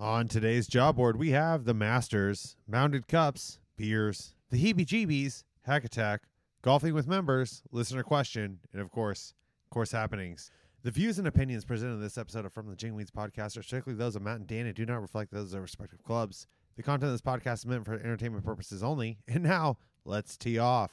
[0.00, 5.84] On today's job board, we have the Masters, Mounded Cups, Beers, the Heebie Jeebies, Hack
[5.84, 6.22] Attack,
[6.62, 9.34] Golfing with Members, Listener Question, and of course,
[9.70, 10.50] Course Happenings.
[10.82, 13.94] The views and opinions presented in this episode of From the Jingweeds podcast are strictly
[13.94, 16.48] those of Matt and Dan and do not reflect those of their respective clubs.
[16.76, 19.18] The content of this podcast is meant for entertainment purposes only.
[19.28, 20.90] And now, let's tee off.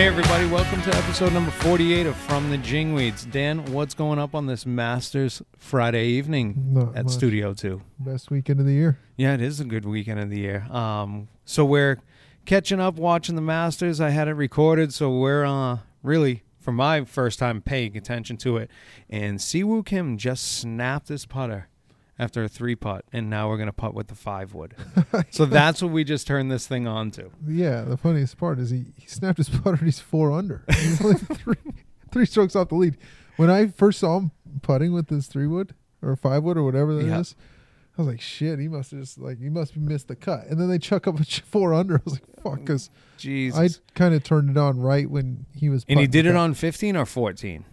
[0.00, 3.30] Hey everybody, welcome to episode number 48 of From the Jingweeds.
[3.30, 7.12] Dan, what's going up on this Masters Friday evening Not at much.
[7.12, 7.82] Studio 2?
[7.98, 8.98] Best weekend of the year.
[9.18, 10.66] Yeah, it is a good weekend of the year.
[10.70, 12.00] Um, so we're
[12.46, 14.00] catching up watching the Masters.
[14.00, 18.56] I had it recorded, so we're uh, really, for my first time, paying attention to
[18.56, 18.70] it.
[19.10, 21.68] And Siwoo Kim just snapped his putter
[22.20, 24.74] after a three putt, and now we're going to putt with the five wood.
[25.30, 27.30] so that's what we just turned this thing on to.
[27.46, 30.64] Yeah, the funniest part is he, he snapped his putter and he's four under.
[30.68, 31.56] He's only three,
[32.12, 32.98] three strokes off the lead.
[33.36, 34.32] When I first saw him
[34.62, 37.34] putting with this three wood or five wood or whatever that is.
[37.98, 40.46] I was like, shit, he must have just like he must have missed the cut.
[40.46, 41.96] And then they chuck up a four under.
[41.98, 42.88] I was like, fuck, because.
[43.22, 45.84] I kind of turned it on right when he was.
[45.84, 45.98] Putting.
[45.98, 47.64] And he did it on 15 or 14?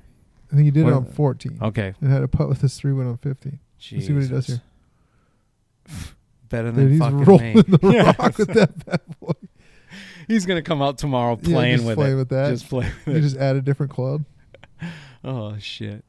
[0.51, 1.59] I think he did it on fourteen.
[1.61, 1.93] Okay.
[1.99, 3.59] And had a putt with his three wood on fifteen.
[3.79, 4.07] Jesus.
[4.07, 4.61] see what he does here.
[6.49, 7.61] Better Dude, than he's fucking rolling me.
[7.61, 8.13] the Yeah.
[8.19, 9.31] rock with that bad boy.
[10.27, 12.15] He's gonna come out tomorrow Yeah, playing just with play it.
[12.15, 12.49] with that.
[12.49, 13.21] Just play with You it.
[13.21, 14.25] just add a different club.
[15.23, 16.05] Oh shit.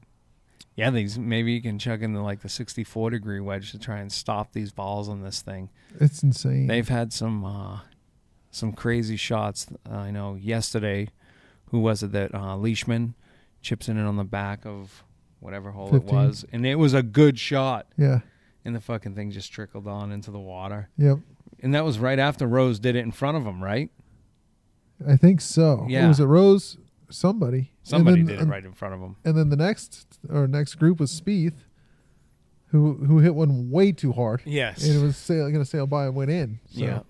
[0.76, 3.98] Yeah, these maybe you can chuck in the like the 64 degree wedge to try
[3.98, 5.70] and stop these balls on this thing.
[5.98, 6.66] It's insane.
[6.68, 7.80] They've had some uh,
[8.52, 9.66] some crazy shots.
[9.90, 11.08] I know yesterday,
[11.70, 13.14] who was it that uh, Leishman
[13.60, 15.02] chips in it on the back of
[15.40, 16.08] whatever hole 15.
[16.08, 18.20] it was, and it was a good shot, yeah.
[18.64, 20.88] and the fucking thing just trickled on into the water.
[20.98, 21.18] Yep.
[21.60, 23.90] And that was right after Rose did it in front of him, right?
[25.06, 25.86] I think so.
[25.88, 26.04] Yeah.
[26.04, 26.76] It Was it Rose?
[27.10, 27.72] Somebody.
[27.82, 29.16] Somebody then, did it right in front of him.
[29.24, 31.54] And then the next or next group was Spieth,
[32.66, 34.84] who who hit one way too hard, Yes.
[34.84, 36.60] and it was sail, going to sail by and went in.
[36.70, 37.00] So, Yeah.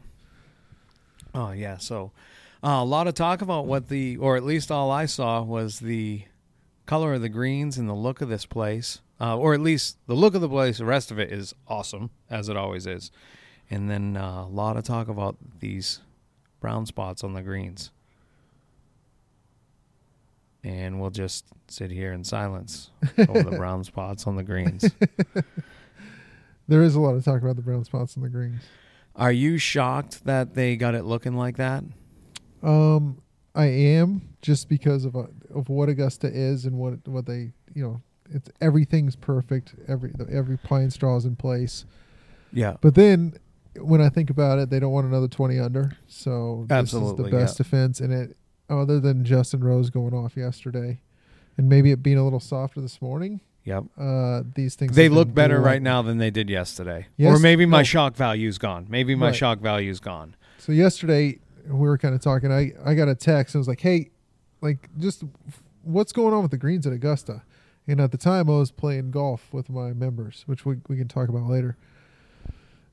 [1.35, 1.79] Oh yeah.
[1.79, 2.13] So
[2.63, 5.81] uh, a lot of talk about what the, or at least all I saw was
[5.81, 6.23] the
[6.89, 10.15] color of the greens and the look of this place, uh, or at least the
[10.15, 10.79] look of the place.
[10.79, 13.13] The rest of it is awesome, as it always is.
[13.71, 16.01] And then uh, a lot of talk about these
[16.61, 17.93] brown spots on the greens.
[20.65, 22.91] And we'll just sit here in silence
[23.29, 24.91] over the brown spots on the greens.
[26.69, 28.61] There is a lot of talk about the brown spots on the greens.
[29.17, 31.83] Are you shocked that they got it looking like that?
[32.63, 33.23] Um,
[33.59, 35.25] I am just because of uh,
[35.55, 39.75] of what Augusta is and what what they you know it's everything's perfect.
[39.87, 41.85] Every every pine straw is in place.
[42.53, 42.77] Yeah.
[42.81, 43.35] But then
[43.77, 45.97] when I think about it, they don't want another 20 under.
[46.07, 48.01] So this is the best defense.
[48.01, 48.37] And it,
[48.71, 51.01] other than Justin Rose going off yesterday
[51.57, 53.85] and maybe it being a little softer this morning, Yep.
[53.99, 54.95] uh, these things.
[54.97, 57.07] They look better right now than they did yesterday.
[57.17, 57.85] Yes, or maybe my no.
[57.85, 58.87] shock value's gone.
[58.89, 59.37] Maybe my Right.
[59.37, 60.37] shock value's gone.
[60.59, 62.53] So yesterday we were kind of talking.
[62.53, 63.55] I, I got a text.
[63.55, 64.11] and was like, hey,
[64.61, 65.25] like just
[65.83, 67.43] what's going on with the greens at Augusta?
[67.87, 71.09] And at the time I was playing golf with my members, which we, we can
[71.09, 71.77] talk about later.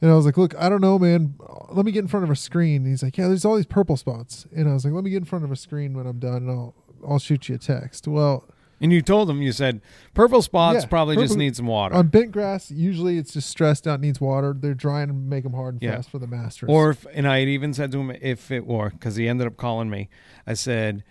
[0.02, 1.36] And I was like, look, I don't know, man.
[1.70, 2.84] Let me get in front of a screen.
[2.84, 4.46] And he's like, yeah, there's all these purple spots.
[4.56, 6.38] And I was like, let me get in front of a screen when I'm done
[6.38, 6.76] and I'll,
[7.08, 8.08] I'll shoot you a text.
[8.08, 8.46] Well,
[8.82, 9.82] And you told them, you said,
[10.14, 11.96] purple spots Yeah, probably just need some water.
[11.96, 14.54] on bent grass, usually it's just stressed out, needs water.
[14.58, 15.96] They're drying and make them hard and Yeah.
[15.96, 16.70] fast for the Masters.
[16.70, 19.48] or, if, and I had even said to him, if it were, because he ended
[19.48, 20.10] up calling me,
[20.46, 21.04] I said,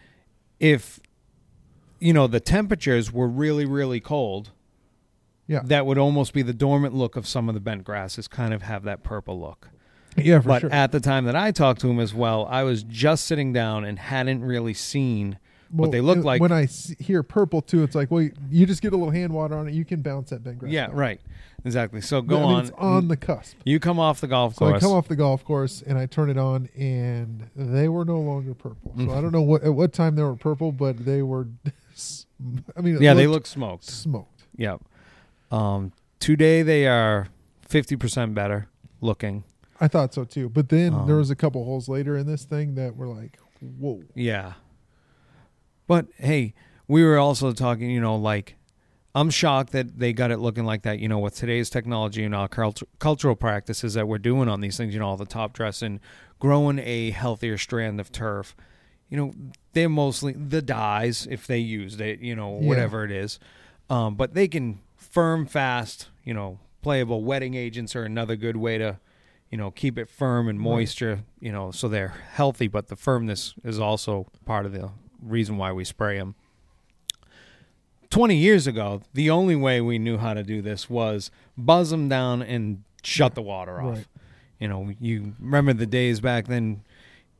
[0.60, 1.00] if,
[2.00, 4.50] you know, the temperatures were really, really cold,
[5.46, 8.52] yeah, that would almost be the dormant look of some of the bent grasses, kind
[8.54, 9.70] of have that purple look.
[10.16, 10.72] yeah, for but sure.
[10.72, 13.84] at the time that I talked to him as well, I was just sitting down
[13.84, 15.38] and hadn't really seen
[15.74, 16.40] what they look uh, like.
[16.40, 19.10] When I see, hear purple too, it's like, well, you, you just get a little
[19.12, 20.72] hand water on it, you can bounce that bent grass.
[20.72, 21.20] Yeah, right.
[21.64, 22.00] Exactly.
[22.02, 22.60] So go I mean, on.
[22.62, 23.56] It's on the cusp.
[23.64, 24.76] You come off the golf So course.
[24.82, 28.20] I come off the golf course and I turn it on, and they were no
[28.20, 28.92] longer purple.
[28.98, 31.48] So I don't know what at what time they were purple, but they were.
[32.76, 33.84] I mean, yeah, they look smoked.
[33.84, 34.44] smoked.
[34.56, 34.82] Yep.
[35.50, 37.28] Um, today they are
[37.66, 38.68] fifty percent better
[39.00, 39.44] looking.
[39.80, 42.44] I thought so too, but then there Um, was a couple holes later in this
[42.44, 43.38] thing that were like,
[43.78, 44.02] whoa.
[44.14, 44.52] Yeah.
[45.86, 46.54] But hey,
[46.88, 47.90] we were also talking.
[47.90, 48.56] You know, like
[49.14, 50.98] I'm shocked that they got it looking like that.
[50.98, 54.76] You know, with today's technology and our cultu- cultural practices that we're doing on these
[54.76, 54.94] things.
[54.94, 56.00] You know, all the top dressing,
[56.38, 58.56] growing a healthier strand of turf.
[59.10, 59.34] You know,
[59.74, 62.20] they're mostly the dyes if they used it.
[62.20, 62.68] You know, Yeah.
[62.68, 63.38] whatever it is.
[63.90, 66.08] Um, but they can firm fast.
[66.24, 67.22] You know, playable.
[67.22, 68.98] Wetting agents are another good way to,
[69.50, 70.64] you know, keep it firm and Right.
[70.64, 71.24] moisture.
[71.38, 74.90] You know, so they're healthy, but the firmness is also part of the
[75.22, 76.34] reason why we spray them.
[78.10, 82.08] 20 years ago, the only way we knew how to do this was buzz them
[82.08, 83.96] down and shut the water off.
[83.96, 84.06] Right.
[84.60, 86.82] You know, you remember the days back then,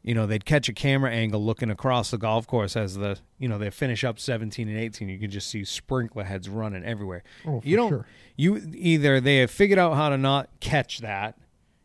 [0.02, 3.48] you know, they'd catch a camera angle looking across the golf course as the, you
[3.48, 5.08] know, they finish up 17 and 18.
[5.08, 7.22] You could just see sprinkler heads running everywhere.
[7.46, 8.06] Oh, for you don't, sure.
[8.36, 11.38] you either they have figured out how to not catch that,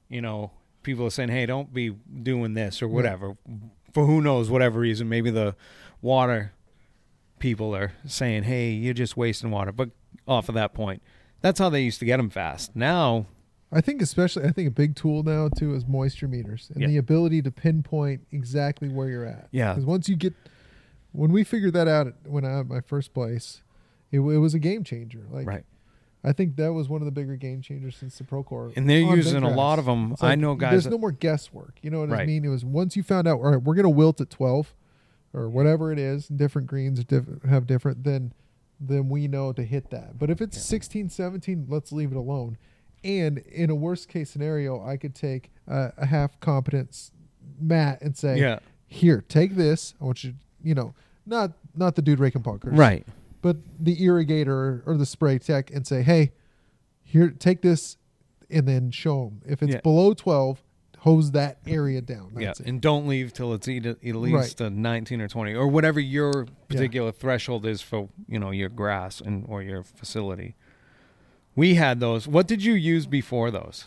[0.09, 0.51] you know,
[0.81, 1.91] people are saying, hey, don't be
[2.23, 2.87] doing this or
[3.47, 3.59] Yeah.
[3.93, 5.55] For who knows, whatever reason, maybe the
[6.01, 6.53] water
[7.39, 9.89] people are saying, "Hey, you're just wasting water." But
[10.27, 11.01] off of that point,
[11.41, 12.75] that's how they used to get them fast.
[12.75, 13.25] Now,
[13.71, 16.87] I think especially I think a big tool now too is moisture meters and Yeah.
[16.87, 19.47] the ability to pinpoint exactly where you're at.
[19.51, 19.73] Yeah.
[19.73, 20.33] Because once you get,
[21.11, 23.61] when we figured that out when I had my first place,
[24.11, 25.25] it, it was a game changer.
[25.31, 25.63] Like right,
[26.23, 28.75] I think that was one of the bigger game changers since the Procore.
[28.75, 30.11] and they're using a lot of them.
[30.11, 30.71] It's I know guys.
[30.71, 31.79] There's that- no more guesswork.
[31.81, 32.43] You know what I mean?
[32.43, 34.75] It was once you found out, all right, we're gonna wilt at 12,
[35.33, 36.27] or whatever it is.
[36.27, 37.03] Different greens
[37.47, 38.03] have different.
[38.03, 38.33] Then,
[38.79, 40.17] then we know to hit that.
[40.19, 40.63] But if it's Yeah.
[40.63, 42.57] 16, 17, let's leave it alone.
[43.03, 47.11] And in a worst case scenario, I could take a, a half competence
[47.61, 49.93] mat and say, yeah, here, take this.
[50.01, 50.33] I want you,
[50.63, 50.93] you know,
[51.25, 53.05] not not the dude raking bunkers, right,
[53.41, 56.31] but the irrigator or the spray tech and say, hey,
[57.03, 57.97] here, take this,
[58.49, 59.41] and then show them.
[59.45, 59.81] If it's Yeah.
[59.81, 60.61] below 12,
[60.99, 62.31] hose that area down.
[62.37, 62.67] yeah, That's it.
[62.67, 67.11] and don't leave till it's at least a 19 or 20 or whatever your particular
[67.13, 70.55] threshold is for you know your grass and or your facility.
[71.55, 72.27] We had those.
[72.27, 73.85] What did you use before those?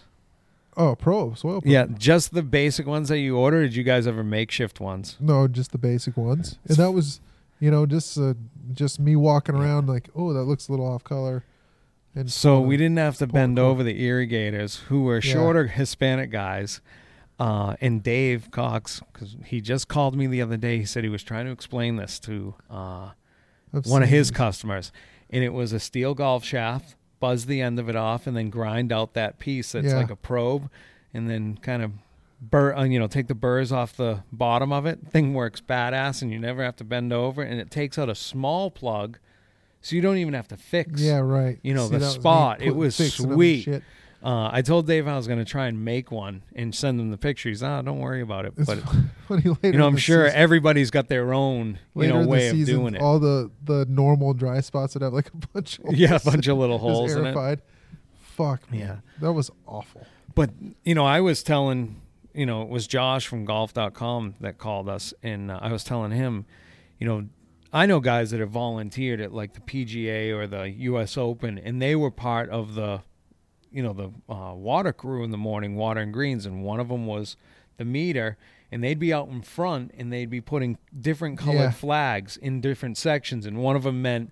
[0.76, 1.60] Oh, pro soil.
[1.60, 1.70] Pro.
[1.70, 3.64] Yeah, just the basic ones that you ordered.
[3.68, 5.16] Did you guys ever makeshift ones?
[5.20, 7.20] No, just the basic ones, and that was,
[7.62, 8.34] you know, just uh,
[8.72, 11.44] just me walking around like, oh, that looks a little off color.
[12.14, 15.32] And So pulling we didn't have to bend over the irrigators, who were Yeah.
[15.32, 16.80] shorter Hispanic guys.
[17.38, 20.78] Uh, and Dave Cox, because he just called me the other day.
[20.78, 23.10] He said he was trying to explain this to uh,
[23.84, 24.92] one of his customers,
[25.30, 26.94] and it was a steel golf shaft.
[27.20, 29.96] Buzz the end of it off, and then grind out that piece that's Yeah.
[29.96, 30.68] like a probe,
[31.14, 31.92] and then kind of
[32.42, 35.06] bur, uh, you know, take the burrs off the bottom of it.
[35.08, 38.14] Thing works badass, and you never have to bend over, and it takes out a
[38.14, 39.18] small plug,
[39.80, 41.00] so you don't even have to fix.
[41.00, 41.58] Yeah, right.
[41.62, 43.62] you know, the that was spot, it was fixing them and sweet.
[43.62, 43.82] shit.
[44.24, 47.10] Uh, I told Dave I was going to try and make one and send him
[47.10, 47.60] the pictures.
[47.60, 48.52] Ah, don't worry about it.
[48.56, 48.78] It's But
[49.28, 49.58] funny later.
[49.64, 53.02] you know, I'm sure season- everybody's got their own you know way of doing it.
[53.02, 56.46] All the the normal dry spots that have like a bunch of yeah, a bunch
[56.46, 57.60] of little holes in it.
[58.20, 58.70] Fuck.
[58.70, 58.80] man.
[58.80, 58.96] Yeah.
[59.20, 60.06] that was awful.
[60.36, 60.50] But
[60.84, 62.00] you know, I was telling,
[62.34, 66.12] you know, it was Josh from golf.com that called us and uh, I was telling
[66.12, 66.46] him,
[66.98, 67.28] you know,
[67.72, 71.80] I know guys that have volunteered at like the PGA or the US Open and
[71.80, 73.00] they were part of the
[73.70, 76.88] you know, the uh, water crew in the morning, water and greens and one of
[76.88, 77.36] them was
[77.78, 78.36] the meter
[78.70, 81.70] and they'd be out in front and they'd be putting different colored Yeah.
[81.70, 84.30] flags in different sections and one of them meant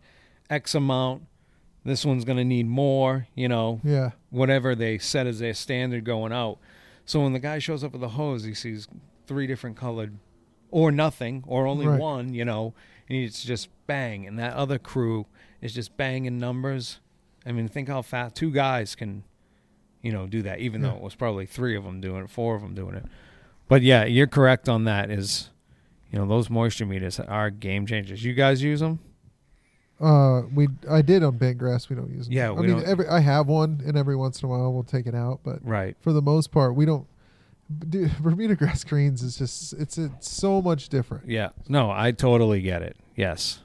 [0.50, 1.22] x amount
[1.82, 6.04] this one's going to need more, you know, Yeah, whatever they set as their standard
[6.04, 6.58] going out.
[7.10, 8.86] So when the guy shows up with a hose, he sees
[9.26, 10.16] three different colored,
[10.70, 11.98] or nothing, or only Right.
[11.98, 12.72] one, you know,
[13.08, 14.28] and it's just bang.
[14.28, 15.26] And that other crew
[15.60, 17.00] is just banging numbers.
[17.44, 19.24] I mean, think how fast two guys can,
[20.02, 20.60] you know, do that.
[20.60, 20.90] Even Yeah.
[20.90, 23.06] though it was probably three of them doing it, four of them doing it.
[23.66, 25.10] But yeah, you're correct on that.
[25.10, 25.50] Is
[26.12, 28.22] you know those moisture meters are game changers.
[28.22, 29.00] You guys use them?
[30.00, 31.90] uh, we I did on bent grass.
[31.90, 32.32] We don't use them.
[32.32, 35.06] Yeah, I mean, every I have one, and every once in a while we'll take
[35.06, 35.94] it out, but Right.
[36.00, 37.06] for the most part, we don't.
[37.88, 41.28] Dude, Bermuda grass greens is just it's it's so much different.
[41.28, 41.50] Yeah.
[41.68, 42.96] No, I totally get it.
[43.14, 43.60] Yes.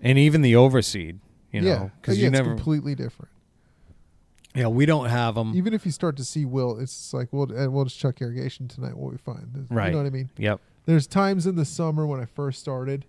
[0.00, 1.18] And even the overseed,
[1.52, 2.54] you yeah, know, because yeah, you it's never.
[2.54, 3.30] completely different.
[4.54, 5.52] yeah, we don't have them.
[5.54, 8.68] Even if you start to see wilt, it's like we'll and we'll just chuck irrigation
[8.68, 8.96] tonight.
[8.96, 9.86] What we find, Right.
[9.86, 10.30] You know what I mean?
[10.36, 10.60] Yep.
[10.86, 13.04] There's times in the summer when I first started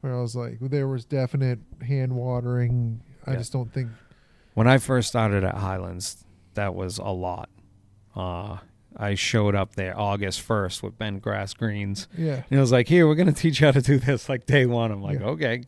[0.00, 3.00] where I was like, there was definite hand watering.
[3.26, 3.38] I Yeah.
[3.38, 3.90] just don't think.
[4.54, 7.50] When I first started at Highlands, that was a lot.
[8.14, 8.58] Uh,
[8.98, 12.42] I showed up there August first with bent grass Greens, Yeah.
[12.50, 14.64] and it was like, "Here, we're gonna teach you how to do this." Like day
[14.66, 15.26] one, I'm like, Yeah.
[15.26, 15.62] "Okay."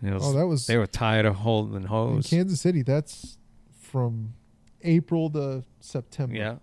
[0.00, 2.28] Was, Oh, that was they were tired of holding in hose.
[2.30, 2.82] Kansas City.
[2.82, 3.38] That's
[3.80, 4.34] from
[4.82, 6.36] April to September.
[6.36, 6.56] Yeah.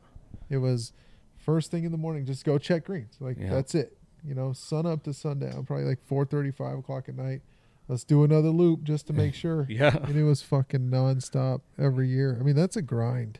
[0.50, 0.94] It was
[1.36, 2.26] first thing in the morning.
[2.26, 3.18] Just go check greens.
[3.20, 3.50] Like Yeah.
[3.50, 3.98] that's it.
[4.24, 5.66] You know, sun up to sundown.
[5.66, 7.42] Probably like four thirty, five o'clock at night.
[7.90, 9.66] Let's do another loop just to make sure.
[9.70, 9.98] Yeah.
[10.04, 12.38] and it was fucking nonstop every year.
[12.40, 13.40] I mean, that's a grind.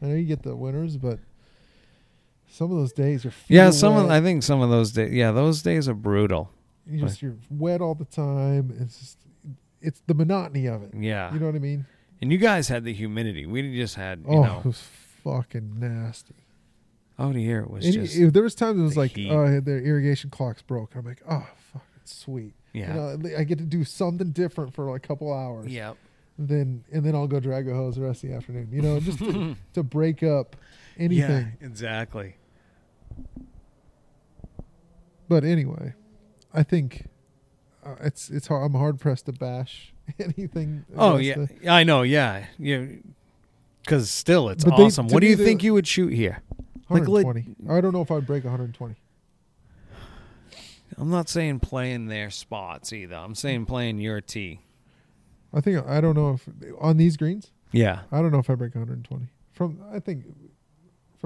[0.00, 1.18] I know you get the winners, but
[2.48, 3.70] some of those days are Yeah.
[3.70, 4.12] Some of, wet.
[4.12, 5.12] I think some of those days.
[5.12, 6.50] Yeah, those days are brutal.
[6.88, 8.76] you just you're wet all the time.
[8.80, 9.18] It's just
[9.80, 10.90] it's the monotony of it.
[10.94, 11.32] Yeah.
[11.32, 11.86] You know what I mean?
[12.20, 13.46] And you guys had the humidity.
[13.46, 14.82] We just had, you oh, know, it was
[15.22, 16.34] fucking nasty.
[17.18, 19.30] Oh, out here it was And just if there was times it was like, heat.
[19.30, 20.94] oh, the irrigation clock's broke.
[20.94, 22.54] I'm like, oh, fucking sweet.
[22.72, 25.66] yeah, You know, I get to do something different for like a couple hours.
[25.66, 25.94] yeah,
[26.38, 28.68] Then and then I'll go drag a hose the rest of the afternoon.
[28.70, 30.56] You know, just to, to break up
[30.98, 31.52] anything.
[31.60, 32.36] yeah, exactly.
[35.28, 35.94] But anyway,
[36.54, 37.08] I think
[37.84, 40.84] uh, it's it's hard, I'm hard pressed to bash anything.
[40.96, 42.02] Oh yeah, I know.
[42.02, 42.86] Yeah, yeah.
[43.82, 45.08] Because still, it's But they- awesome.
[45.08, 46.42] to what do you think you would shoot here?
[46.88, 47.72] Like, like- 120.
[47.72, 48.94] I don't know if I'd break 120.
[50.98, 53.16] I'm not saying playing their spots either.
[53.16, 54.60] I'm saying playing your tee.
[55.52, 56.48] I think I don't know if
[56.80, 57.50] on these greens.
[57.72, 59.80] Yeah, I don't know if I break 120 from.
[59.92, 60.24] I think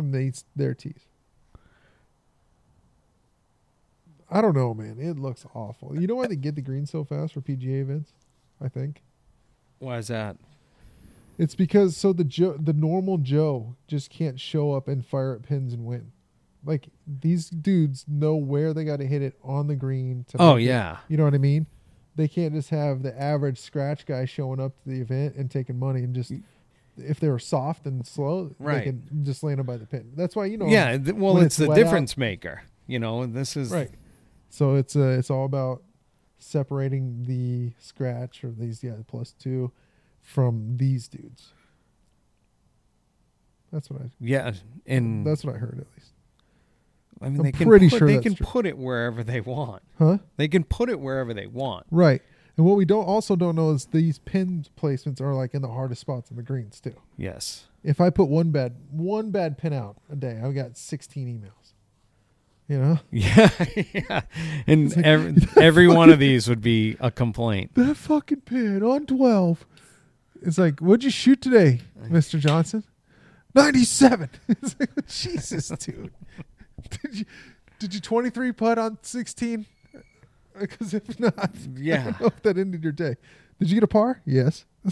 [0.00, 1.06] from these their tees.
[4.30, 4.96] I don't know, man.
[4.98, 5.98] It looks awful.
[6.00, 8.12] You know why they get the green so fast for PGA events?
[8.62, 9.02] I think
[9.78, 10.36] why is that?
[11.38, 15.42] it's because so the Joe, the normal Joe, just can't show up and fire at
[15.42, 16.12] pins and win.
[16.64, 20.24] Like these dudes know where they got to hit it on the green.
[20.28, 21.66] To Oh make it- yeah, you know what I mean?
[22.16, 25.78] They can't just have the average scratch guy showing up to the event and taking
[25.78, 26.32] money and just
[27.00, 28.78] if they were soft and slow, Right.
[28.78, 30.12] they can just land them by the pin.
[30.16, 30.66] That's why you know.
[30.66, 30.96] yeah.
[30.98, 32.62] th- well, it's, it's the wet out- difference maker.
[32.86, 33.90] You know, this is right.
[34.48, 35.82] So it's uh, it's all about
[36.38, 39.70] separating the scratch or these yeah plus two
[40.20, 41.52] from these dudes.
[43.72, 44.10] That's what I.
[44.20, 44.52] Yeah,
[44.86, 46.12] and That's what I heard at least.
[47.22, 48.46] I mean I'm they can pretty put, sure they can true.
[48.46, 49.82] put it wherever they want.
[49.98, 50.18] Huh?
[50.36, 51.86] They can put it wherever they want.
[51.90, 52.22] Right.
[52.60, 55.68] And what we don't also don't know is these pin placements are like in the
[55.68, 56.92] hardest spots in the greens too.
[57.16, 57.64] Yes.
[57.82, 61.72] If I put one bad one bad pin out a day, I've got 16 emails.
[62.68, 63.48] You know, Yeah,
[63.94, 64.20] yeah.
[64.66, 67.70] And like- every, every one of these would be a complaint.
[67.76, 69.66] that fucking pin on 12.
[70.42, 72.38] It's like, what'd you shoot today, Mr.
[72.38, 72.84] Johnson?
[73.54, 74.28] 97.
[74.48, 76.12] it's like, Jesus, dude.
[76.90, 77.24] Did you
[77.78, 79.64] did you 23 putt on 16?
[80.68, 82.12] Because if not, Yeah.
[82.20, 83.16] if that ended your day.
[83.58, 84.20] Did you get a par?
[84.24, 84.64] Yes.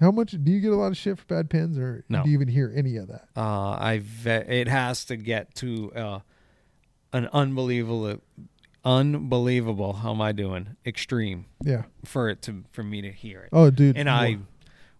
[0.00, 2.22] How much do you get a lot of shit for bad pins, or No.
[2.24, 3.28] do you even hear any of that?
[3.36, 6.18] Uh, I've it has to get to uh,
[7.12, 8.18] an unbelievable,
[8.82, 9.92] unbelievable.
[9.94, 10.76] How am I doing?
[10.86, 11.82] Extreme Yeah.
[12.04, 13.50] for it to for me to hear it.
[13.52, 13.98] Oh, dude.
[13.98, 14.38] and I,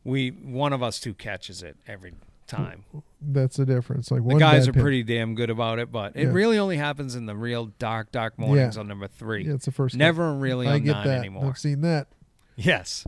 [0.04, 2.12] we one of us two catches it every
[2.50, 2.84] time.
[3.22, 4.10] That's the difference.
[4.10, 4.82] Like The guys are pin.
[4.82, 6.32] pretty damn good about it, but it Yeah.
[6.32, 9.46] really only happens in the real dark, dark mornings on number three.
[9.46, 9.94] Yeah, it's the first.
[9.96, 11.18] Never really I on get nine that.
[11.18, 11.46] anymore.
[11.46, 12.08] I've seen that.
[12.56, 13.06] Yes.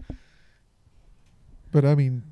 [1.70, 2.22] But I mean,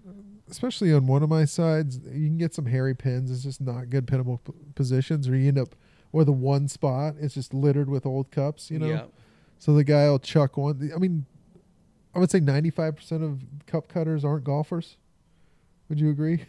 [0.51, 3.31] especially on one of my sides, you can get some hairy pins.
[3.31, 4.41] It's just not good pinnable
[4.75, 5.75] positions, or you end up
[6.11, 8.71] where the one spot is just littered with old cups.
[8.71, 9.05] You know, Yeah.
[9.59, 10.91] so the guy will chuck one.
[10.95, 11.25] I mean,
[12.15, 14.97] I would say ninety-five percent of cup cutters aren't golfers.
[15.89, 16.45] Would you agree?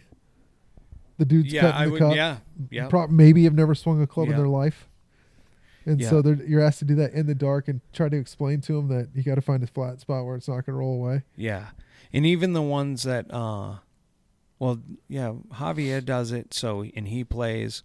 [1.21, 1.99] The dudes Yeah, cutting the would.
[1.99, 2.37] cup Yeah.
[2.71, 2.87] Yeah.
[2.87, 4.89] prob- maybe have never swung a club in their life.
[5.85, 6.09] And Yeah.
[6.09, 8.73] so they're, you're asked to do that in the dark and try to explain to
[8.73, 10.95] them that you got to find a flat spot where it's not going to roll
[10.95, 11.21] away.
[11.35, 11.67] Yeah.
[12.11, 13.75] And even the ones that uh
[14.57, 17.83] well, yeah, Javier does it so and he plays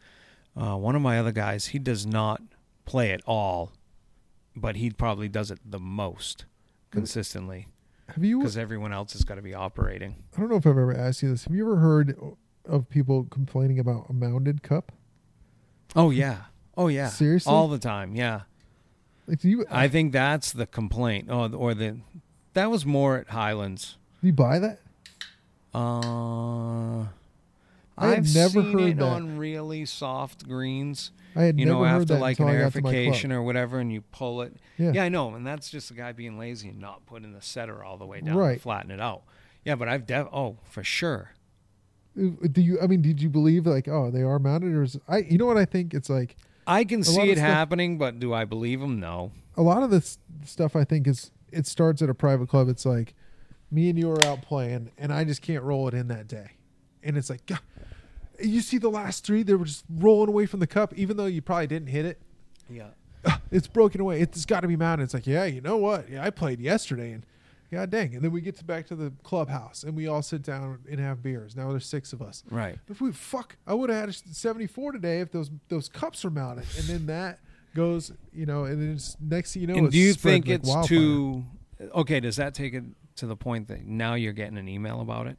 [0.57, 2.41] uh one of my other guys, he does not
[2.87, 3.73] play at all,
[4.55, 6.47] but he probably does it the most
[6.91, 7.69] consistently
[8.09, 8.39] Have you?
[8.39, 10.25] because everyone else has got to be operating.
[10.37, 11.45] I don't know if I've ever asked you this.
[11.45, 12.17] Have you ever heard
[12.67, 14.93] of people complaining about a mounded cup?
[15.95, 16.43] Oh yeah.
[16.77, 17.09] Oh yeah.
[17.09, 17.51] Seriously?
[17.53, 18.15] All the time.
[18.15, 18.43] Yeah.
[19.27, 19.65] Like, do you?
[19.71, 21.29] I think that's the complaint.
[21.31, 21.97] Oh, or the
[22.55, 23.97] that was more at Highlands.
[24.21, 24.81] do you buy that?
[25.75, 27.07] Uh
[27.99, 29.05] I I've never seen heard it that.
[29.05, 31.13] on really soft greens.
[31.35, 32.95] I had you never know, heard after that like an I got to my club.
[32.95, 34.55] airification or whatever, and you pull it.
[34.79, 34.93] Yeah.
[34.93, 37.83] Yeah, I know, and that's just the guy being lazy and not putting the setter
[37.83, 38.55] all the way down, Right.
[38.55, 39.23] to flatten it out.
[39.65, 41.33] Yeah, but I've def- oh for sure.
[42.19, 42.81] Uh, Do you?
[42.81, 45.19] I mean, did you believe like, oh, they are mounted, or I?
[45.19, 45.93] You know what I think?
[45.95, 49.33] It's like I can see it stuff- happening, but do I believe them No.
[49.57, 52.69] a lot of this stuff I think is it starts at a private club.
[52.69, 53.15] It's like
[53.71, 56.53] me and you are out playing, and I just can't roll it in that day,
[57.03, 57.61] and it's like, God,
[58.41, 61.27] you see the last three, they were just rolling away from the cup, even though
[61.27, 62.21] you probably didn't hit it.
[62.71, 62.89] Yeah.
[63.51, 64.21] It's broken away.
[64.21, 65.03] It's got to be mounted.
[65.05, 66.09] It's like, yeah, you know what?
[66.09, 67.27] Yeah, I played yesterday, and
[67.71, 70.43] god dang, and then we get to back to the clubhouse, and we all sit
[70.43, 71.57] down and have beers.
[71.57, 72.43] Now there's six of us.
[72.51, 72.79] Right.
[72.89, 76.31] If we fuck, I would have had a 74 today if those those cups were
[76.31, 77.41] mounted, and then that
[77.75, 80.61] goes, you know, and then it's, next thing you know, and do you think like
[80.61, 80.99] it's wildfire.
[80.99, 81.45] too
[81.95, 82.21] okay?
[82.21, 82.85] Does that take it
[83.17, 85.37] to the point that now you're getting an email about it?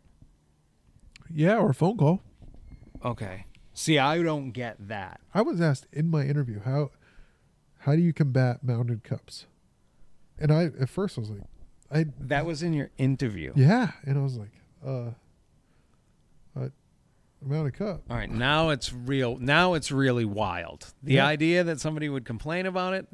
[1.34, 2.22] Yeah, or a phone call.
[3.03, 3.46] Okay.
[3.74, 5.19] See, I don't get that.
[5.34, 6.91] I was asked in my interview how
[7.79, 9.46] how do you combat mounted cups,
[10.39, 11.41] and I at first I was like,
[11.91, 13.53] I That was in your interview.
[13.56, 14.51] yeah, and I was like,
[14.86, 15.12] uh
[17.46, 18.01] i'm out of cup.
[18.10, 19.38] All right, now it's real.
[19.38, 20.91] Now it's really wild.
[21.03, 21.27] The Yeah.
[21.27, 23.08] idea that somebody would complain about it,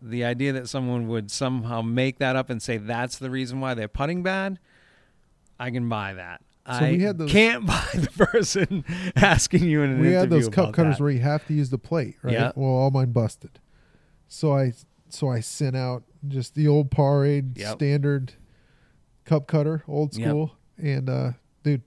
[0.00, 3.74] the idea that someone would somehow make that up and say that's the reason why
[3.74, 4.60] they're putting bad,
[5.58, 6.40] I can buy that.
[6.66, 8.84] So I we had those- can't buy the person
[9.16, 11.02] asking you in an we interview We had those cup cutters that.
[11.02, 12.34] where you have to use the plate, right?
[12.34, 12.52] Yeah.
[12.54, 13.58] Well, all mine busted.
[14.28, 14.72] So I
[15.10, 17.76] so I sent out just the old parade Yep.
[17.76, 18.32] standard
[19.24, 20.22] cup cutter, old Yep.
[20.28, 20.52] school.
[20.76, 21.82] And uh dude,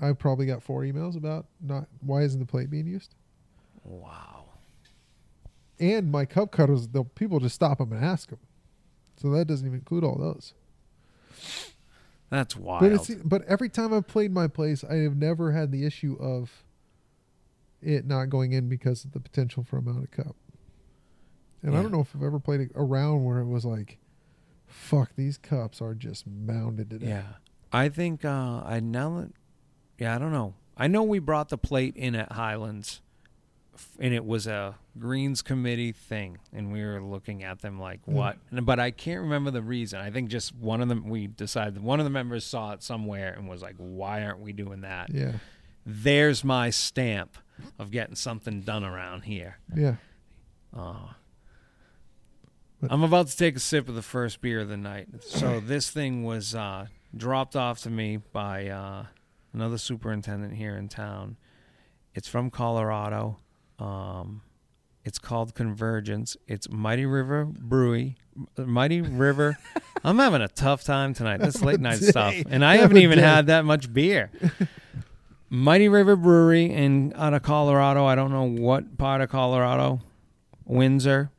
[0.00, 3.14] I probably got four emails about not why isn't the plate being used?
[3.84, 4.44] Wow.
[5.80, 8.40] And my cup cutters, the people just stop them and ask them.
[9.16, 10.54] So that doesn't even include all those.
[12.30, 12.80] That's wild.
[12.80, 16.16] But it's but every time I've played my place, I have never had the issue
[16.20, 16.64] of
[17.80, 20.36] it not going in because of the potential for amount of cup.
[21.62, 23.98] And I don't know if I've ever played a, round where it was like,
[24.66, 27.22] "Fuck, these cups are just mounded to death." Yeah.
[27.72, 29.32] I think uh I now that
[29.98, 30.54] yeah, I don't know.
[30.76, 33.00] I know we brought the plate in at Highlands
[34.00, 38.38] and it was a Greens committee thing and we were looking at them like what
[38.50, 40.00] and, but I can't remember the reason.
[40.00, 43.34] I think just one of them we decided one of the members saw it somewhere
[43.36, 45.12] and was like why aren't we doing that?
[45.12, 45.32] yeah,
[45.84, 47.36] There's my stamp
[47.78, 49.58] of getting something done around here.
[49.76, 49.96] yeah.
[50.76, 51.08] Uh,
[52.88, 55.08] I'm about to take a sip of the first beer of the night.
[55.20, 59.06] So this thing was uh, dropped off to me by uh,
[59.52, 61.36] another superintendent here in town.
[62.14, 63.38] It's from Colorado.
[63.78, 64.42] Um,
[65.04, 66.36] it's called Convergence.
[66.46, 68.16] It's Mighty River Brewery.
[68.56, 69.58] Mighty River.
[70.04, 71.38] I'm having a tough time tonight.
[71.38, 74.30] This late night stuff, and I Have haven't even had that much beer.
[75.50, 78.04] Mighty River Brewery in out of Colorado.
[78.04, 80.00] I don't know what part of Colorado.
[80.64, 81.30] Windsor.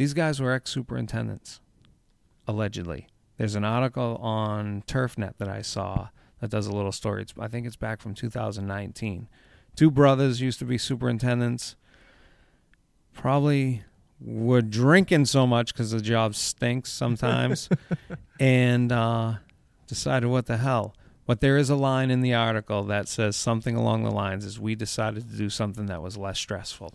[0.00, 1.60] These guys were ex superintendents,
[2.48, 3.08] allegedly.
[3.36, 6.08] There's an article on TurfNet that I saw
[6.40, 7.20] that does a little story.
[7.20, 9.28] It's, I think it's back from 2019.
[9.76, 11.76] Two brothers used to be superintendents.
[13.12, 13.84] Probably
[14.18, 17.68] were drinking so much because the job stinks sometimes,
[18.40, 19.34] and uh,
[19.86, 20.94] decided what the hell.
[21.26, 24.58] But there is a line in the article that says something along the lines is
[24.58, 26.94] we decided to do something that was less stressful.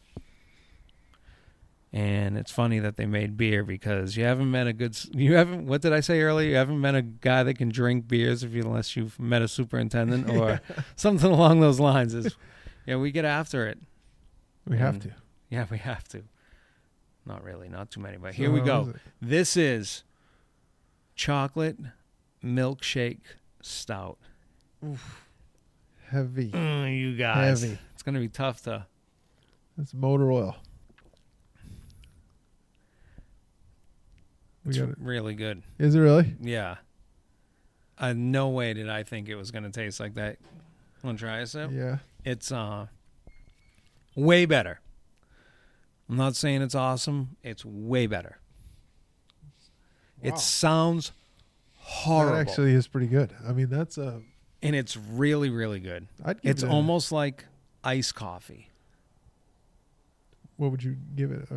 [1.95, 5.65] And it's funny that they made beer because you haven't met a good you haven't
[5.65, 6.49] what did I say earlier?
[6.49, 9.47] You haven't met a guy that can drink beers if you unless you've met a
[9.47, 10.59] superintendent or
[10.97, 12.35] something along those lines is
[12.85, 13.79] yeah, we get after it.
[14.67, 15.11] We have to.
[15.49, 16.23] Yeah, we have to.
[17.25, 18.89] Not really, not too many, but So here we go.
[18.93, 19.01] is?
[19.21, 20.03] This is
[21.15, 21.77] chocolate
[22.43, 23.21] milkshake
[23.61, 24.17] stout.
[26.09, 26.51] Heavy.
[26.51, 27.77] Mm, you guys, Heavy.
[27.93, 28.85] it's gonna be tough to.
[29.77, 30.57] That's motor oil.
[34.65, 34.95] We It's got it.
[34.99, 35.61] really good.
[35.79, 36.33] Is it really?
[36.41, 36.77] Yeah.
[37.97, 40.37] Uh, no way did I think it was gonna taste like that.
[41.03, 41.69] Want to try a sip?
[41.71, 41.99] Yeah.
[42.23, 42.87] It's uh,
[44.15, 44.79] way better.
[46.09, 47.37] I'm not saying it's awesome.
[47.43, 48.37] It's way better.
[50.21, 50.29] Wow.
[50.29, 51.11] It sounds
[51.77, 53.33] horrible, That actually is pretty good.
[53.47, 54.21] I mean, that's a.
[54.63, 56.07] and it's really, really good.
[56.23, 57.45] I'd give It's it almost like
[57.83, 58.69] iced coffee.
[60.57, 61.47] What would you give it?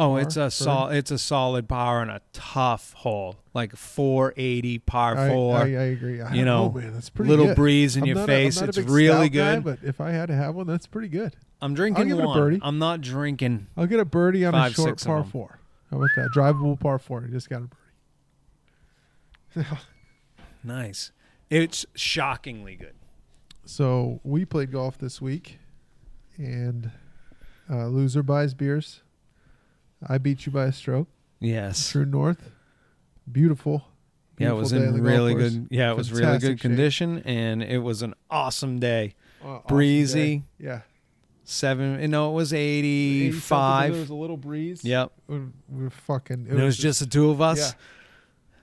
[0.00, 5.16] Oh, it's a sol- It's a solid par and a tough hole, like 480 par
[5.18, 5.56] I, four.
[5.56, 6.20] I, I agree.
[6.20, 7.56] I you don't know, man, that's pretty little good.
[7.56, 8.60] breeze in I'm your not a- I'm face.
[8.60, 9.64] a it's really stout guy, good.
[9.64, 11.34] but if I had to have one, that's pretty good.
[11.60, 12.60] I'm drinking give it a one.
[12.62, 13.66] I'm not drinking.
[13.76, 15.58] I'll get a birdie on Five, a short par four.
[15.90, 16.28] How about that?
[16.32, 17.22] Drivable par four.
[17.22, 17.68] You just got a
[19.54, 19.68] birdie.
[20.64, 21.12] Nice.
[21.50, 22.94] It's shockingly good.
[23.64, 25.58] so we played golf this week,
[26.36, 26.90] and
[27.70, 29.02] uh, loser buys beers.
[30.06, 31.08] I beat you by a stroke.
[31.40, 31.90] Yes.
[31.90, 32.50] True North,
[33.30, 33.84] beautiful.
[34.38, 35.66] Yeah, it was in really good.
[35.70, 36.60] Yeah, it was really Fantastic good shape.
[36.62, 39.14] condition, and it was an awesome day.
[39.44, 40.36] Uh, awesome Breezy.
[40.38, 40.42] day.
[40.60, 40.80] Yeah.
[41.44, 42.08] Seven.
[42.10, 43.92] No, it was eighty-five.
[43.92, 44.84] There was a little breeze.
[44.84, 45.12] Yep.
[45.26, 46.46] We we were fucking.
[46.48, 47.74] it was just the two of us.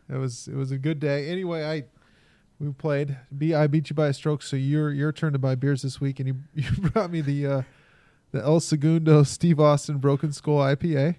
[0.10, 0.16] Yeah.
[0.16, 1.30] It was it was a good day.
[1.30, 1.84] Anyway, I
[2.60, 3.18] we played.
[3.38, 6.00] Be I beat you by a stroke, so your your turn to buy beers this
[6.00, 7.62] week, and you you brought me the uh,
[8.32, 11.16] the El Segundo Steve Austin Broken Skull IPA.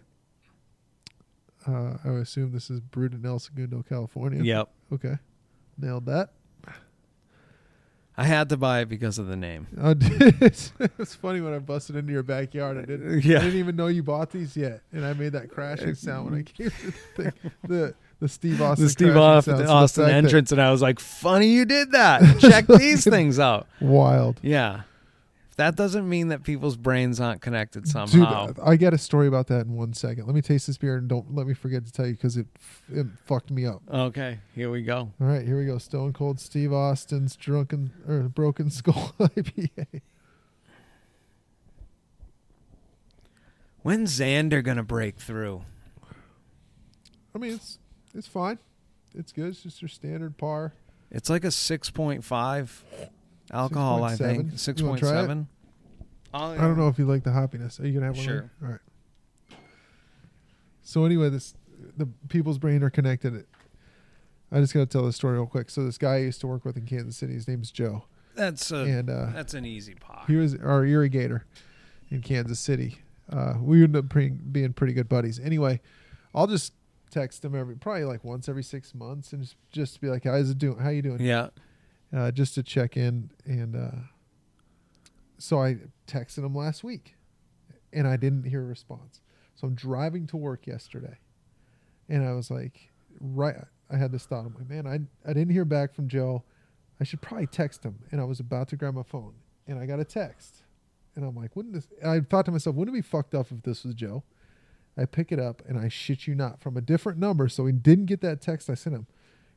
[1.66, 4.42] Uh, I assume this is brewed in El Segundo, California.
[4.42, 4.68] Yep.
[4.92, 5.14] Okay,
[5.78, 6.30] nailed that.
[8.18, 9.66] I had to buy it because of the name.
[9.78, 12.78] Uh, it's funny when I busted into your backyard.
[12.78, 13.20] I didn't.
[13.24, 13.38] Yeah.
[13.38, 16.40] I didn't even know you bought these yet, and I made that crashing sound when
[16.40, 17.32] I came to the thing.
[17.64, 18.84] The the Steve Austin.
[18.86, 22.38] the Steve Austin, the Austin entrance, and I was like, "Funny you did that.
[22.40, 24.40] Check these things out." Wild.
[24.42, 24.82] Yeah,
[25.56, 28.48] That doesn't mean that people's brains aren't connected somehow.
[28.48, 28.58] Dude.
[28.62, 30.26] I got a story about that in one second.
[30.26, 32.46] Let me taste this beer and don't let me forget to tell you because it,
[32.92, 33.80] it fucked me up.
[33.90, 35.12] okay, here we go.
[35.18, 35.78] All right, here we go.
[35.78, 40.02] Stone Cold Steve Austin's drunken or broken skull IPA.
[43.82, 45.62] When's Xander gonna break through?
[47.34, 47.78] I mean, it's
[48.14, 48.58] it's fine.
[49.14, 49.46] It's good.
[49.48, 50.74] It's just your standard par.
[51.10, 52.84] It's like a six point five
[53.52, 54.52] alcohol, I think.
[54.52, 54.58] 6.7.
[54.58, 55.22] Six You wanna point try it?
[55.22, 55.48] seven.
[56.34, 57.80] I don't know if you like the hoppiness.
[57.80, 58.24] Are you gonna have one?
[58.24, 58.50] Sure.
[58.62, 58.80] All right.
[60.82, 61.54] So anyway, this
[61.96, 63.44] the people's brain are connected.
[64.52, 65.70] I just gotta tell the story real quick.
[65.70, 67.32] So this guy I used to work with in Kansas City.
[67.34, 68.04] His name's Joe,
[68.34, 70.24] That's a and uh, that's an easy pot.
[70.26, 71.42] he was our irrigator
[72.10, 72.98] in Kansas City.
[73.30, 75.40] Uh, we ended up pre- being pretty good buddies.
[75.40, 75.80] Anyway,
[76.34, 76.72] I'll just
[77.10, 80.50] text him every probably like once every six months and just just be like, "How's
[80.50, 80.78] it doing?
[80.78, 81.48] How you doing?" Yeah.
[82.14, 83.30] Uh, just to check in.
[83.44, 84.00] And uh,
[85.38, 87.14] so I texted him last week,
[87.92, 89.20] and I didn't hear a response.
[89.54, 91.18] So I'm driving to work yesterday,
[92.08, 92.90] and I was like,
[93.20, 93.56] right.
[93.88, 94.44] I had this thought.
[94.44, 96.42] I'm like, man, I I didn't hear back from Joe.
[97.00, 98.00] I should probably text him.
[98.10, 99.34] And I was about to grab my phone,
[99.66, 100.64] and I got a text,
[101.14, 101.86] and I'm like, wouldn't this?
[102.04, 104.24] I thought to myself, wouldn't it be fucked up if this was Joe?
[104.98, 107.48] I pick it up, and I shit you not, from a different number.
[107.48, 109.06] So he didn't get that text I sent him.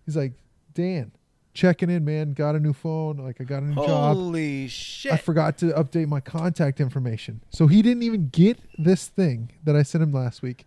[0.05, 0.33] He's like,
[0.73, 1.11] Dan,
[1.59, 2.33] checking in, man.
[2.33, 3.17] Got a new phone.
[3.17, 4.15] Like I got a new job.
[4.15, 5.11] Holy shit.
[5.11, 7.41] I forgot to update my contact information.
[7.49, 10.65] So he didn't even get this thing that I sent him last week.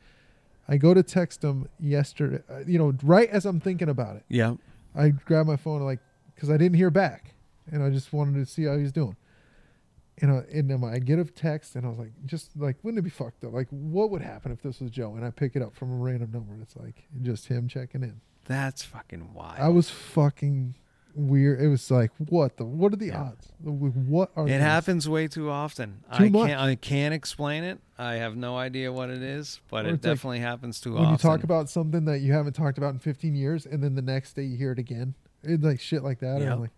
[0.68, 4.24] I go to text him yesterday, uh, you know, right as I'm thinking about it.
[4.28, 4.54] yeah.
[4.94, 6.00] I grab my phone, like,
[6.34, 7.34] because I didn't hear back.
[7.70, 9.16] And I just wanted to see how he's doing.
[10.20, 12.98] And, I, and then I get a text, and I was like, just like, wouldn't
[12.98, 13.54] it be fucked up?
[13.54, 15.14] Like, what would happen if this was Joe?
[15.14, 16.52] And I pick it up from a random number.
[16.60, 18.20] It's like just him checking in.
[18.44, 19.58] That's fucking wild.
[19.58, 20.74] I was fucking
[21.14, 21.60] weird.
[21.60, 22.64] It was like, what the?
[22.64, 23.22] What are the Yeah.
[23.22, 23.52] odds?
[23.62, 24.44] What are?
[24.44, 24.60] It these?
[24.60, 26.02] happens way too often.
[26.16, 26.48] Too I much.
[26.48, 27.80] can't I can't explain it.
[27.98, 30.94] I have no idea what it is, but Or it it's like definitely happens too
[30.94, 31.12] when often.
[31.12, 34.02] you talk about something that you haven't talked about in 15 years, and then the
[34.02, 36.52] next day you hear it again, it's like shit like that, Yep.
[36.52, 36.70] or like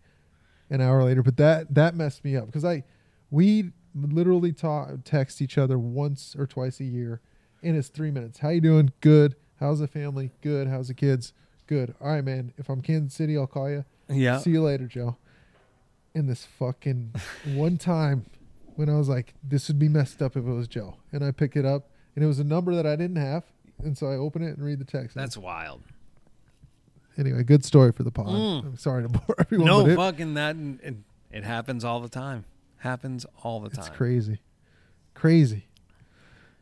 [0.70, 1.22] an hour later.
[1.22, 2.84] But that that messed me up because I
[3.30, 7.20] we literally talk text each other once or twice a year,
[7.62, 8.38] and it's three minutes.
[8.40, 8.92] How you doing?
[9.00, 9.36] Good.
[9.60, 10.32] How's the family?
[10.42, 10.66] Good.
[10.66, 11.32] How's the kids?
[11.66, 11.94] Good.
[12.00, 12.52] All right, man.
[12.58, 13.84] If I'm Kansas City, I'll call you.
[14.08, 14.38] yeah.
[14.38, 15.16] See you later, Joe.
[16.14, 17.12] And this fucking
[17.54, 18.26] one time
[18.76, 20.96] when I was like, this would be messed up if it was Joe.
[21.12, 23.44] And I pick it up and it was a number that I didn't have.
[23.82, 25.16] And so I open it and read the text.
[25.16, 25.82] That's wild.
[27.18, 28.26] anyway, good story for the pod.
[28.28, 28.64] Mm.
[28.66, 29.66] I'm sorry to bore everyone.
[29.66, 30.94] no it- fucking that it,
[31.32, 32.44] it happens all the time.
[32.78, 33.78] Happens all the time.
[33.78, 33.96] it's time.
[33.96, 34.38] crazy.
[35.14, 35.66] Crazy.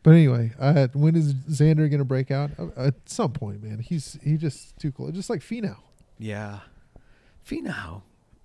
[0.03, 2.51] But anyway, uh, when is Xander going to break out?
[2.59, 3.79] Uh, At some point, man.
[3.79, 5.11] He's he just too cool.
[5.13, 5.77] Just like Finau.
[6.19, 6.61] Yeah.
[7.49, 8.03] Finau.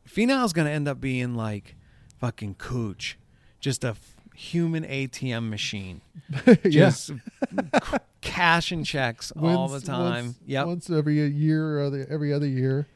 [0.08, 1.76] Finau's going to end up being like
[2.20, 3.18] fucking Cooch.
[3.60, 6.02] Just a f- human ATM machine.
[6.46, 6.56] yeah.
[6.64, 10.26] Just c- cashing checks all the Once- time.
[10.26, 10.66] Once, yep.
[10.68, 12.88] Once every year or other, every other year.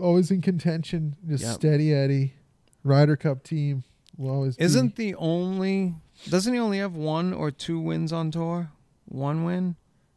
[0.00, 1.16] Always in contention.
[1.28, 1.54] Just Yep.
[1.54, 2.34] steady Eddie.
[2.84, 3.84] Ryder Cup team
[4.22, 5.94] will always Isn't the only
[6.28, 8.70] doesn't he only have one or two wins on tour?
[9.06, 9.76] One win?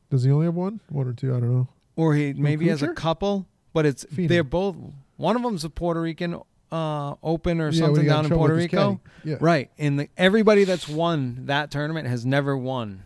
[0.09, 0.79] Does he only have one?
[0.89, 1.35] One or two?
[1.35, 1.67] I don't know.
[1.95, 4.75] Or he maybe has a couple, but it's they're both
[5.17, 6.39] one of them's a Puerto Rican
[6.71, 8.99] uh open or Yeah, something down in Puerto Rico.
[9.23, 9.37] Yeah.
[9.39, 9.71] Right.
[9.77, 13.03] And the, everybody that's won that tournament has never won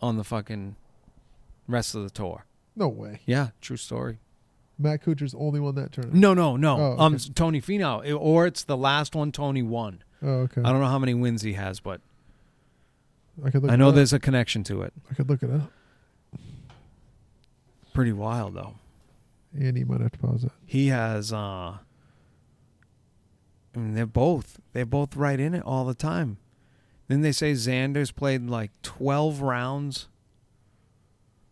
[0.00, 0.76] on the fucking
[1.66, 2.44] rest of the tour.
[2.76, 3.20] No way.
[3.26, 4.18] Yeah, true story.
[4.78, 6.20] Matt Kuchar's only won that tournament.
[6.20, 6.96] No, no, no.
[6.98, 7.16] Oh, Um.
[7.18, 10.02] Tony Finau It- or it's the last one Tony won.
[10.22, 10.60] Oh, okay.
[10.64, 12.00] I don't know how many wins he has, but
[13.44, 13.70] I could look.
[13.70, 13.94] I it know up.
[13.96, 14.92] there's a connection to it.
[15.10, 15.70] I could look it up.
[17.92, 18.74] Pretty wild though.
[19.58, 20.52] Andy might have to pause it.
[20.66, 21.80] he has uh I
[23.74, 26.36] mean they're both they're both right in it all the time.
[27.08, 30.06] Then they say Xander's played like twelve rounds,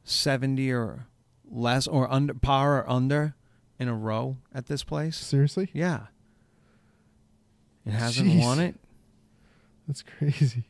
[0.04, 1.06] seventy or
[1.50, 3.35] less or under par or under
[3.78, 5.16] in a row at this place.
[5.16, 6.06] Seriously, Yeah.
[7.85, 8.40] It hasn't Jeez.
[8.40, 8.74] won it.
[9.87, 10.64] that's crazy.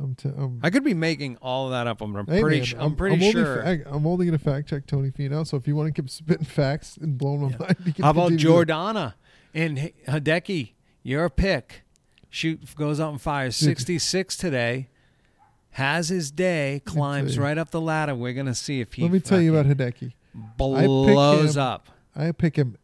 [0.00, 0.14] I'm.
[0.14, 2.00] T- I'm I could be making all of that up.
[2.00, 2.56] I'm, I'm Hey, pretty.
[2.58, 3.62] man, su- I'm, pretty only sure.
[3.62, 5.46] fa- I'm only going to fact check Tony Finau.
[5.46, 7.56] So if you want to keep spitting facts and blowing my Yeah.
[7.60, 9.14] mind, you can How about Jordana
[9.52, 10.72] and Hideki?
[11.04, 11.82] Your pick.
[12.30, 13.68] Shoot goes out and fires Dude.
[13.68, 14.88] 66 today.
[15.74, 18.14] Has his day, climbs right up the ladder.
[18.14, 19.02] We're gonna see if he.
[19.02, 20.12] Let me tell you about Hideki.
[20.56, 21.62] blows him.
[21.62, 21.88] up.
[22.14, 22.76] I pick him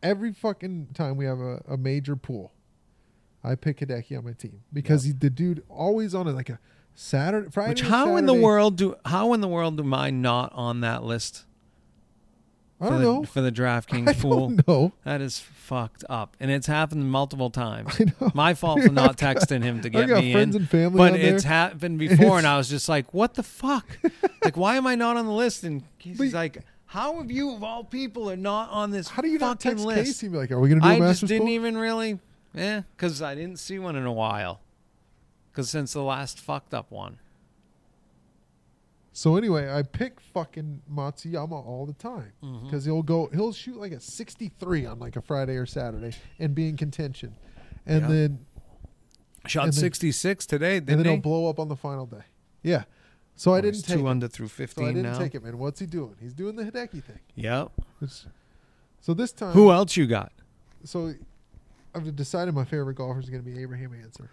[0.00, 2.52] every fucking time we have a, a major pool.
[3.42, 6.60] I pick Hideki on my team because he, the dude always on it like a
[6.94, 7.70] Saturday, Friday.
[7.70, 11.02] Which how in the world do how in the world am I not on that
[11.02, 11.46] list?
[12.80, 13.24] I for don't the, know.
[13.24, 14.50] for the DraftKings I fool.
[14.50, 14.92] don't.
[15.04, 17.96] That is fucked up, and it's happened multiple times.
[18.00, 18.30] I know.
[18.34, 20.62] My fault for not texting him to get me friends in.
[20.62, 21.34] and family But on there.
[21.34, 23.86] it's happened before, and I was just like, "What the fuck?
[24.44, 27.52] like, why am I not on the list?" And he's But- like, "How have you,
[27.54, 30.28] of all people, are not on this How do you not text list?" Casey?
[30.28, 31.48] Be like, are we gonna do I just didn't pool?
[31.54, 32.18] even really,
[32.54, 34.60] eh, because I didn't see one in a while.
[35.50, 37.18] Because since the last fucked up one,
[39.16, 42.66] So anyway, I pick fucking Matsuyama all the time Mm-hmm.
[42.66, 46.54] because he'll go, he'll shoot like a 63 on like a Friday or Saturday and
[46.54, 47.34] be in contention,
[47.86, 48.08] and Yeah.
[48.08, 48.46] then
[49.46, 52.04] shot And then- sixty six today, and then didn't he'll blow up on the final
[52.04, 52.24] day.
[52.62, 52.84] Yeah.
[53.36, 54.84] So I Oh, didn't take two under through 15.
[54.84, 55.18] So I didn't now.
[55.18, 55.46] take him.
[55.46, 56.16] And what's he doing?
[56.20, 57.20] He's doing the Hideki thing.
[57.36, 57.70] Yep.
[59.00, 60.30] So this time, Who else you got?
[60.84, 61.14] so
[61.94, 64.28] I've decided my favorite golfer is going to be Abraham Ancer.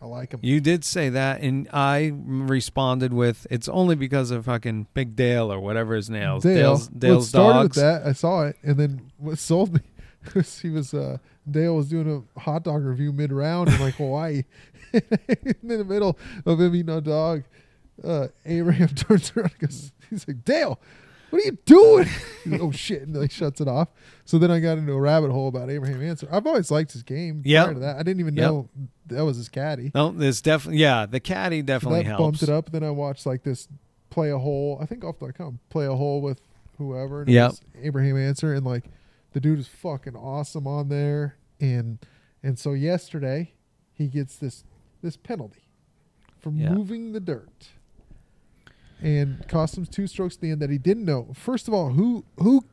[0.00, 0.40] I like him.
[0.42, 5.50] You did say that, and I responded with, "It's only because of fucking Big Dale
[5.50, 6.54] or whatever his nails, Dale.
[6.54, 9.80] Dale's, Dale's started dogs." with that, I saw it, and then what sold me
[10.34, 11.18] was he was uh,
[11.50, 14.44] Dale was doing a hot dog review mid round in like Hawaii,
[14.92, 17.44] in the middle of him eating a dog.
[18.02, 20.78] Uh, Abraham turns around and goes, he's like, Dale,
[21.36, 22.08] what are you doing?
[22.60, 23.88] Oh shit, and like shuts it off.
[24.24, 26.28] So then I got into a rabbit hole about Abraham Ancer.
[26.30, 27.42] I've always liked his game.
[27.44, 28.44] Yeah, that, I didn't even Yep.
[28.50, 28.68] know
[29.06, 29.90] that was his caddy.
[29.94, 31.06] No, there's definitely yeah.
[31.06, 32.20] The caddy So definitely that helps.
[32.22, 32.70] bumped it up.
[32.70, 33.66] Then I watched like this
[34.10, 34.78] play a hole.
[34.80, 36.40] I think off.com um, play a hole with
[36.78, 37.22] whoever.
[37.22, 37.50] And it Yep.
[37.50, 38.84] was Abraham Ancer and like
[39.32, 41.36] the dude is fucking awesome on there.
[41.60, 41.98] And
[42.44, 43.54] and so yesterday
[43.92, 44.62] he gets this
[45.02, 45.66] this penalty
[46.38, 46.70] for Yeah.
[46.74, 47.70] moving the dirt.
[49.02, 51.28] And cost him two strokes at the end that he didn't know.
[51.34, 52.64] First of all, who who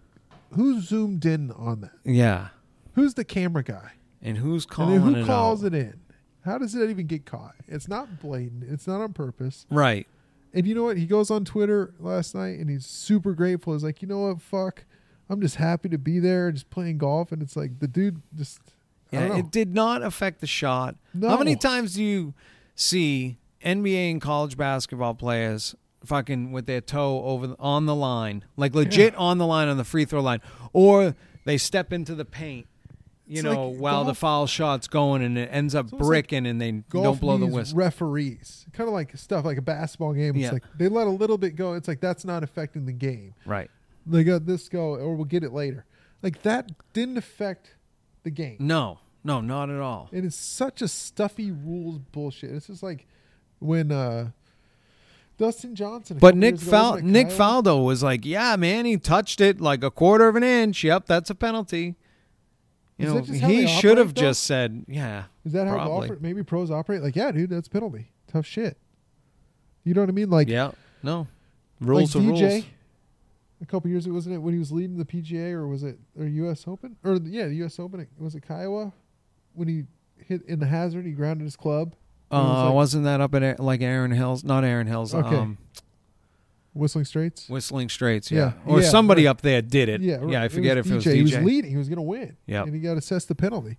[0.56, 1.92] who zoomed in on that?
[2.06, 2.50] Yeah,
[2.96, 3.94] Who's the camera guy?
[4.22, 5.74] and who's And calling then who it calls out?
[5.74, 6.00] it in?
[6.46, 7.56] How does it even get caught?
[7.68, 8.64] It's not blatant.
[8.70, 9.66] It's not on purpose.
[9.70, 10.08] Right.
[10.54, 10.98] And you know what?
[10.98, 13.74] He goes on Twitter last night and he's super grateful.
[13.74, 14.42] He's like, you know what?
[14.42, 14.86] Fuck.
[15.30, 17.32] I'm just happy to be there, just playing golf.
[17.32, 18.60] And it's like the dude just.
[19.12, 20.96] Yeah, it did not affect the shot.
[21.22, 22.34] How many times do you
[22.76, 28.44] see NBA and college basketball players fucking with their toe over the, on the line,
[28.58, 30.42] like legit on the line on the free throw line,
[30.74, 32.68] or they step into the paint,
[33.28, 36.32] you It's know, like while the foul shot's going and it ends up almost like
[36.34, 37.78] and they Golf don't blow the whistle.
[37.78, 38.66] referees.
[38.74, 40.36] Kind of like stuff like a basketball game.
[40.36, 40.52] It's Yeah.
[40.52, 41.74] like they let a little bit go.
[41.74, 43.34] It's like that's not affecting the game.
[43.46, 43.70] right.
[44.06, 45.86] They got this go, or we'll get it later.
[46.22, 47.76] Like that didn't affect
[48.24, 48.58] the game.
[48.60, 50.10] No, no, not at all.
[50.12, 52.52] It is such a stuffy rules bullshit.
[52.52, 53.08] It's just like
[53.60, 54.32] when uh
[55.38, 56.18] Dustin Johnson.
[56.20, 60.28] But Nick Fal- Nick Faldo was like, "Yeah, man, he touched it like a quarter
[60.28, 60.84] of an inch.
[60.84, 61.96] Yep, that's a penalty."
[62.98, 65.78] You Is know, that just how he should have just said, "Yeah." Is that how
[65.86, 67.02] golfer, maybe pros operate?
[67.02, 68.12] Like, yeah, dude, that's penalty.
[68.28, 68.78] Tough shit.
[69.84, 70.30] You know what I mean?
[70.30, 71.28] Like, yeah, no, like
[71.90, 72.52] rules are DJ.
[72.52, 72.64] rules.
[73.62, 75.98] A couple years ago, wasn't it when he was leading the PGA or was it
[76.20, 76.66] or U.S.
[76.68, 77.80] Open or yeah, the U.S.
[77.80, 78.06] Open?
[78.18, 78.94] Was it Kiowa
[79.54, 79.84] when he
[80.18, 81.06] hit in the hazard?
[81.06, 81.96] He grounded his club.
[82.32, 84.44] It Uh, like wasn't that up at like Erin Hills?
[84.44, 85.14] Not Erin Hills.
[85.14, 85.36] Okay.
[85.36, 85.58] Um,
[86.74, 87.48] Whistling Straits.
[87.48, 88.32] Whistling Straits.
[88.32, 89.30] Yeah, Yeah, or yeah, somebody right.
[89.32, 90.02] up there did it.
[90.02, 90.30] Yeah, right.
[90.32, 90.42] yeah.
[90.44, 91.16] I forget if it was DJ.
[91.16, 91.70] He was leading.
[91.72, 92.36] He was going to win.
[92.48, 92.64] Yeah.
[92.64, 93.78] and he got assessed the penalty.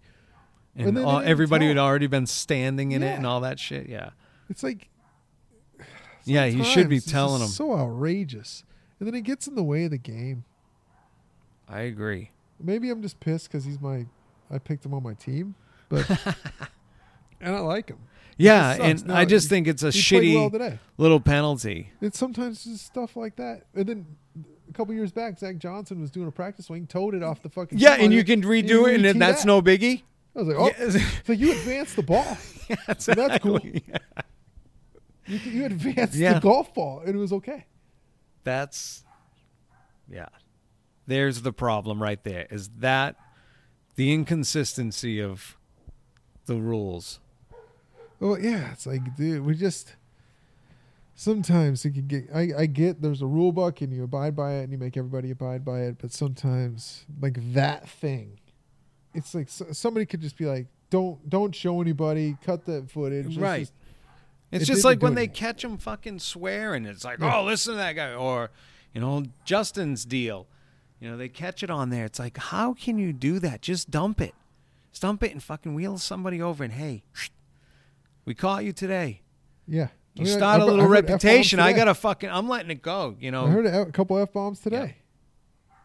[0.77, 3.89] and and all, everybody had already been standing in it and all that shit.
[3.89, 4.11] Yeah,
[4.49, 4.89] It's like
[6.25, 6.45] yeah.
[6.45, 7.49] You should be telling them.
[7.49, 8.65] So outrageous,
[8.99, 10.45] and then it gets in the way of the game.
[11.69, 12.31] I agree.
[12.61, 14.07] Maybe I'm just pissed because he's my.
[14.51, 15.55] I picked him on my team,
[15.89, 16.09] but
[17.41, 17.99] and I like him.
[18.37, 21.91] Yeah, and No, I just he- think it's a shitty well little penalty.
[22.01, 23.63] It's sometimes just stuff like that.
[23.75, 24.07] And then
[24.69, 27.49] a couple years back, Zach Johnson was doing a practice swing, towed it off the
[27.49, 27.79] fucking.
[27.79, 29.47] Yeah, and you can redo it, and that's that.
[29.47, 30.03] no biggie.
[30.35, 31.07] I was like, oh, Yeah.
[31.25, 32.37] so you advanced the ball.
[32.67, 33.57] Yeah, that's cool.
[33.59, 33.85] exactly.
[35.27, 36.35] You, you advanced Yeah.
[36.35, 37.67] the golf ball, and it was okay.
[38.43, 39.05] That's
[40.11, 40.29] yeah.
[41.07, 42.47] There's the problem right there.
[42.51, 43.17] Is that
[43.97, 45.59] the inconsistency of
[46.47, 47.21] the rules?
[48.25, 49.97] Well, yeah, it's like, dude, we just
[51.15, 52.25] sometimes it can get.
[52.35, 54.97] I, I get there's a rule book and you abide by it and you make
[54.97, 58.41] everybody abide by it, but sometimes like that thing,
[59.13, 63.27] it's like so, somebody could just be like, don't don't show anybody, cut that footage,
[63.27, 63.61] It's Right.
[63.61, 63.75] just-
[64.51, 66.87] It's It just like when they catch them fucking swearing.
[66.87, 67.37] It's like, Yeah.
[67.41, 68.51] oh, listen to that guy, or
[68.95, 70.47] you know, Justin's deal.
[70.99, 72.07] You know, they catch it on there.
[72.07, 73.61] It's like, how can you do that?
[73.61, 74.35] Just dump it,
[74.93, 76.65] just dump it, and fucking wheel somebody over.
[76.65, 77.03] And hey,
[78.25, 79.23] we caught you today.
[79.67, 79.89] yeah.
[80.17, 81.59] I You mean, I- start I- a I little F-bombs reputation.
[81.61, 82.31] I gotta fucking.
[82.31, 83.17] I'm letting it go.
[83.19, 83.47] You know.
[83.47, 84.99] I heard a, couple f bombs today,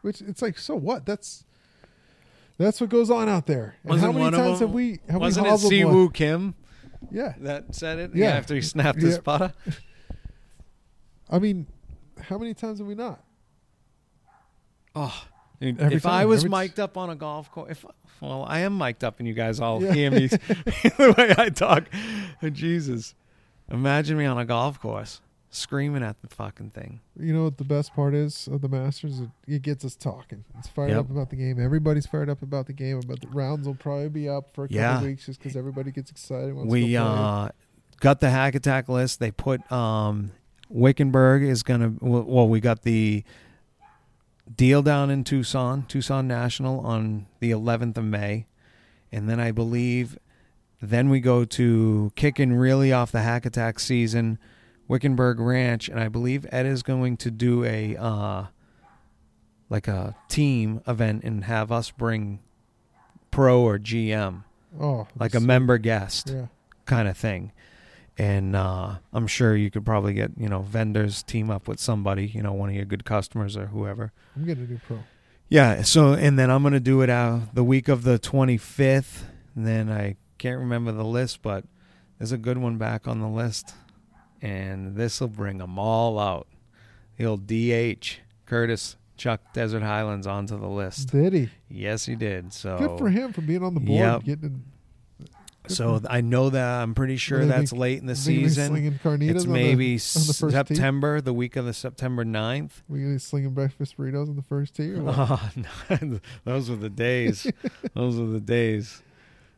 [0.02, 1.06] which it's like, so what?
[1.08, 1.43] That's
[2.60, 3.75] that's what goes on out there.
[3.84, 5.73] And Wasn't how many one of times them- have we have Wasn't we it hobbled
[5.73, 6.10] one?
[6.10, 6.54] Siwoo Kim
[7.12, 8.12] Yeah, that said it?
[8.15, 8.30] Yeah.
[8.32, 9.21] after he snapped his Yeah.
[9.21, 9.54] putter.
[11.32, 11.65] I mean,
[12.21, 13.23] how many times have we not?
[14.95, 15.23] Oh,
[15.62, 17.86] Every if I was every- mic'd up on a golf course, if
[18.22, 19.93] well, I am mic'd up, and you guys all Yeah.
[19.93, 21.86] hear me the way I talk.
[22.52, 23.13] Jesus,
[23.69, 27.00] imagine me on a golf course screaming at the fucking thing.
[27.19, 29.19] You know what the best part is of the Masters?
[29.19, 30.43] It, it gets us talking.
[30.60, 31.00] It's fired Yep.
[31.00, 31.60] up about the game.
[31.60, 33.02] Everybody's fired up about the game.
[33.08, 35.02] But the rounds will probably be up for a couple Yeah.
[35.04, 36.54] weeks just because everybody gets excited.
[36.56, 37.50] We uh,
[38.00, 39.19] got the hack attack list.
[39.19, 40.32] They put um,
[40.69, 41.93] Wickenburg is gonna.
[42.00, 43.24] Well, well, we got the
[44.56, 48.48] deal down in Tucson, Tucson National on the 11th of May,
[49.12, 50.18] and then I believe
[50.82, 54.40] then we go to kicking really off the hack attack season,
[54.88, 58.46] Wickenburg Ranch, and I believe Ed is going to do a uh,
[59.70, 62.40] like a team event and have us bring
[63.30, 64.44] pro or GM
[64.80, 66.48] oh, like a member guest Yeah.
[66.86, 67.52] kind of thing.
[68.20, 72.28] And uh, I'm sure you could probably get, you know, vendors team up with somebody,
[72.28, 74.12] you know, one of your good customers or whoever.
[74.36, 75.00] I'm getting a new pro.
[75.48, 75.84] Yeah.
[75.84, 79.22] So, and then I'm going to do it uh, the week of the 25th.
[79.56, 81.64] And then I can't remember the list, but
[82.18, 83.74] there's a good one back on the list.
[84.42, 86.48] And this will bring them all out.
[87.16, 91.12] The old DH, Curtis Chuck Desert Highlands onto the list.
[91.12, 91.50] Did he?
[91.70, 92.52] Yes, he did.
[92.52, 94.00] So Good for him for being on the board.
[94.00, 94.24] Yep.
[94.26, 94.64] Getting
[95.70, 98.44] good So I know that I'm pretty sure they that's late in the They gonna
[98.44, 98.76] be season.
[99.30, 100.76] It's maybe the, the tee.
[100.76, 102.72] September, the week of the September 9th.
[102.90, 104.94] We gonna be slinging breakfast burritos on the first tee.
[104.98, 107.50] Oh, no, those were the days.
[107.94, 109.02] those were the days.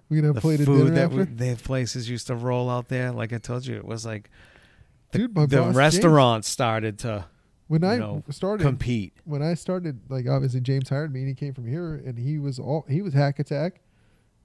[0.09, 1.17] we gonna have The food that after.
[1.17, 3.11] we, they places used to roll out there.
[3.11, 4.29] Like I told you, it was like
[5.11, 7.25] the, Dude, the boss, James- restaurants started to
[7.67, 9.13] when I know, started compete.
[9.23, 12.37] when I started, like obviously James hired me and he came from here and he
[12.37, 13.79] was all he was hack attack,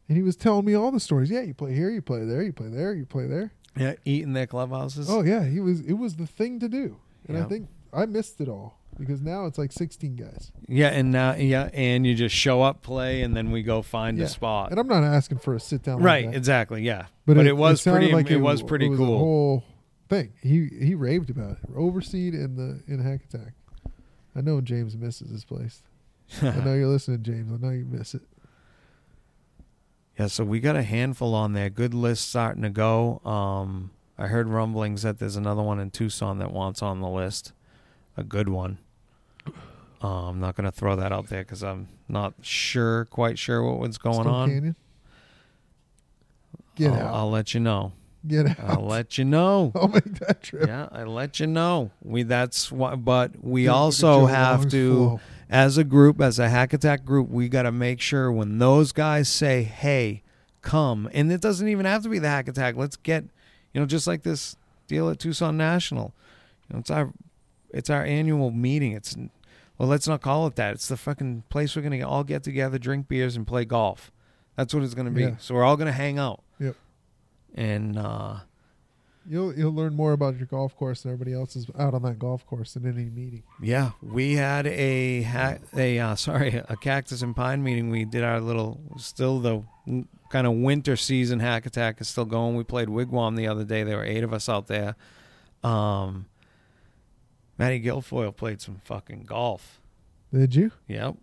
[0.08, 1.30] and he was telling me all the stories.
[1.30, 3.52] Yeah, you play here, you play there, you play there, you play there.
[3.76, 5.08] Yeah, eating their clubhouses.
[5.10, 5.80] Oh yeah, he was.
[5.80, 6.96] It was the thing to do,
[7.28, 11.12] and I think I missed it all because now it's like 16 guys, Yeah, and
[11.12, 14.24] now yeah, and you just show up, play, and then we go find Yeah.
[14.24, 14.70] a spot.
[14.70, 16.02] and I'm not asking for a sit down.
[16.02, 16.82] Right, like that, exactly.
[16.82, 18.14] Yeah, but, but, it, was sounded pretty.
[18.14, 19.18] Like it, was pretty it was cool.
[19.18, 19.64] Whole
[20.08, 20.32] thing.
[20.42, 21.58] He he raved about it.
[21.74, 23.52] Overseed in the in hack attack.
[24.34, 25.82] I know James misses his place.
[26.42, 27.52] I know you're listening, James.
[27.52, 28.22] I know you miss it.
[30.18, 31.68] Yeah, so we got a handful on there.
[31.68, 33.20] Good list starting to go.
[33.24, 37.52] Um, I heard rumblings that there's another one in Tucson that wants on the list,
[38.16, 38.78] a good one.
[40.02, 43.62] Uh, I'm not going to throw that out there because I'm not sure, quite sure
[43.62, 44.48] what was going Stone on.
[44.48, 44.76] Canyon.
[46.76, 47.14] Get I'll, out.
[47.14, 47.92] I'll let you know.
[48.26, 48.60] Get out.
[48.60, 49.72] I'll let you know.
[49.74, 50.66] I'll make that trip.
[50.66, 51.90] yeah, I let you know.
[52.02, 54.94] We that's what, but we also have to.
[54.94, 55.20] flow.
[55.48, 58.92] As a group, as a hack attack group, we got to make sure when those
[58.92, 60.22] guys say, "Hey,
[60.62, 62.76] come," and it doesn't even have to be the hack attack.
[62.76, 63.24] Let's get,
[63.72, 64.56] you know, just like this
[64.86, 66.14] deal at Tucson National.
[66.68, 67.12] You know, it's our,
[67.70, 68.92] it's our annual meeting.
[68.92, 69.16] It's,
[69.78, 70.74] well, let's not call it that.
[70.74, 74.10] It's the fucking place we're gonna all get together, drink beers, and play golf.
[74.56, 75.22] That's what it's gonna be.
[75.22, 75.36] Yeah.
[75.38, 76.42] So we're all gonna hang out.
[76.58, 76.74] Yep.
[77.54, 78.38] And uh,
[79.28, 82.18] You'll you'll learn more about your golf course than everybody else is out on that
[82.18, 83.42] golf course in any meeting.
[83.60, 87.90] Yeah, we had a ha- a uh, sorry a cactus and pine meeting.
[87.90, 89.64] We did our little still the
[90.30, 92.56] kind of winter season hack attack is still going.
[92.56, 93.82] We played wigwam the other day.
[93.82, 94.94] There were eight of us out there.
[95.64, 96.26] Um,
[97.58, 99.80] Matty Guilfoyle played some fucking golf.
[100.32, 100.72] Did you?
[100.88, 101.16] Yep.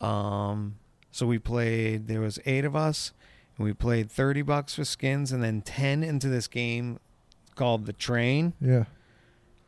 [0.00, 0.76] Um,
[1.10, 2.06] so we played.
[2.06, 3.12] There was eight of us,
[3.56, 6.98] and we played thirty bucks for skins, and then ten into this game
[7.56, 8.52] called the train.
[8.60, 8.84] Yeah.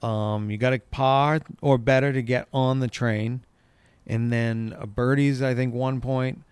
[0.01, 3.41] Um, you got a par or better to get on the train,
[4.07, 5.43] and then a birdies.
[5.43, 6.45] I think one point.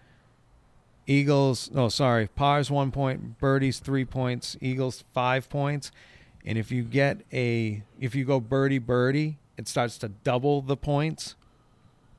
[1.06, 1.70] Eagles.
[1.72, 3.38] No, sorry, pars one point.
[3.38, 4.56] Birdies three points.
[4.60, 5.92] Eagles five points.
[6.44, 10.76] And if you get a, if you go birdie birdie, it starts to double the
[10.76, 11.36] points.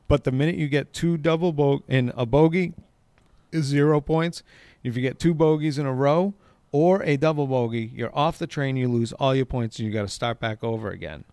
[0.08, 2.74] But the minute you get two double bo- in a bogey,
[3.52, 4.44] is zero points.
[4.84, 6.34] If you get two bogeys in a row
[6.72, 8.76] or a double bogey, you're off the train.
[8.76, 11.24] You lose all your points, and you got to start back over again.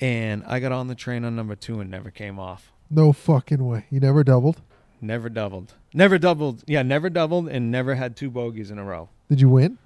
[0.00, 2.72] And I got on the train on number two and never came off.
[2.90, 3.86] No fucking way.
[3.90, 4.62] You never doubled.
[5.00, 5.74] Never doubled.
[5.94, 6.64] Never doubled.
[6.66, 9.08] Yeah, never doubled, and never had two bogeys in a row.
[9.28, 9.78] Did you win?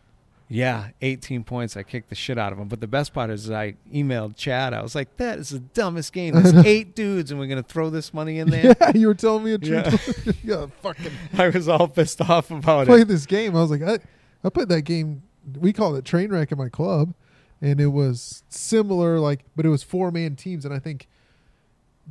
[0.49, 1.77] Yeah, 18 points.
[1.77, 2.69] I kicked the shit out of him.
[2.69, 4.75] But the best part is I emailed Chad.
[4.75, 6.35] I was like, that is the dumbest game.
[6.35, 8.77] There's eight dudes, and we're going to throw this money in there.
[8.81, 9.83] Yeah, you were telling me a Yeah.
[9.91, 10.39] truth.
[10.45, 13.09] Yeah, fucking I was all pissed off about played it.
[13.09, 13.57] this game.
[13.57, 13.99] I was like, I,
[14.45, 15.23] I played that game.
[15.59, 17.15] We called it train wreck in my club,
[17.63, 21.09] and it was similar, like, but it was four man teams, and I think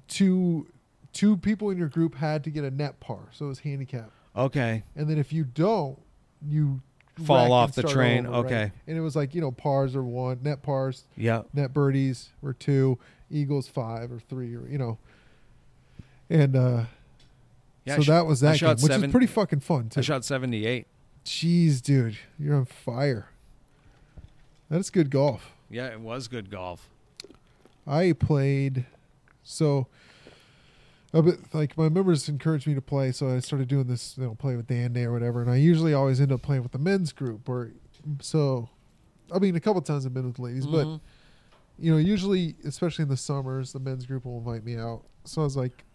[0.07, 0.67] two
[1.13, 4.09] two people in your group had to get a net par, so it was handicap.
[4.35, 4.83] Okay.
[4.95, 5.99] And then if you don't,
[6.47, 6.81] you
[7.25, 8.25] Fall off the train.
[8.25, 8.45] over, right?
[8.45, 8.71] Okay.
[8.87, 11.43] And it was like you know pars are one, net pars, Yeah.
[11.53, 12.97] net birdies were two,
[13.29, 14.97] eagles five or three, or you know.
[16.29, 16.85] and uh,
[17.85, 19.99] Yeah, so sh- that was that game, which seven- is pretty fucking fun too.
[19.99, 20.87] I shot 78.
[21.25, 23.27] Jeez, dude, you're on fire.
[24.69, 25.53] That's good golf.
[25.69, 26.89] Yeah, it was good golf.
[27.85, 28.85] I played,
[29.43, 29.87] so
[31.13, 34.23] a bit like my members encouraged me to play, so I started doing this, you
[34.23, 35.41] know, play with Dan Day or whatever.
[35.41, 37.71] And I usually always end up playing with the men's group, or
[38.19, 38.69] so.
[39.33, 40.99] I mean, a couple times I've been with ladies, but Mhm.
[41.79, 45.03] you know, usually, especially in the summers, the men's group will invite me out.
[45.25, 45.85] So I was like,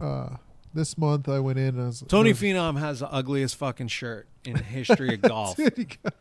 [0.00, 0.36] uh,
[0.74, 3.88] this month I went in and I was Tony was- Finau has the ugliest fucking
[3.88, 5.56] shirt in the history of golf.
[5.56, 6.14] Dude, got-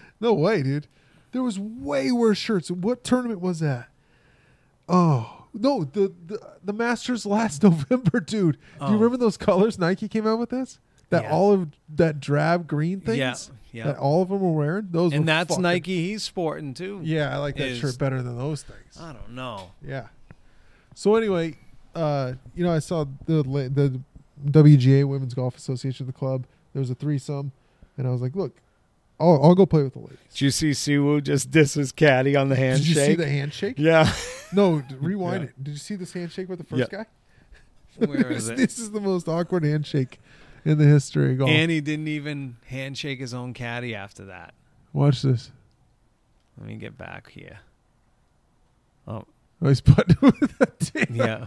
[0.20, 0.86] no way, dude.
[1.32, 2.70] There was way worse shirts.
[2.70, 3.88] What tournament was that?
[4.88, 8.54] Oh no, the the, the Masters last November, dude.
[8.56, 8.88] Do Oh.
[8.88, 10.78] you remember those colors Nike came out with this?
[11.10, 11.32] That Yeah.
[11.32, 13.18] olive, that drab green things.
[13.18, 13.34] Yeah,
[13.72, 13.84] yeah.
[13.92, 15.12] That all of them were wearing those.
[15.12, 17.00] were and that's fucking- Nike he's sporting too.
[17.04, 18.98] Yeah, I like that is- shirt better than those things.
[19.00, 19.70] I don't know.
[19.86, 20.08] Yeah.
[20.94, 21.56] So anyway,
[21.94, 24.00] uh, you know, I saw the la- the
[24.50, 26.46] WGA Women's Golf Association, of the club.
[26.72, 27.52] There was a threesome,
[27.96, 28.56] and I was like, look,
[29.18, 30.18] I'll I'll go play with the ladies.
[30.32, 32.86] Did you see Si Woo just diss his caddy on the handshake?
[32.94, 33.74] Did you see the handshake?
[33.78, 34.12] yeah.
[34.52, 35.48] No, d- rewind Yeah.
[35.48, 35.64] it.
[35.64, 37.04] Did you see this handshake with the first Yeah.
[37.04, 38.06] guy?
[38.06, 38.56] Where is it?
[38.58, 40.20] This is the most awkward handshake
[40.64, 41.50] in the history of golf.
[41.50, 44.52] And he didn't even handshake his own caddy after that.
[44.92, 45.50] Watch this.
[46.58, 47.60] Let me get back here.
[49.08, 49.24] Oh,
[49.62, 51.08] Oh, he's putting with that tape.
[51.10, 51.46] yeah.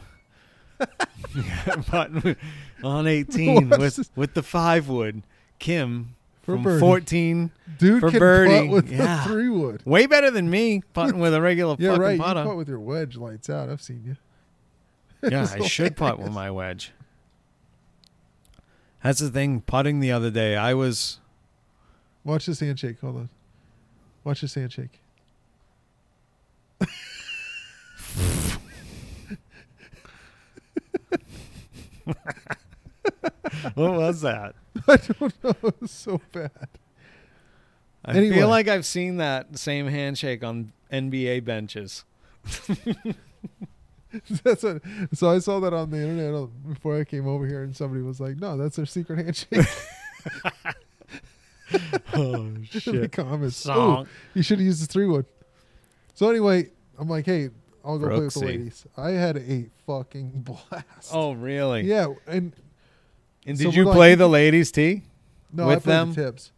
[1.35, 2.37] yeah but
[2.83, 4.09] on 18 Watch with, this.
[4.15, 5.21] with the five wood,
[5.59, 6.15] Kim
[6.49, 6.79] For from birdie.
[6.79, 7.51] 14.
[7.77, 8.59] Dude For can birdie.
[8.67, 9.23] putt with Yeah.
[9.23, 9.81] a three wood.
[9.85, 12.17] Way better than me putting with a regular Yeah, fucking right.
[12.17, 13.69] You putt with your wedge lights out.
[13.69, 14.17] I've seen you.
[15.29, 16.91] Yeah, I should putt with my wedge.
[19.03, 19.61] That's the thing.
[19.61, 21.19] Putting the other day, I was
[22.23, 22.99] Watch this handshake.
[23.01, 23.29] Hold on.
[24.23, 24.99] Watch this handshake.
[33.75, 34.55] what was that?
[34.87, 35.55] I don't know.
[35.63, 36.51] It was so bad.
[38.05, 38.35] I Anyway.
[38.37, 42.05] feel like I've seen that same handshake on NBA benches.
[44.43, 44.81] That's what,
[45.13, 48.19] so I saw that on the internet before I came over here, and somebody was
[48.19, 49.67] like, "No, that's their secret handshake."
[52.13, 53.11] Oh in the shit!
[53.11, 53.57] comments.
[53.57, 54.05] Song.
[54.05, 55.27] Ooh, you should have used the three wood.
[56.15, 57.49] So anyway, I'm like, "Hey,
[57.85, 61.11] I'll go play with the ladies." I had a fucking blast.
[61.13, 61.83] Oh really?
[61.83, 62.53] yeah, and
[63.45, 65.03] And So did you play like- the ladies' tee?
[65.53, 66.13] no, I With played them?
[66.13, 66.51] the tips.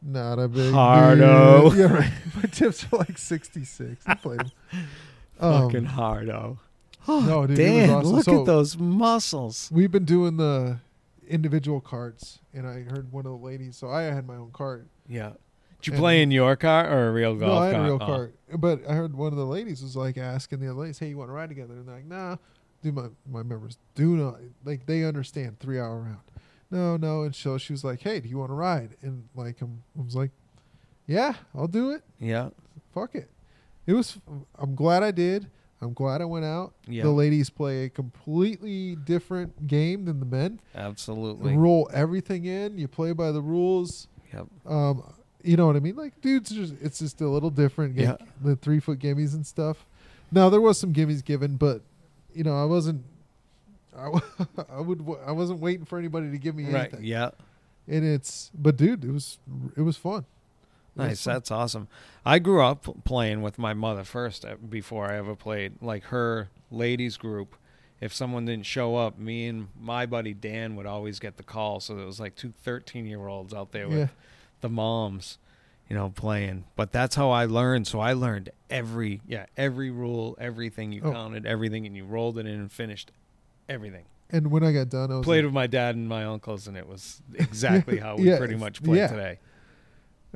[0.00, 1.70] Not a big Hardo.
[1.70, 1.78] dude.
[1.78, 2.12] Yeah, right.
[2.36, 4.02] My tips are like 66.
[4.06, 4.50] I played them.
[5.40, 6.58] Um, Fucking hardo.
[7.08, 8.12] no, dude, Dan, awesome.
[8.12, 9.68] look So- at those muscles.
[9.72, 10.78] We've been doing the
[11.28, 13.76] individual carts, and I heard one of the ladies.
[13.76, 14.86] So I had my own cart.
[15.08, 15.32] Yeah.
[15.80, 17.82] Did you And- play in your car or a real golf no, I had cart?
[17.82, 18.06] a real Oh.
[18.06, 18.34] cart.
[18.58, 21.18] But I heard one of the ladies was like asking the other ladies, "Hey, you
[21.18, 22.36] want to ride together?" And they're like, "Nah."
[22.82, 26.20] Do my my members do not like they understand three hour round.
[26.70, 27.22] No, no.
[27.22, 30.02] And so she was like, "Hey, do you want to ride?" And like I'm, I
[30.02, 30.30] was like,
[31.06, 32.02] "Yeah, I'll do it.
[32.20, 32.50] Yeah.
[32.94, 33.30] Fuck it."
[33.86, 34.18] It was.
[34.58, 35.48] I'm glad I did.
[35.80, 36.74] I'm glad I went out.
[36.86, 37.04] Yeah.
[37.04, 40.60] The ladies play a completely different game than the men.
[40.74, 41.56] Absolutely.
[41.56, 42.78] roll everything in.
[42.78, 44.08] You play by the rules.
[44.32, 44.46] Yep.
[44.66, 45.96] Um, you know what I mean?
[45.96, 47.96] Like dudes, just it's just a little different.
[47.96, 48.16] Yeah.
[48.42, 49.86] The three foot gimmies and stuff.
[50.30, 51.82] Now there was some gimmies given, but
[52.34, 53.04] you know I wasn't.
[53.96, 54.08] I
[54.80, 56.82] would, I wasn't waiting for anybody to give me Right.
[56.88, 57.04] anything.
[57.04, 57.30] Yeah.
[57.88, 58.50] And it's.
[58.54, 59.38] But dude, it was.
[59.76, 60.24] It was fun.
[60.96, 61.24] It was Nice.
[61.24, 61.34] fun.
[61.34, 61.88] That's awesome.
[62.24, 65.80] I grew up playing with my mother first uh, before I ever played.
[65.82, 67.56] Like her ladies group,
[68.00, 71.80] if someone didn't show up, me and my buddy Dan would always get the call.
[71.80, 74.06] So there was like two 13 year olds out there with Yeah.
[74.60, 75.38] the moms,
[75.88, 76.64] you know, playing.
[76.76, 77.86] But that's how I learned.
[77.86, 80.92] So I learned every, yeah, every rule, everything.
[80.92, 81.12] You Oh.
[81.12, 83.10] counted everything and you rolled it in and finished
[83.68, 84.04] everything.
[84.30, 86.68] And when I got done, I was Played like- with my dad and my uncles,
[86.68, 89.06] and it was exactly how we Yeah, pretty much play yeah.
[89.06, 89.38] today.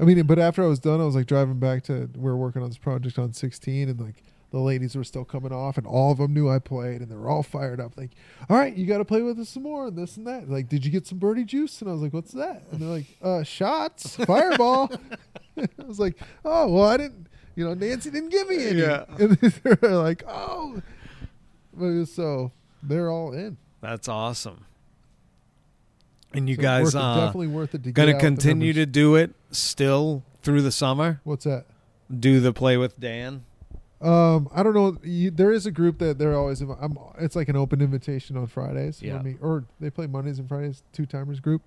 [0.00, 2.36] I mean, but after I was done, I was like driving back to we were
[2.36, 5.86] working on this project on 16, and like the ladies were still coming off, and
[5.86, 7.96] all of them knew I played, and they were all fired up.
[7.98, 8.12] Like,
[8.48, 10.48] all right, you got to play with us some more, and this and that.
[10.48, 11.80] Like, did you get some birdie juice?
[11.82, 12.62] And I was like, what's that?
[12.72, 14.90] And they're like, uh, shots, fireball.
[15.58, 17.26] I was like, oh well, I didn't.
[17.54, 18.80] You know, Nancy didn't give me any.
[18.80, 19.04] Yeah.
[19.18, 20.80] And they're like, oh,
[21.74, 23.58] but so they're all in.
[23.80, 24.64] That's awesome.
[26.34, 28.86] And you So guys uh, definitely worth it to gonna get out the continue to
[28.86, 31.20] do it still through the summer.
[31.24, 31.66] What's that?
[32.18, 33.44] Do the play with Dan.
[34.00, 34.96] Um, I don't know.
[35.04, 36.60] You, there is a group that they're always.
[36.60, 36.98] I'm.
[37.20, 39.00] It's like an open invitation on Fridays.
[39.00, 39.20] Yeah.
[39.22, 40.82] me- or they play Mondays and Fridays.
[40.92, 41.62] Two timers group.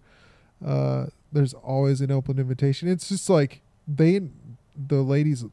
[0.66, 2.88] Uh, there's always an open invitation.
[2.90, 4.22] It's just like they,
[4.88, 5.46] the ladies,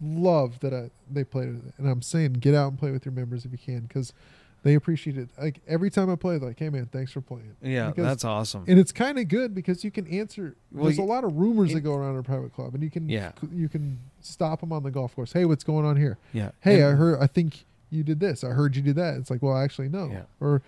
[0.00, 1.62] love that I, they played it.
[1.78, 4.12] And I'm saying get out and play with your members if you can because
[4.62, 5.28] they appreciate it.
[5.40, 7.56] Like every time I play, they're like, hey man, thanks for playing.
[7.62, 8.64] Yeah, Because- that's awesome.
[8.68, 10.56] And it's kind of good because you can answer.
[10.70, 12.74] Well, there's you- a lot of rumors it- that go around in a private club,
[12.74, 13.32] and you can Yeah.
[13.52, 15.32] you can stop them on the golf course.
[15.32, 16.18] Hey, what's going on here?
[16.32, 16.50] yeah.
[16.60, 17.18] Hey, and, I heard.
[17.20, 18.42] I think you did this.
[18.44, 19.16] I heard you did that.
[19.16, 20.06] It's like, well, actually, no.
[20.10, 20.22] Yeah.
[20.40, 20.62] Or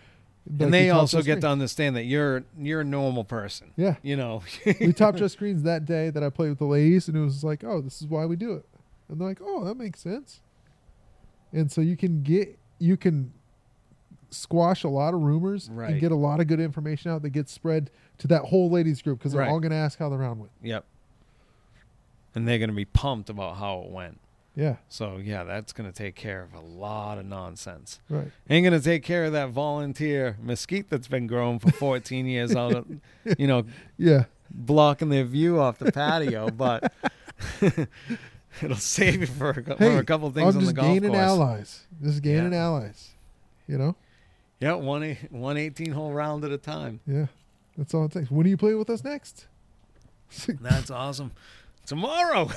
[0.51, 3.73] like, and they also get to understand that you're you're a normal person.
[3.77, 3.97] Yeah.
[4.03, 4.43] You know.
[4.81, 7.43] we topped our screens that day that I played with the ladies, and it was
[7.43, 8.67] like, oh, this is why we do it.
[9.09, 10.41] And they're like, oh, that makes sense.
[11.53, 13.33] And so you can get you can
[14.31, 15.91] squash a lot of rumors Right.
[15.93, 19.01] and get a lot of good information out that gets spread to that whole ladies
[19.01, 19.49] group because they're Right.
[19.51, 20.51] all going to ask how the round went.
[20.63, 20.85] Yep.
[22.35, 24.19] And they're going to be pumped about how it went.
[24.57, 27.99] Yeah, So yeah, that's going to take care of a lot of nonsense.
[28.09, 28.31] right.
[28.49, 32.55] Ain't going to take care of that volunteer mesquite that's been growing for 14 years
[32.55, 32.87] out, of,
[33.39, 33.65] you know,
[33.97, 36.93] Yeah, blocking their view off the patio, but
[38.63, 40.89] it'll save you for a, Hey, for a couple things I'm on the just golf
[40.95, 41.23] gaining course.
[41.25, 41.87] allies.
[42.03, 42.65] Just gaining Yeah.
[42.65, 43.11] allies.
[43.67, 43.97] You know?
[44.61, 47.01] Yeah, one one 18 hole round at a time.
[47.07, 47.27] Yeah,
[47.77, 48.31] that's all it takes.
[48.31, 49.47] When are you playing with us next?
[50.61, 51.33] That's awesome.
[51.87, 52.49] Tomorrow.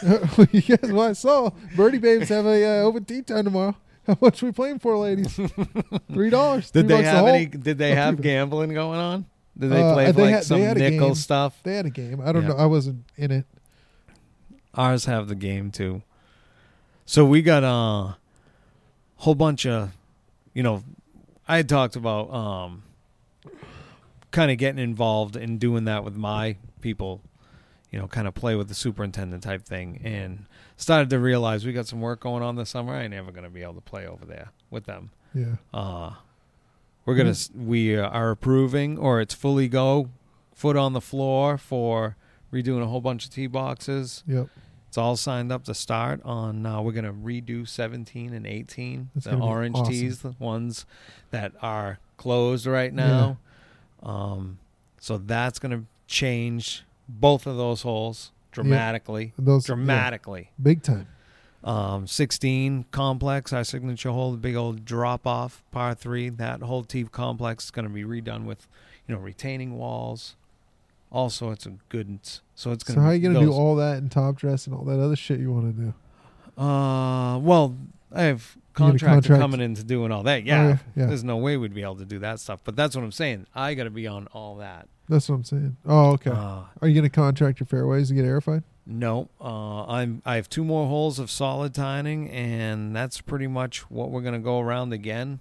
[0.52, 3.76] yes, well, I saw Birdie Babes have a uh, open tee time tomorrow.
[4.08, 5.38] How much we playing for, ladies?
[6.14, 6.72] Three dollars.
[6.72, 7.46] Did they have any?
[7.46, 9.26] Did they Oh, have gambling going on?
[9.58, 11.60] Did they Uh, play they like had- some had nickel stuff?
[11.64, 12.22] They had a game.
[12.24, 12.50] I don't Yeah.
[12.50, 12.56] know.
[12.56, 13.46] I wasn't in it.
[14.76, 16.04] Ours have the game too.
[17.06, 18.18] So we got a
[19.16, 19.92] whole bunch of,
[20.54, 20.84] you know,
[21.48, 22.84] I had talked about um,
[24.32, 27.22] kind of getting involved in doing that with my people,
[27.92, 31.74] you know, kind of play with the superintendent type thing, and started to realize we
[31.74, 32.94] got some work going on this summer.
[32.94, 35.12] I ain't never gonna be able to play over there with them.
[35.34, 35.56] Yeah.
[35.74, 36.14] Uh,
[37.06, 40.10] we're gonna s we uh, are approving, or it's fully go,
[40.54, 42.18] foot on the floor for
[42.52, 44.24] redoing a whole bunch of tee boxes.
[44.28, 44.48] Yep.
[44.88, 46.66] It's all signed up to start on.
[46.66, 49.94] Uh, we're gonna redo 17 and 18, That's the orange awesome.
[49.94, 50.86] tees, the ones
[51.32, 53.38] that are closed right now.
[54.02, 54.60] Um,
[55.00, 60.52] so that's gonna change both of those holes dramatically, Those yeah, dramatically.
[60.62, 61.08] big time.
[61.64, 66.30] Um, 16 complex, our signature hole, the big old drop off par three.
[66.30, 68.68] That whole tee complex is going to be redone with,
[69.08, 70.36] you know, retaining walls,
[71.12, 72.42] all sorts of goods.
[72.56, 73.06] So it's going So to.
[73.06, 75.52] how you gonna do all that and top dress and all that other shit you
[75.52, 75.94] want to do?
[76.62, 77.76] Uh, well,
[78.14, 80.42] I have contractor contract- coming in to doing all that.
[80.44, 81.06] Oh, Yeah, yeah, yeah.
[81.08, 82.62] there's no way we'd be able to do that stuff.
[82.64, 83.46] But that's what I'm saying.
[83.54, 84.88] I got to be on all that.
[85.10, 85.78] That's what I'm saying.
[85.86, 86.32] Oh, okay.
[86.32, 88.64] Uh, Are you gonna contract your fairways to get airified?
[88.86, 90.22] No, uh, I'm.
[90.26, 94.40] I have two more holes of solid tining, and that's pretty much what we're gonna
[94.40, 95.40] go around again.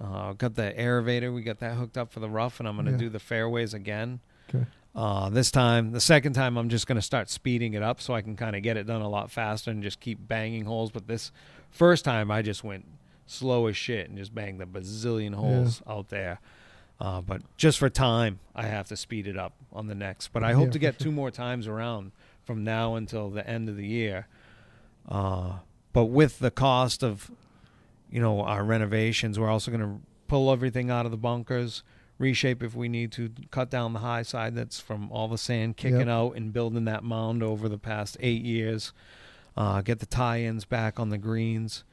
[0.00, 2.92] Uh, got the aerator, we got that hooked up for the rough, and I'm gonna
[2.92, 2.96] Yeah.
[2.96, 4.20] do the fairways again.
[4.52, 4.66] Okay.
[4.94, 8.20] Uh, this time, the second time, I'm just gonna start speeding it up so I
[8.20, 10.90] can kind of get it done a lot faster and just keep banging holes.
[10.90, 11.30] But this
[11.70, 12.84] first time, I just went
[13.26, 16.40] slow as shit and just banged the bazillion holes out there.
[17.00, 20.28] Uh, but just for time, I have to speed it up on the next.
[20.32, 21.06] But I hope Yeah, to get sure.
[21.06, 22.12] two more times around
[22.44, 24.28] from now until the end of the year.
[25.08, 25.58] Uh,
[25.92, 27.30] but with the cost of,
[28.10, 31.82] you know, our renovations, we're also going to pull everything out of the bunkers,
[32.18, 35.76] reshape if we need to, cut down the high side that's from all the sand
[35.76, 36.08] kicking Yep.
[36.08, 38.92] out and building that mound over the past eight years.
[39.56, 41.84] Uh, get the tie-ins back on the greens,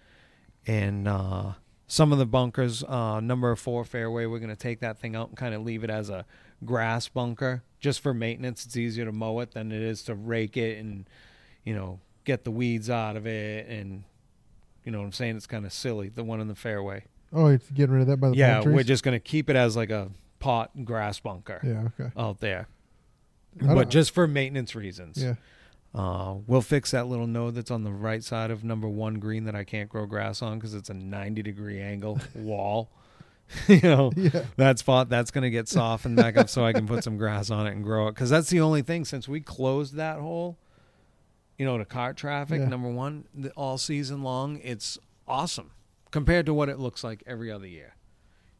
[0.67, 1.53] and uh,
[1.89, 5.27] some of the bunkers, uh, number four fairway, we're going to take that thing out
[5.29, 6.23] and kind of leave it as a
[6.63, 8.65] grass bunker just for maintenance.
[8.65, 11.09] It's easier to mow it than it is to rake it and
[11.65, 14.03] you know get the weeds out of it and
[14.85, 17.03] you know what I'm saying it's kind of silly the one in the fairway.
[17.33, 19.55] Oh, you're getting rid of that by the yeah, we're just going to keep it
[19.55, 20.09] as like a
[20.39, 21.89] pot grass bunker Yeah.
[21.99, 22.11] Okay.
[22.17, 22.67] out there.
[23.59, 25.21] But just for maintenance reasons.
[25.21, 25.35] Yeah.
[25.93, 29.45] Uh, we'll fix that little node that's on the right side of number one green
[29.45, 32.89] that I can't grow grass on because it's a 90 degree angle wall.
[33.67, 34.43] you know, Yeah.
[34.57, 37.49] that spot that's going to get softened back up so I can put some grass
[37.49, 38.11] on it and grow it.
[38.13, 40.59] Because that's the only thing since we closed that hole,
[41.57, 42.67] you know, to car traffic, Yeah.
[42.67, 45.71] number one, the, all season long, it's awesome
[46.11, 47.95] compared to what it looks like every other year.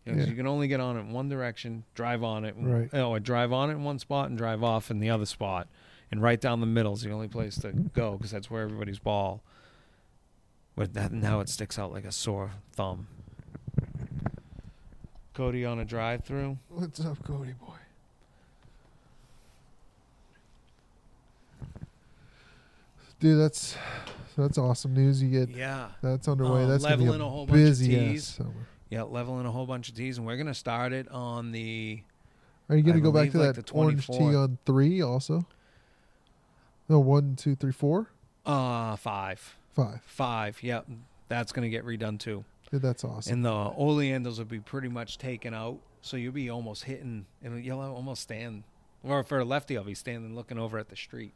[0.05, 0.29] You, know, Yeah.
[0.29, 2.89] you can only get on it in one direction, drive on it, Right.
[2.91, 5.67] oh, or drive on it in one spot and drive off in the other spot.
[6.11, 8.99] And right down the middle is the only place to go because that's where everybody's
[8.99, 9.41] ball.
[10.75, 13.07] But that now it sticks out like a sore thumb.
[15.33, 16.57] Cody on a drive through.
[16.69, 17.73] What's up, Cody boy?
[23.19, 23.75] Dude, that's
[24.37, 25.21] that's awesome news.
[25.21, 25.89] You get Yeah.
[26.01, 26.63] that's underway.
[26.63, 28.23] Uh, that's gonna be leveling a whole bunch of busy tees.
[28.25, 28.67] summer.
[28.89, 32.01] Yeah, leveling a whole bunch of tees, and we're gonna start it on the.
[32.69, 35.45] Are you gonna I go back to like, that the orange tee on three also?
[36.89, 38.09] No, one, two, three, four,
[38.45, 39.55] Uh, five.
[39.73, 40.01] Five.
[40.05, 40.61] Five.
[40.63, 40.87] Yep.
[41.27, 42.43] That's going to get redone too.
[42.71, 43.33] Yeah, that's awesome.
[43.33, 45.79] And the oleanders will be pretty much taken out.
[46.01, 48.63] So you'll be almost hitting, and you'll almost stand.
[49.03, 51.33] Or for a lefty, I'll be standing looking over at the street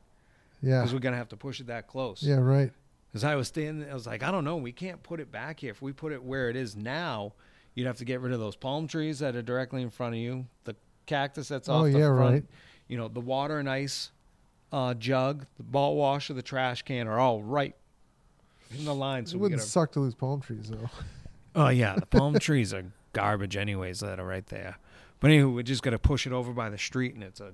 [0.61, 0.79] yeah.
[0.79, 2.23] because we're going to have to push it that close.
[2.23, 2.35] Yeah.
[2.35, 2.71] Right.
[3.11, 5.59] Because I was standing, I was like, I don't know, we can't put it back
[5.59, 5.69] here.
[5.69, 7.33] If we put it where it is now,
[7.75, 10.19] you'd have to get rid of those palm trees that are directly in front of
[10.19, 10.75] you, the
[11.05, 12.43] cactus that's Oh, off the yeah, front, right.
[12.87, 14.09] you know, the water and ice
[14.73, 17.75] uh, jug, the ball washer, the trash can are all right
[18.77, 19.27] in the line.
[19.27, 20.89] So it wouldn't gotta, suck to lose palm trees though.
[21.55, 24.77] oh yeah, the palm trees are garbage anyways that are right there.
[25.19, 27.51] But anyway, we're just got to push it over by the street, and it's a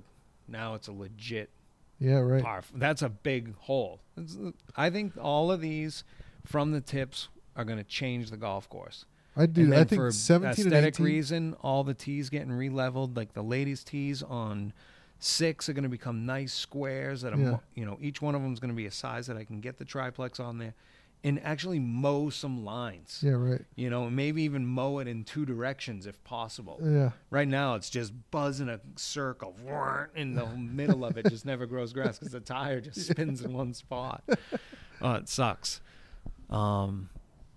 [0.48, 1.50] now it's a legit
[1.98, 2.18] yeah.
[2.18, 2.42] Right.
[2.42, 2.64] par.
[2.74, 4.00] That's a big hole.
[4.16, 4.36] It's-
[4.74, 6.02] I think all of these
[6.46, 9.04] from the tips are going to change the golf course.
[9.36, 9.64] I do.
[9.64, 11.06] And I think for seventeen and aesthetic eighteen.
[11.06, 13.16] reason, all the tees getting re-leveled.
[13.16, 14.72] Like the ladies' tees on
[15.20, 17.56] six are going to become nice squares that are, Yeah.
[17.74, 19.60] you know, each one of them is going to be a size that I can
[19.60, 20.74] get the triplex on there,
[21.22, 23.20] and actually mow some lines.
[23.22, 23.32] Yeah.
[23.32, 23.60] Right.
[23.76, 26.80] You know, maybe even mow it in two directions if possible.
[26.82, 27.10] Yeah.
[27.30, 29.54] Right now, it's just buzzing a circle
[30.16, 31.28] in the middle of it.
[31.28, 34.24] Just never grows grass because the tire just spins in one spot.
[35.02, 35.80] Oh, it sucks.
[36.50, 37.08] Um,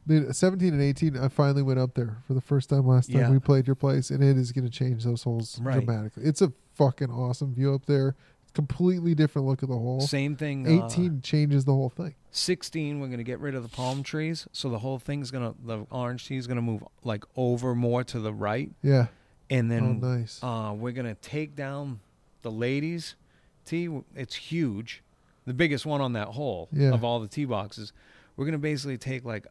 [0.05, 3.21] Dude, 17 and 18, I finally went up there for the first time last time
[3.21, 3.31] Yeah.
[3.31, 5.75] we played your place, and it is going to change those holes Right.
[5.75, 6.23] dramatically.
[6.25, 8.15] It's a fucking awesome view up there.
[8.53, 10.01] Completely different look of the hole.
[10.01, 10.67] same thing.
[10.67, 12.15] uh, 18 changes the whole thing.
[12.31, 15.53] 16 we're going to get rid of the palm trees so the whole thing's going
[15.53, 19.07] to the orange tee is going to move like over more to the right Yeah.
[19.51, 20.39] and then oh, nice.
[20.41, 21.99] uh, we're going to take down
[22.41, 23.13] the ladies
[23.65, 25.03] tee it's huge
[25.45, 26.91] the biggest one on that hole Yeah.
[26.91, 27.93] of all the tee boxes
[28.35, 29.45] we're going to basically take like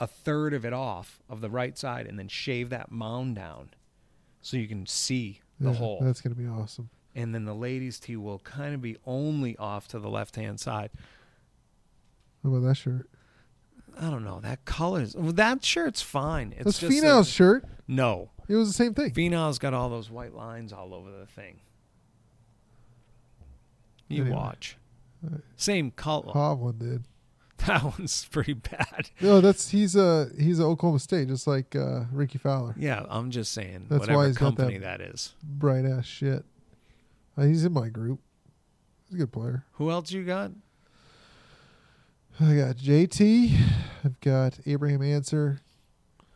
[0.00, 3.68] a third of it off of the right side and then shave that mound down
[4.40, 6.88] so you can see the Yeah, hole That's going to be awesome.
[7.14, 10.58] and then the ladies tee will kind of be only off to the left hand
[10.58, 10.90] side
[12.42, 13.08] How about that shirt?
[14.00, 14.40] I don't know.
[14.40, 15.14] That colors.
[15.14, 16.54] Well, that shirt's fine.
[16.56, 17.64] It's That's Finau's shirt.
[17.86, 19.10] no, It was the same thing.
[19.10, 21.60] Finau's got all those white lines all over the thing.
[24.08, 24.36] You Anyway.
[24.36, 24.76] watch.
[25.26, 26.32] Uh, Same color.
[26.32, 27.04] Hovland did.
[27.66, 29.10] That one's pretty bad.
[29.20, 32.74] No, that's he's a he's a Oklahoma State, just like uh, Rickie Fowler.
[32.78, 33.86] Yeah, I'm just saying.
[33.88, 35.34] That's why whatever he's got company that- that is.
[35.42, 36.44] Bright ass shit.
[37.36, 38.20] Uh, he's in my group.
[39.08, 39.64] He's a good player.
[39.72, 40.52] Who else you got?
[42.40, 43.54] I got JT.
[44.04, 45.60] I've got Abraham Ancer.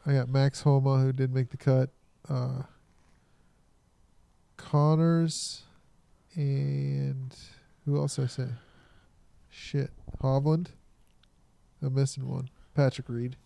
[0.05, 1.91] I got Max Homa, who did make the cut.
[2.29, 2.63] Uh,
[4.57, 5.63] Conners.
[6.35, 7.35] And
[7.85, 8.49] who else did I say?
[9.49, 9.91] Shit.
[10.23, 10.69] Hovland.
[11.85, 12.49] I'm missing one.
[12.75, 13.37] Patrick Reed.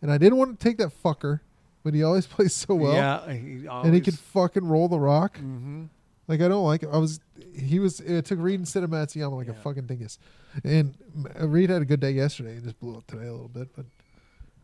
[0.00, 1.40] And I didn't want to take that fucker,
[1.82, 2.92] but he always plays so well.
[2.92, 5.38] yeah, he And he could fucking roll the rock.
[5.38, 5.84] hmm
[6.28, 6.90] Like I don't like it.
[6.92, 7.20] I was
[7.54, 10.18] he was it took Reed instead of Matsuyama like a fucking dingus.
[10.64, 10.96] And
[11.40, 13.86] Reed had a good day yesterday and just blew up today a little bit, but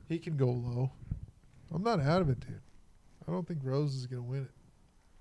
[0.08, 0.90] he can go low.
[1.72, 2.60] I'm not out of it, dude.
[3.26, 4.50] I don't think Rose is gonna win it.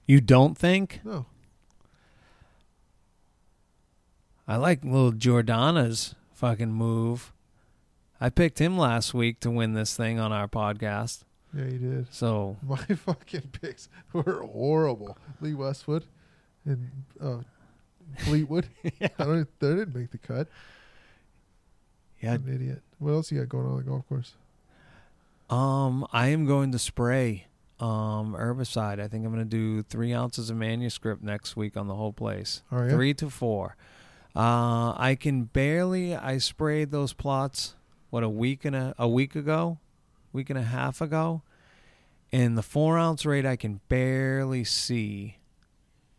[0.06, 1.00] You don't think?
[1.04, 1.26] No.
[4.48, 7.33] I like little Jordana's fucking move.
[8.22, 11.24] I picked him last week to win this thing on our podcast.
[11.56, 12.08] Yeah, he did.
[12.14, 15.18] So My fucking picks were horrible.
[15.42, 16.06] Lee Westwood
[16.66, 16.90] and
[17.22, 17.38] uh,
[18.20, 18.68] Fleetwood.
[19.02, 20.48] I don't they didn't make the cut.
[22.22, 22.82] yeah, an idiot.
[23.00, 24.34] What else you got going on the golf course?
[25.50, 27.48] Um, I am going to spray
[27.80, 29.00] um herbicide.
[29.00, 32.14] I think I'm going to do three ounces of manuscript next week on the whole
[32.14, 32.62] place.
[32.72, 32.88] Ya?
[32.90, 33.76] Three to four.
[34.36, 36.16] Uh, I can barely.
[36.16, 37.76] I sprayed those plots
[38.14, 39.80] what a week and a a week ago,
[40.32, 41.42] week and a half ago,
[42.32, 45.40] and the four ounce rate I can barely see.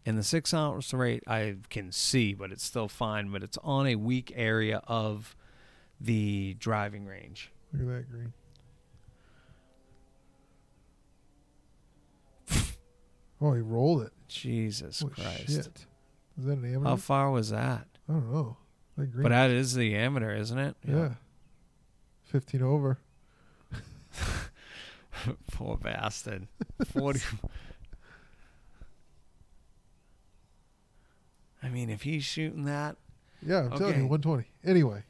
[0.05, 3.31] And the six ounce rate I can see, but it's still fine.
[3.31, 5.37] But it's on a weak area of
[6.01, 7.53] the driving range.
[7.73, 8.33] Look at that green.
[13.41, 14.13] oh, he rolled it.
[14.27, 15.47] Jesus Holy Christ.
[15.47, 15.87] shit.
[16.39, 16.89] Is that an amateur?
[16.89, 17.87] How far was that?
[18.09, 18.57] I don't know.
[18.97, 19.23] That.
[19.23, 20.75] But that is the amateur, isn't it?
[20.85, 21.11] yeah.
[22.35, 22.99] 15 over.
[25.53, 26.49] Poor bastard.
[26.87, 27.21] 40.
[31.63, 32.97] I mean, if he's shooting that,
[33.41, 33.99] Yeah, I'm telling Okay.
[34.01, 34.47] you, 120.
[34.65, 35.05] Anyway,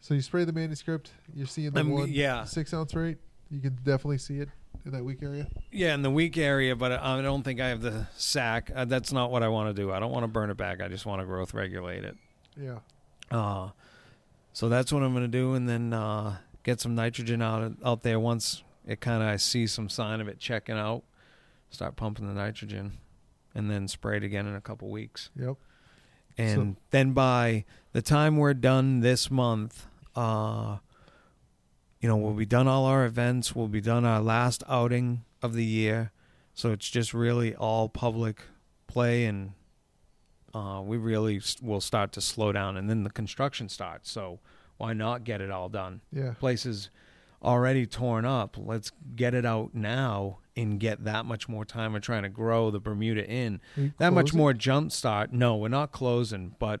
[0.00, 1.12] so you spray the manuscript.
[1.34, 2.44] You're seeing the I'm- one yeah.
[2.44, 3.16] six ounce rate.
[3.50, 4.50] You can definitely see it
[4.84, 5.46] in that weak area.
[5.72, 8.70] yeah, in the weak area, but I don't think I have the sack.
[8.74, 9.90] Uh, that's not what I want to do.
[9.92, 10.82] I don't want to burn it back.
[10.82, 12.18] I just want to growth regulate it.
[12.60, 12.80] Yeah.
[13.30, 13.70] Uh,
[14.58, 18.02] so that's what I'm going to do, and then uh, get some nitrogen out out
[18.02, 21.04] there once it kind of I see some sign of it checking out.
[21.70, 22.98] Start pumping the nitrogen,
[23.54, 25.30] and then spray it again in a couple weeks.
[25.38, 25.58] Yep.
[26.36, 29.86] And So- then by the time we're done this month
[30.16, 30.78] uh,
[32.00, 33.54] you know, we'll be done all our events.
[33.54, 36.10] We'll be done our last outing of the year.
[36.54, 38.42] So it's just really all public
[38.88, 39.52] play, and
[40.54, 42.76] uh, we really will start to slow down.
[42.76, 44.10] And then the construction starts.
[44.10, 44.40] So
[44.76, 46.00] why not get it all done?
[46.12, 46.34] Yeah.
[46.38, 46.90] Places
[47.42, 48.56] already torn up.
[48.58, 52.70] Let's get it out now and get that much more time of trying to grow
[52.70, 53.60] the Bermuda in.
[53.98, 55.32] That much more jump start.
[55.32, 56.80] No, we're not closing, but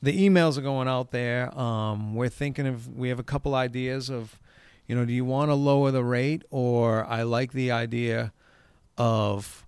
[0.00, 1.56] the emails are going out there.
[1.58, 4.38] Um, we're thinking of we have a couple ideas of,
[4.86, 8.32] you know, do you want to lower the rate or I like the idea
[8.96, 9.66] of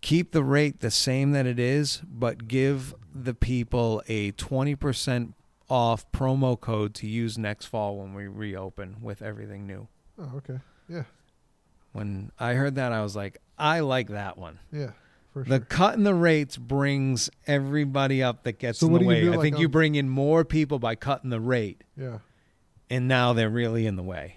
[0.00, 5.34] keep the rate the same that it is, but give the people a twenty percent
[5.68, 9.86] off promo code to use next fall when we reopen with everything new.
[10.18, 10.58] Oh, okay.
[10.88, 11.04] Yeah.
[11.92, 14.58] When I heard that, I was like, I like that one.
[14.72, 14.90] Yeah.
[15.32, 15.66] For The sure.
[15.68, 19.20] cut in the rates brings everybody up that gets So in the way.
[19.20, 22.18] do, I like, think you um, bring in more people by cutting the rate, Yeah.
[22.88, 24.36] and now they're really in the way.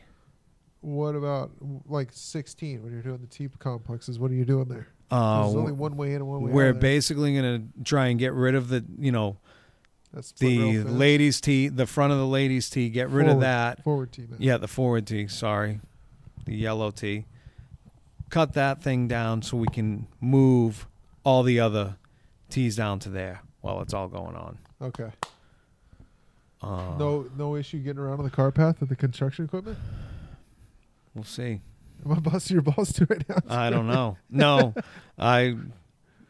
[0.81, 1.51] What about
[1.87, 4.19] like 16 when you're doing the tee complexes?
[4.19, 4.87] What are you doing there?
[5.13, 6.55] Uh, There's only one way in and one way out.
[6.55, 6.73] we're out.
[6.73, 6.81] there.
[6.81, 9.37] basically going to try and get rid of the, you know,
[10.11, 12.89] That's the ladies' tee, the front of the ladies' tee.
[12.89, 13.83] Get rid of that.
[13.83, 14.23] forward tee.
[14.27, 14.37] Man.
[14.39, 15.27] Yeah, the forward tee.
[15.27, 15.79] Sorry,
[16.45, 17.25] the yellow tee.
[18.29, 20.87] Cut that thing down so we can move
[21.23, 21.97] all the other
[22.49, 24.57] tees down to there while it's all going on.
[24.81, 25.11] Okay.
[26.61, 29.77] Uh, No, no issue getting around on the car path with the construction equipment.
[31.13, 31.61] we'll see.
[32.05, 33.37] Am I busting your balls too right now?
[33.49, 34.17] I don't know.
[34.29, 34.73] No,
[35.17, 35.55] I.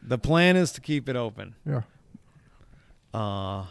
[0.06, 1.54] The plan is to keep it open.
[1.66, 1.82] Yeah.
[3.12, 3.64] Uh,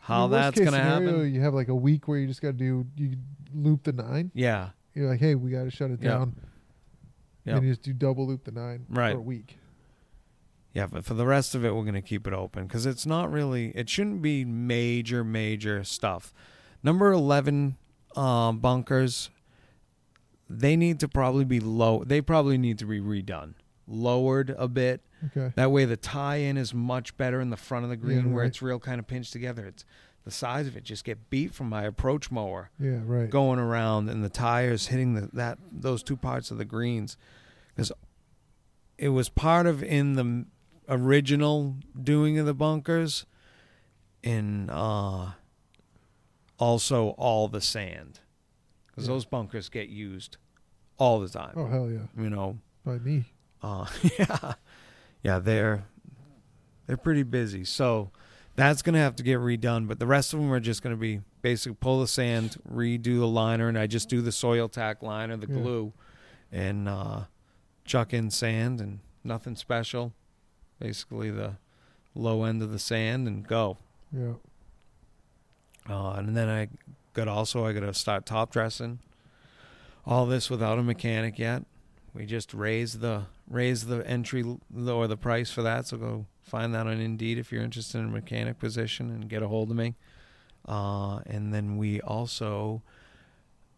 [0.00, 1.34] how worst that's case gonna scenario, happen?
[1.34, 3.16] You have like a week where you just got to do you
[3.54, 4.30] loop the nine.
[4.34, 6.10] Yeah, You're like, hey, we got to shut it Yeah.
[6.10, 6.36] down.
[7.44, 9.12] yeah, And you just do double loop the nine Right.
[9.12, 9.56] for a week.
[10.74, 10.86] yeah.
[10.86, 13.68] But for the rest of it, we're gonna keep it open because it's not really.
[13.76, 16.34] It shouldn't be major, major stuff.
[16.82, 17.76] Number eleven
[18.16, 19.30] um, bunkers.
[20.58, 22.04] They need to probably be low.
[22.04, 23.54] They probably need to be redone,
[23.86, 25.02] lowered a bit.
[25.26, 25.52] Okay.
[25.56, 28.48] That way, the tie-in is much better in the front of the green, where right.
[28.48, 29.66] it's real kind of pinched together.
[29.66, 29.84] It's
[30.24, 32.70] the size of it just get beat from my approach mower.
[32.78, 33.00] Yeah.
[33.04, 33.28] Right.
[33.30, 37.16] going around and the tires hitting the, that those two parts of the greens
[37.74, 37.92] because
[38.96, 40.46] it was part of in the
[40.88, 43.26] original doing of the bunkers
[44.22, 45.32] and uh
[46.58, 48.20] also all the sand
[48.86, 49.14] because Yeah.
[49.14, 50.36] those bunkers get used
[50.98, 53.24] all the time Oh hell yeah, you know by me.
[53.62, 53.86] uh,
[54.18, 54.54] yeah,
[55.22, 55.84] yeah, they're
[56.86, 57.64] they're pretty busy.
[57.64, 58.10] So
[58.56, 59.88] that's gonna have to get redone.
[59.88, 63.26] But the rest of them are just gonna be basically pull the sand, redo the
[63.26, 65.54] liner, and I just do the soil tack liner, the Yeah.
[65.60, 65.92] glue,
[66.52, 67.24] and uh,
[67.84, 70.12] chuck in sand and nothing special.
[70.78, 71.56] Basically the
[72.14, 73.78] low end of the sand and go.
[74.12, 74.34] Yeah.
[75.88, 76.68] Uh, and then I
[77.12, 78.98] got also I got to start top dressing.
[80.06, 81.64] All this without a mechanic yet.
[82.12, 84.44] We just raised the raised the entry
[84.86, 85.86] or the price for that.
[85.86, 89.42] So go find that on Indeed if you're interested in a mechanic position and get
[89.42, 89.96] a hold of me.
[90.66, 92.82] Uh, and then we also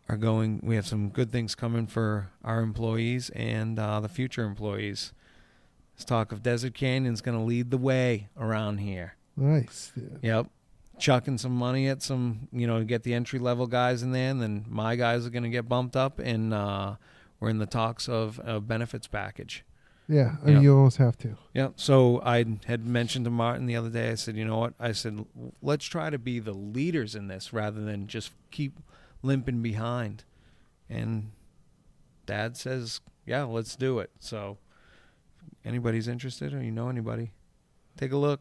[0.09, 0.61] are going.
[0.63, 5.13] We have some good things coming for our employees and uh, the future employees.
[5.97, 9.17] This talk of Desert Canyon's going to lead the way around here.
[9.37, 9.93] Nice.
[9.97, 10.37] Yeah.
[10.37, 10.47] Yep.
[10.99, 14.41] Chucking some money at some, you know, get the entry level guys in there, and
[14.41, 16.97] then my guys are going to get bumped up, and uh,
[17.39, 19.65] we're in the talks of a benefits package.
[20.09, 20.37] Yeah.
[20.47, 20.61] Yeah.
[20.61, 21.37] you almost have to.
[21.53, 21.71] Yeah.
[21.77, 24.11] So I had mentioned to Martin the other day.
[24.11, 24.75] I said, you know what?
[24.79, 25.25] I said,
[25.61, 28.79] let's try to be the leaders in this rather than just keep
[29.23, 30.25] limping behind.
[30.89, 31.33] And
[32.25, 34.11] Dad says, yeah, let's do it.
[34.21, 34.59] So,
[35.65, 37.33] anybody's interested, or you know anybody,
[37.97, 38.41] take a look.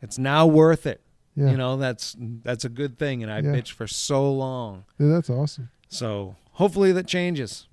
[0.00, 1.02] It's now worth it.
[1.34, 1.50] Yeah.
[1.50, 3.22] You know, that's that's a good thing.
[3.22, 3.52] And I Yeah.
[3.54, 4.84] bitched for so long.
[4.98, 5.70] Yeah, that's awesome.
[5.88, 7.66] So hopefully that changes.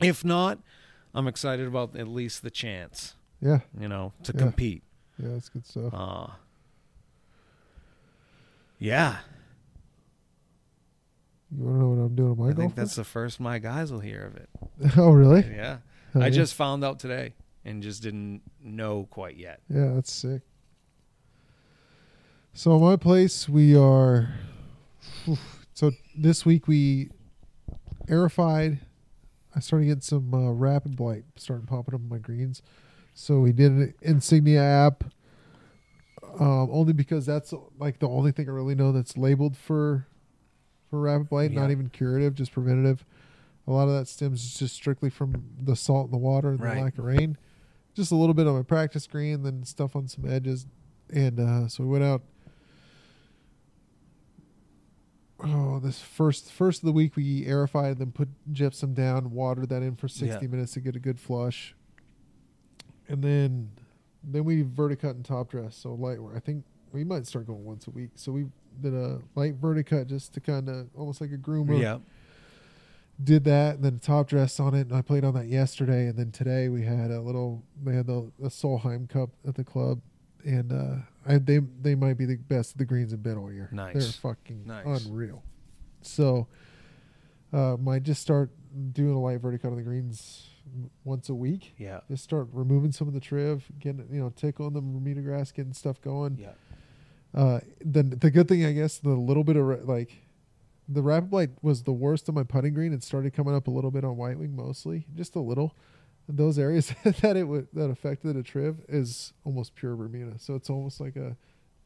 [0.00, 0.58] If not,
[1.14, 3.60] I'm excited about at least the chance, Yeah.
[3.78, 4.38] you know, to Yeah.
[4.38, 4.82] compete.
[5.18, 5.92] Yeah, that's good stuff.
[5.94, 6.26] Uh,
[8.78, 9.18] yeah,
[11.56, 12.56] You want to know what I'm doing my I golf?
[12.58, 14.48] think that's the first my guys will hear of it.
[14.98, 15.42] oh, really?
[15.46, 15.78] Yeah,
[16.12, 16.30] Hell I yeah.
[16.30, 17.34] just found out today
[17.64, 19.60] and just didn't know quite yet.
[19.70, 20.42] Yeah, that's sick.
[22.56, 24.32] So my place, we are.
[25.72, 27.10] So this week we
[28.08, 28.78] aerified.
[29.56, 32.62] I started getting some uh, rapid blight, starting popping up on my greens.
[33.12, 35.02] So we did an Insignia app,
[36.38, 40.06] um, only because that's like the only thing I really know that's labeled for
[40.90, 43.04] for rapid blight, not even curative, just preventative.
[43.66, 46.76] A lot of that stems just strictly from the salt in the water and Right.
[46.76, 47.36] the lack of rain.
[47.94, 50.66] Just a little bit on my practice green, then stuff on some edges,
[51.12, 52.22] and uh, so we went out
[55.46, 59.82] oh this first first of the week we aerified then put gypsum down watered that
[59.82, 60.48] in for 60 Yeah.
[60.50, 61.74] minutes to get a good flush.
[63.08, 63.70] And then
[64.22, 65.76] then we verticut and top dress.
[65.76, 68.10] So light i think we might start going once a week.
[68.14, 68.46] So we
[68.80, 71.78] did a light verticut just to kind of almost like a groomer.
[71.80, 71.98] Yeah.
[73.22, 76.06] did that and then top dress on it and i played on that yesterday.
[76.06, 79.64] And then today we had a little they had the, the solheim cup at the
[79.64, 80.00] club
[80.44, 83.52] and uh I, they they might be the best of the greens have been all
[83.52, 83.94] year Nice.
[83.94, 84.02] they're
[84.34, 85.06] fucking Nice.
[85.06, 85.42] unreal
[86.02, 86.46] so
[87.52, 88.50] uh might just start
[88.92, 90.48] doing a light vertical on the greens
[91.04, 92.00] once a week Yeah.
[92.10, 95.72] just start removing some of the triv getting you know tickling the bermuda grass getting
[95.72, 96.52] stuff going Yeah.
[97.40, 100.22] uh, then the good thing, I guess, the little bit of like
[100.88, 102.92] the rapid blight was the worst on my putting green.
[102.92, 105.74] It started coming up a little bit on white wing, mostly just a little.
[106.28, 110.70] Those areas that it would that affected a triv is almost pure Bermuda, so it's
[110.70, 111.36] almost like a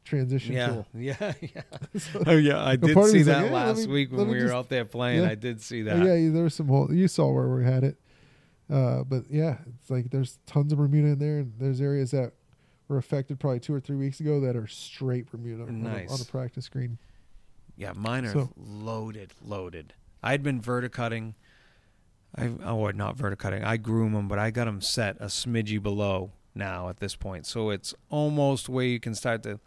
[0.05, 0.67] transition Yeah.
[0.67, 0.87] tool.
[0.95, 1.33] Yeah.
[1.41, 1.61] Yeah.
[1.99, 4.43] So- Oh yeah, I did see like, that "Yeah, last me- week when we were
[4.43, 5.23] just- out there playing.
[5.23, 5.29] Yeah.
[5.29, 6.05] I did see Uh, that.
[6.05, 6.87] yeah, there was some hole.
[6.93, 7.99] You saw where we had it,
[8.69, 12.31] uh, but yeah, it's like there's tons of Bermuda in there, and there's areas that
[12.87, 16.11] were affected probably two or three weeks ago that are straight Bermuda on, a, Nice.
[16.11, 16.97] on a practice green.
[17.75, 19.93] Yeah, mine are So- loaded, loaded.
[20.23, 21.35] I'd been verticutting.
[22.35, 23.63] I oh, not verticutting.
[23.63, 27.45] I groom them, but I got them set a smidgy below now at this point,
[27.45, 29.57] so it's almost where you can start to, you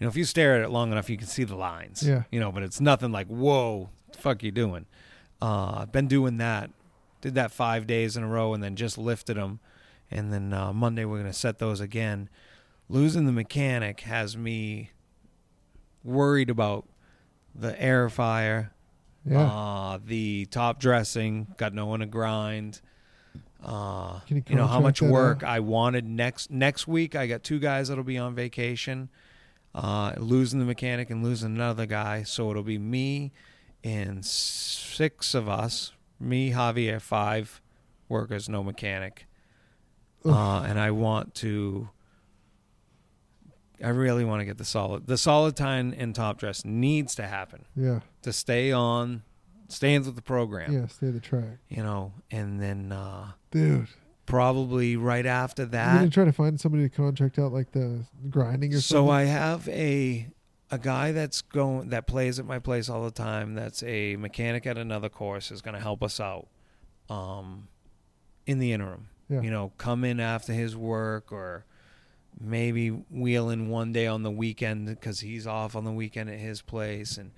[0.00, 2.06] know, if you stare at it long enough, you can see the lines.
[2.06, 2.22] Yeah.
[2.30, 4.86] You know, but it's nothing like whoa, the fuck you doing?
[5.40, 6.70] Uh, I've been doing that.
[7.20, 9.60] Did that five days in a row, and then just lifted them,
[10.10, 12.28] and then uh, Monday we're gonna set those again.
[12.88, 14.92] Losing the mechanic has me
[16.02, 16.88] worried about
[17.54, 18.72] the air fire,
[19.28, 22.80] Yeah, uh, the top dressing, got no one to grind.
[23.62, 25.48] Uh, you you know how much work out?
[25.48, 27.16] I wanted next next week.
[27.16, 29.08] I got two guys that'll be on vacation,
[29.74, 32.22] uh, losing the mechanic and losing another guy.
[32.22, 33.32] So it'll be me
[33.82, 35.92] and six of us.
[36.20, 37.60] Me, Javier, five
[38.08, 39.26] workers, no mechanic.
[40.24, 41.88] Uh, and I want to.
[43.82, 45.06] I really want to get the solid.
[45.06, 49.22] The solid time and top dress needs to happen yeah, to stay on,
[49.68, 50.72] staying with the program.
[50.72, 50.86] yeah.
[50.86, 53.86] Stay the track, You know, and then uh, dude.
[54.26, 55.92] probably right after that.
[55.92, 59.06] You're gonna try to find somebody to contract out like the grinding or So something.
[59.06, 60.28] So I have a
[60.70, 63.54] a guy that's going that plays at my place all the time.
[63.54, 66.46] That's a mechanic at another course is going to help us out.
[67.08, 67.68] Um,
[68.46, 69.40] in the interim, Yeah.
[69.40, 71.64] you know, come in after his work or
[72.40, 76.38] maybe wheel in one day on the weekend because he's off on the weekend at
[76.38, 77.32] his place and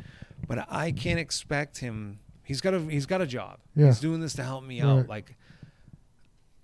[0.46, 3.58] but I can't expect him he's got a he's got a job.
[3.76, 3.86] Yeah.
[3.86, 5.36] He's doing this to help me out like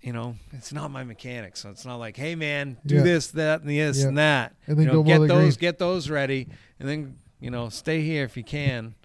[0.01, 3.01] you know, it's not my mechanic, so it's not like, hey man, do Yeah.
[3.03, 4.07] this, that, and this Yeah.
[4.09, 4.55] and that.
[4.67, 5.59] And then you know, go get those, green.
[5.69, 6.47] get those ready,
[6.79, 8.95] and then you know, stay here if you can.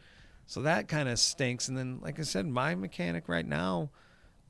[0.47, 1.68] So that kind of stinks.
[1.68, 3.91] And then, like I said, my mechanic right now,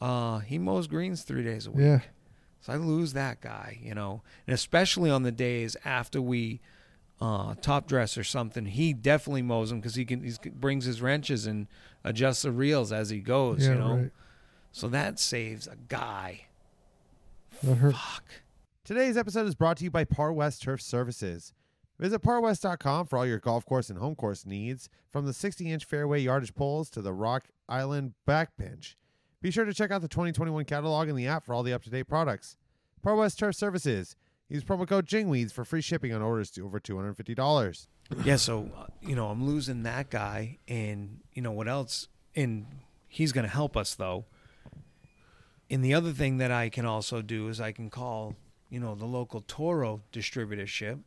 [0.00, 1.84] uh, he mows greens three days a week.
[1.84, 2.00] yeah,
[2.62, 6.60] So I lose that guy, you know, and especially on the days after we
[7.20, 11.02] uh, top dress or something, he definitely mows them because he can he brings his
[11.02, 11.66] wrenches and
[12.04, 13.94] adjusts the reels as he goes, yeah, you know.
[13.94, 14.10] right.
[14.70, 16.46] So that saves a guy.
[17.62, 17.94] That hurt.
[17.94, 18.24] Fuck.
[18.84, 21.52] Today's episode is brought to you by Par West Turf Services.
[21.98, 25.84] Visit parwest.com for all your golf course and home course needs, from the 60 inch
[25.84, 28.96] fairway yardage poles to the Rock Island backpinch.
[29.42, 31.82] Be sure to check out the 2021 catalog in the app for all the up
[31.82, 32.56] to date products.
[33.02, 34.14] Par West Turf Services.
[34.48, 37.86] Use promo code JINGWEEDS for free shipping on orders to over $250.
[38.24, 42.08] Yeah, so uh, you know, I'm losing that guy, and you know what else?
[42.36, 42.66] And
[43.08, 44.26] he's going to help us though.
[45.70, 48.36] And the other thing that I can also do is I can call,
[48.68, 51.00] you know, the local Toro distributorship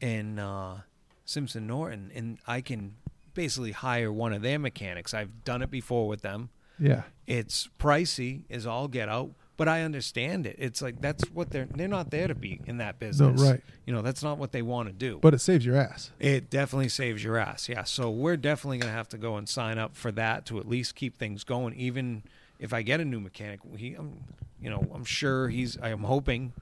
[0.00, 0.82] in uh,
[1.24, 2.94] Simpson Norton, and I can
[3.34, 5.12] basically hire one of their mechanics.
[5.12, 6.50] I've done it before with them.
[6.78, 10.56] Yeah, It's pricey, is all get out, but I understand it.
[10.58, 13.40] It's like that's what they're they're not there to be in that business.
[13.40, 13.60] right.
[13.86, 15.18] You know, that's not what they want to do.
[15.22, 16.10] but it saves your ass.
[16.18, 17.68] It definitely saves your ass.
[17.68, 17.84] Yeah.
[17.84, 20.68] So we're definitely going to have to go and sign up for that to at
[20.68, 21.74] least keep things going.
[21.74, 22.22] Even
[22.58, 24.24] if I get a new mechanic, he, I'm,
[24.60, 26.52] you know, I'm sure he's, I'm hoping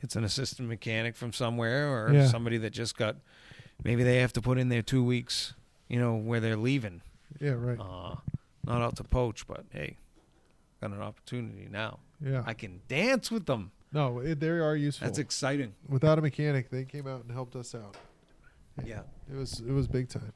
[0.00, 2.26] it's an assistant mechanic from somewhere or Yeah.
[2.26, 3.16] somebody that just got,
[3.84, 5.54] maybe they have to put in their two weeks,
[5.88, 7.02] you know, where they're leaving.
[7.40, 7.78] Yeah, right.
[7.78, 8.16] Uh,
[8.64, 9.96] not out to poach, but hey,
[10.80, 11.98] got an opportunity now.
[12.24, 12.42] yeah.
[12.46, 13.72] I can dance with them.
[13.92, 15.06] no, it, they are useful.
[15.06, 15.74] That's exciting.
[15.88, 17.96] Without a mechanic, they came out and helped us out.
[18.84, 19.02] Yeah.
[19.30, 20.32] It was it was big time.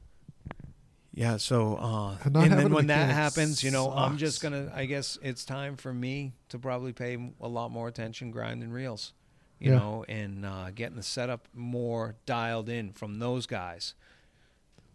[1.12, 4.70] Yeah, so uh, And and then when that happens, you know, I'm just gonna.
[4.74, 9.14] I guess it's time for me to probably pay a lot more attention grinding reels,
[9.58, 9.78] you Yeah.
[9.78, 13.94] know, and uh, getting the setup more dialed in from those guys.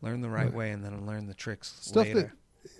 [0.04, 0.54] learn the right Right.
[0.54, 2.34] way, and then learn the tricks Stuff later.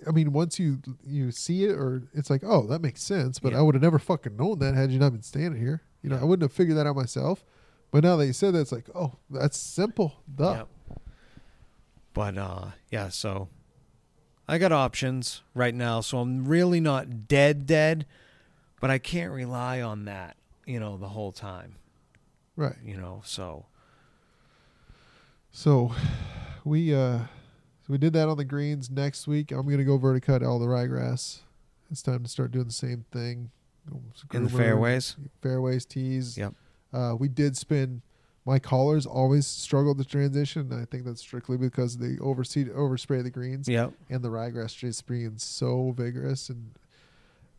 [0.06, 3.38] I mean, once you you see it, or it's like, oh, that makes sense.
[3.38, 3.58] But Yeah.
[3.58, 5.82] I would have never fucking known that had you not been standing here.
[6.02, 6.18] You know.
[6.18, 7.44] I wouldn't have figured that out myself.
[7.90, 10.14] But now that you said that, it's like, oh, that's simple.
[10.34, 10.52] Duh.
[10.52, 10.68] Yep.
[12.14, 13.48] But uh yeah, so
[14.48, 18.06] I got options right now, so I'm really not dead dead,
[18.80, 21.76] but I can't rely on that, you know, the whole time,
[22.56, 22.76] Right.
[22.84, 23.22] you know.
[23.24, 23.66] So
[25.52, 25.92] So
[26.64, 27.20] we uh
[27.86, 28.90] so we did that on the greens.
[28.90, 31.40] Next week I'm gonna go verticut all the ryegrass.
[31.90, 33.50] It's time to start doing the same thing.
[34.32, 36.38] in the fairways, fairways, tees.
[36.38, 36.54] Yep.
[36.92, 38.02] Uh, we did spin.
[38.44, 40.72] My collars always struggled to transition.
[40.72, 45.06] I think that's strictly because they overseed overspray the greens yep, and the ryegrass just
[45.06, 46.70] being so vigorous and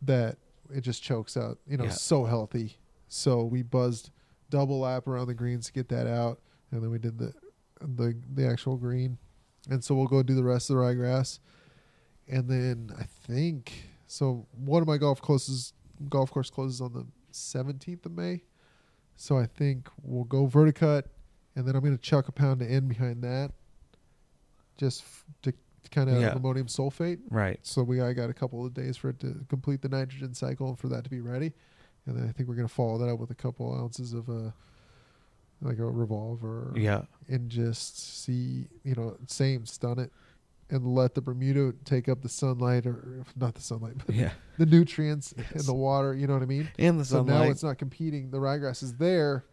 [0.02, 0.36] that
[0.74, 1.58] it just chokes out.
[1.66, 1.90] You know, Yeah.
[1.90, 2.76] so healthy.
[3.08, 4.10] So we buzzed
[4.50, 7.32] double lap around the greens to get that out, and then we did the
[7.80, 9.18] the the actual green,
[9.70, 11.38] and so we'll go do the rest of the ryegrass,
[12.28, 13.72] and then I think
[14.06, 14.46] so.
[14.52, 15.72] One of my golf closes
[16.08, 18.42] golf course closes on the seventeenth of May,
[19.16, 21.04] so I think we'll go verticut,
[21.56, 23.52] and then I'm going to chuck a pound of in behind that,
[24.76, 25.52] just f- to
[25.90, 26.34] kind of Yeah.
[26.34, 27.20] ammonium sulfate.
[27.30, 27.58] right.
[27.62, 30.68] So we I got a couple of days for it to complete the nitrogen cycle
[30.68, 31.52] and for that to be ready,
[32.06, 34.28] and then I think we're going to follow that up with a couple ounces of
[34.28, 34.52] a
[35.62, 40.12] like a revolver Yeah, and just see you know same stun it
[40.70, 44.66] and let the Bermuda take up the sunlight or not the sunlight but yeah, the
[44.66, 45.50] nutrients Yes.
[45.52, 46.14] and the water.
[46.14, 46.68] You know what I mean?
[46.78, 47.44] and the So sunlight.
[47.46, 48.30] now it's not competing.
[48.30, 49.44] The ryegrass is there,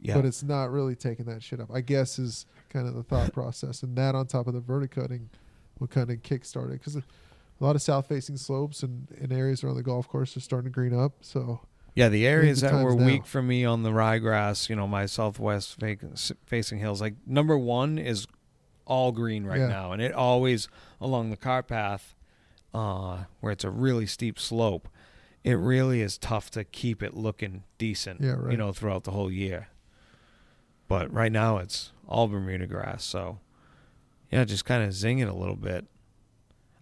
[0.00, 1.70] yeah, but it's not really taking that shit up.
[1.72, 5.28] I guess is kind of the thought process, and that on top of the verticutting
[5.78, 7.02] will kind of kickstart it because a
[7.60, 10.74] lot of south facing slopes and, and areas around the golf course are starting to
[10.74, 11.12] green up.
[11.20, 11.60] So
[12.00, 12.08] yeah.
[12.08, 13.06] The areas that were now.
[13.06, 15.76] weak for me on the ryegrass, you know, my southwest
[16.46, 18.26] facing hills, like number one is
[18.86, 19.68] all green right Yeah.
[19.68, 20.68] now, and it always
[21.00, 22.14] along the cart path,
[22.74, 24.88] uh, where it's a really steep slope.
[25.44, 28.50] It really is tough to keep it looking decent, Yeah, right.
[28.52, 29.68] you know, throughout the whole year.
[30.88, 33.38] But right now it's all Bermuda grass, so
[34.30, 35.86] yeah, just kind of zing it a little bit.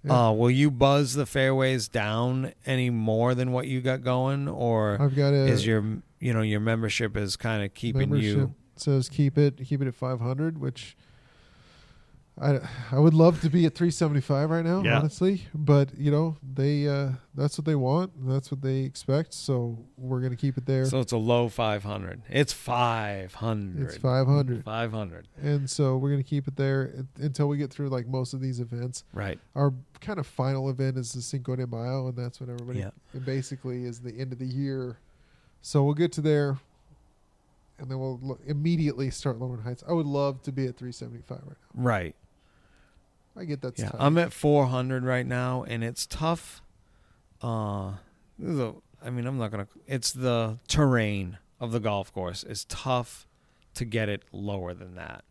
[0.04, 4.48] Yeah, Uh, will you buzz the fairways down any more than what you got going,
[4.48, 5.84] or I've got a is your
[6.20, 8.54] you know your membership is kind of keeping membership you?
[8.76, 10.96] says keep it keep it at 500, which
[12.40, 12.60] I
[12.92, 14.98] I would love to be at 375 right now, Yeah.
[14.98, 15.42] honestly.
[15.54, 19.34] But you know they uh, that's what they want, that's what they expect.
[19.34, 20.84] So we're gonna keep it there.
[20.86, 22.22] So it's a low five hundred.
[22.28, 23.86] It's five hundred.
[23.88, 24.64] it's 500.
[24.64, 25.28] Five hundred.
[25.42, 28.60] and so we're gonna keep it there until we get through like most of these
[28.60, 29.04] events.
[29.12, 29.38] Right.
[29.54, 32.90] Our kind of final event is the Cinco de Mayo, and that's when everybody Yeah.
[33.14, 34.98] it basically is the end of the year.
[35.60, 36.56] So we'll get to there,
[37.80, 39.82] and then we'll lo- immediately start lowering heights.
[39.88, 41.82] I would love to be at 375 right now.
[41.82, 42.14] Right.
[43.38, 43.78] I get that.
[43.78, 43.90] yeah.
[43.90, 44.00] tight.
[44.00, 46.60] I'm at four hundred right now, and it's tough.
[47.40, 47.92] Uh,
[48.38, 49.68] this is a- I mean, I'm not gonna.
[49.86, 52.42] It's the terrain of the golf course.
[52.42, 53.26] It's tough
[53.74, 55.24] to get it lower than that.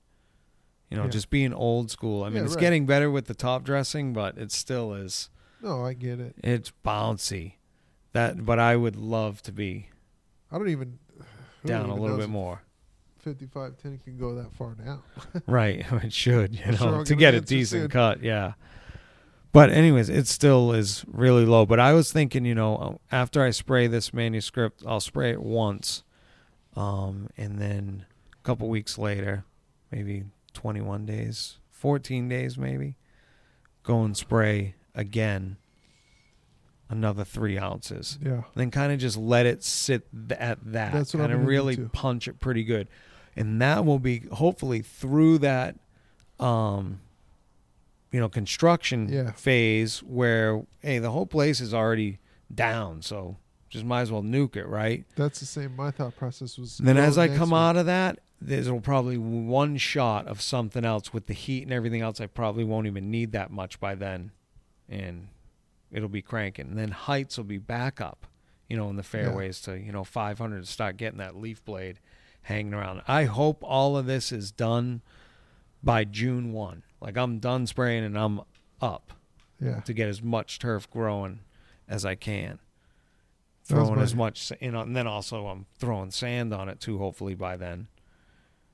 [0.90, 1.10] You know, Yeah.
[1.10, 2.24] just being old school.
[2.24, 2.62] I mean, Yeah, it's right.
[2.62, 5.30] getting better with the top dressing, but it still is.
[5.62, 6.36] no, I get it.
[6.44, 7.54] It's bouncy.
[8.14, 9.90] That, but I would love to be
[10.50, 11.00] I don't even
[11.66, 12.62] down a little bit more.
[13.28, 15.04] 55 10 can go that far now.
[15.48, 18.54] right, it should, you I'm sure know, to get a decent cut, yeah.
[19.52, 21.66] But anyways, it still is really low.
[21.66, 26.04] But I was thinking, you know, after I spray this manuscript, I'll spray it once,
[26.76, 29.44] um, and then a couple weeks later,
[29.92, 30.24] maybe
[30.54, 32.96] 21 days, 14 days, maybe,
[33.84, 35.58] go and spray again
[36.90, 38.44] another three ounces Yeah.
[38.56, 40.94] then kind of just let it sit th- at that.
[40.94, 42.88] That's what I'm kind of really punch it pretty good,
[43.38, 45.76] and that will be hopefully through that,
[46.40, 47.00] um,
[48.12, 49.32] you know, construction Yeah.
[49.32, 52.20] phase where hey, the whole place is already
[52.54, 53.38] down, so
[53.70, 55.06] just might as well nuke it, right?
[55.16, 55.76] That's the same.
[55.76, 56.78] My thought process was.
[56.78, 57.58] then as I come week.
[57.58, 62.02] out of that, there's probably one shot of something else with the heat and everything
[62.02, 62.22] else.
[62.22, 64.32] I probably won't even need that much by then,
[64.88, 65.28] and
[65.92, 66.68] it'll be cranking.
[66.70, 68.26] And then heights will be back up,
[68.70, 72.00] you know, in the fairways to you know 500 to start getting that leaf blade
[72.48, 73.02] hanging around.
[73.08, 75.02] I hope all of this is done
[75.84, 76.84] by June one.
[77.02, 78.42] Like I'm done spraying and I'm
[78.82, 79.14] up
[79.62, 79.82] Yeah.
[79.82, 81.40] to get as much turf growing
[81.88, 82.60] as I can.
[83.64, 86.98] Throwing as much, you know, and then also I'm throwing sand on it too.
[87.00, 87.88] Hopefully by then.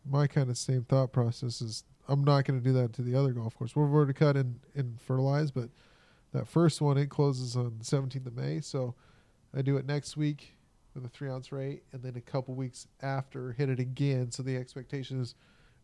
[0.06, 3.16] my kind of same thought process is I'm not going to do that to the
[3.16, 3.76] other golf course.
[3.76, 5.70] We're already cut and, and fertilize, but
[6.34, 8.94] that first one it closes on the 17th of May, so
[9.56, 10.56] I do it next week
[10.96, 14.32] with a three ounce rate, and then a couple weeks after hit it again.
[14.32, 15.36] So the expectation is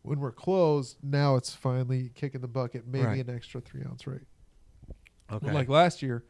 [0.03, 3.27] when we're closed, now it's finally kicking the bucket, maybe Right.
[3.27, 4.27] an extra three ounce rate.
[5.31, 5.45] Okay.
[5.45, 6.23] But like last year,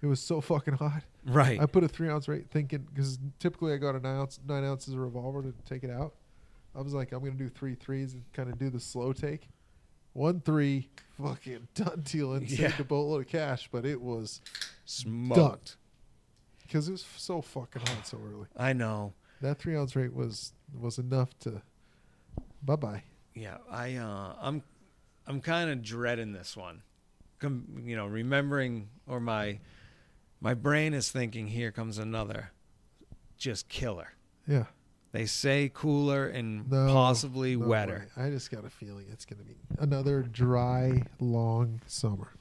[0.00, 1.02] it was so fucking hot.
[1.26, 1.60] right.
[1.60, 4.64] I put a three ounce rate thinking because typically I got a nine ounce nine
[4.64, 6.14] ounces of revolver to take it out.
[6.74, 9.48] I was like, I'm gonna do three threes and kind of do the slow take.
[10.12, 10.88] One three,
[11.20, 12.68] fucking done deal and Yeah.
[12.68, 14.40] saved a boatload of cash, but it was
[14.84, 15.76] Smoked.
[16.68, 18.46] Because it was so fucking hot so early.
[18.56, 19.14] I know.
[19.40, 21.62] That three ounce rate was was enough to
[22.62, 23.02] bye bye.
[23.34, 24.62] Yeah, I uh, I'm
[25.26, 26.82] I'm kind of dreading this one.
[27.40, 29.60] Com- you know, remembering or my
[30.40, 32.52] my brain is thinking here comes another
[33.36, 34.12] just killer.
[34.46, 34.64] Yeah,
[35.12, 38.08] They say cooler and No, possibly no wetter.
[38.16, 38.24] way.
[38.26, 42.32] I just got a feeling it's gonna be another dry, long summer,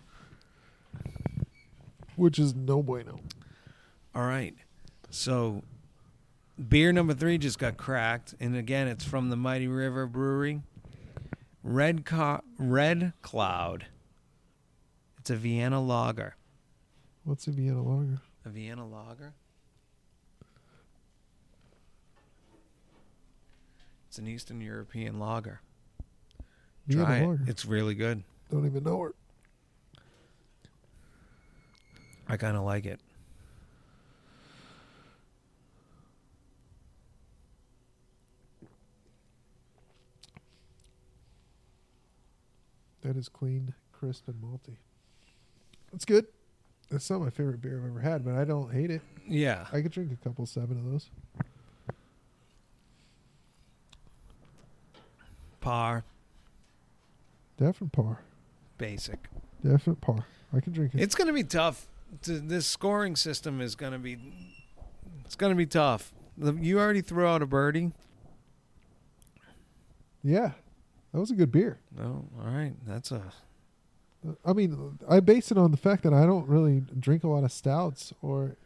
[2.15, 3.19] which is no bueno.
[4.17, 4.55] All right.
[5.11, 5.61] So
[6.69, 10.63] beer number 3 just got cracked and again it's from the Mighty River Brewery.
[11.61, 13.85] Red Co- Red Cloud.
[15.19, 16.35] It's a Vienna lager.
[17.25, 18.19] What's a Vienna lager?
[18.43, 19.33] A Vienna lager?
[24.07, 25.61] It's an Eastern European lager.
[26.87, 27.27] Vienna Try it.
[27.27, 27.43] lager.
[27.45, 28.23] It's really good.
[28.49, 29.13] Don't even know her.
[32.27, 32.99] I kind of like it.
[43.01, 44.77] That is clean, crisp, and malty.
[45.91, 46.25] That's good.
[46.89, 49.01] That's not my favorite beer I've ever had, but I don't hate it.
[49.27, 49.65] Yeah.
[49.71, 51.09] I could drink a couple seven of those.
[55.59, 56.05] Par.
[57.57, 58.21] Definite par.
[58.77, 59.19] Basic.
[59.63, 60.25] Definite par.
[60.55, 61.01] I can drink it.
[61.01, 61.87] It's going to be tough.
[62.23, 64.17] To, this scoring system is going to be.
[65.25, 66.13] It's going to be tough.
[66.41, 67.91] You already threw out a birdie.
[70.23, 70.51] yeah,
[71.13, 71.79] that was a good beer.
[71.97, 72.73] No, all right.
[72.85, 73.21] That's a
[74.45, 77.43] I mean, I base it on the fact that I don't really drink a lot
[77.43, 78.57] of stouts, or,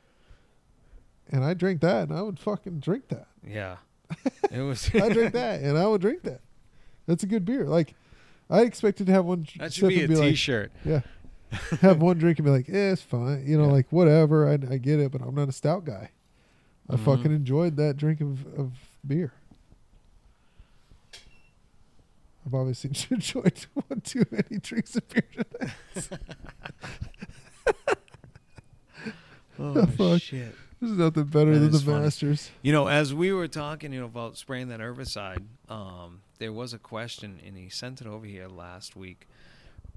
[1.30, 3.28] and I drink that, and I would fucking drink that.
[3.48, 3.78] yeah.
[4.52, 4.90] It was.
[4.94, 6.42] I drink that, and I would drink that.
[7.06, 7.66] That's a good beer.
[7.68, 7.94] Like,
[8.50, 9.46] I expected to have one.
[9.60, 10.72] That sip should be a and like, T-shirt.
[10.84, 11.02] Yeah.
[11.82, 13.44] Have one drink and be like, eh, it's fine.
[13.46, 13.72] You know, Yeah.
[13.74, 14.48] like whatever.
[14.50, 16.10] I, I get it, but I'm not a stout guy.
[16.90, 17.00] I Mhm.
[17.06, 18.72] fucking enjoyed that drink of, of
[19.06, 19.34] beer.
[22.46, 25.72] I've obviously enjoyed one too many drinks of beer today.
[29.60, 30.22] Oh fuck.
[30.22, 30.56] shit!
[30.80, 32.04] There's nothing better That than the funny.
[32.06, 32.50] Masters.
[32.62, 36.74] You know, as we were talking, you know, about spraying that herbicide, um, there was
[36.74, 39.28] a question, and he sent it over here last week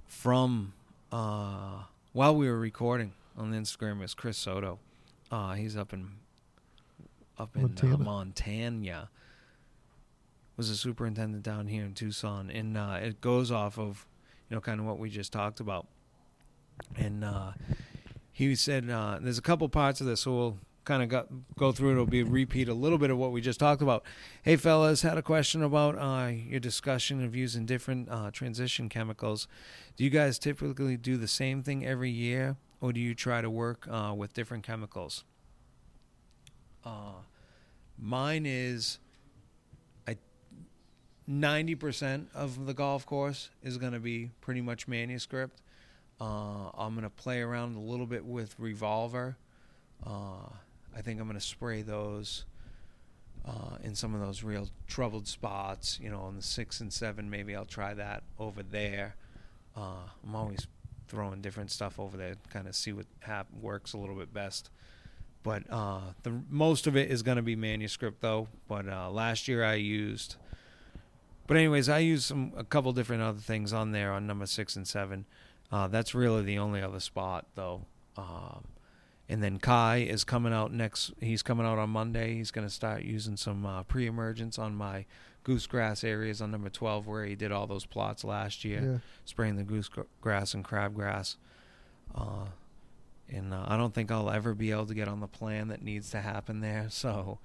[0.06, 0.74] from
[1.10, 4.02] uh, while we were recording on Instagram.
[4.02, 4.78] It's Chris Soto.
[5.30, 6.10] Uh, he's up in
[7.38, 7.94] up in Montana.
[7.94, 9.08] Uh, Montana.
[10.56, 14.06] Was a superintendent down here in Tucson, and uh, it goes off of
[14.48, 15.86] you know kind of what we just talked about,
[16.96, 17.52] and uh,
[18.32, 21.26] he said uh, there's a couple parts of this, so we'll kind of go,
[21.56, 21.92] go through it.
[21.92, 24.04] It'll be a repeat a little bit of what we just talked about.
[24.42, 29.48] Hey, fellas, had a question about uh, your discussion of using different uh, transition chemicals.
[29.96, 33.50] Do you guys typically do the same thing every year, or do you try to
[33.50, 35.24] work uh, with different chemicals?
[36.84, 37.22] Uh,
[37.98, 38.98] mine is,
[41.28, 45.62] 90% of the golf course is going to be pretty much manuscript.
[46.20, 49.36] Uh, I'm going to play around a little bit with Revolver.
[50.06, 50.48] Uh,
[50.96, 52.44] I think I'm going to spray those
[53.46, 55.98] uh, in some of those real troubled spots.
[56.00, 59.16] You know, on the six and seven, maybe I'll try that over there.
[59.76, 60.66] Uh, I'm always
[61.08, 64.70] throwing different stuff over there, kind of see what hap- works a little bit best.
[65.42, 68.48] But uh, the most of it is going to be manuscript, though.
[68.66, 70.36] But uh, last year I used
[71.46, 74.76] but anyways, I use some a couple different other things on there on number six
[74.76, 75.26] and seven.
[75.70, 77.82] Uh, that's really the only other spot, though.
[78.16, 78.64] Um,
[79.28, 81.12] and then Kai is coming out next.
[81.20, 82.34] He's coming out on Monday.
[82.34, 85.04] He's going to start using some uh, pre-emergence on my
[85.44, 88.98] goosegrass areas on number 12, where he did all those plots last year, Yeah.
[89.24, 91.36] spraying the goosegrass and crabgrass.
[92.14, 92.46] Uh,
[93.30, 95.82] and uh, I don't think I'll ever be able to get on the plan that
[95.82, 96.86] needs to happen there.
[96.90, 97.38] So,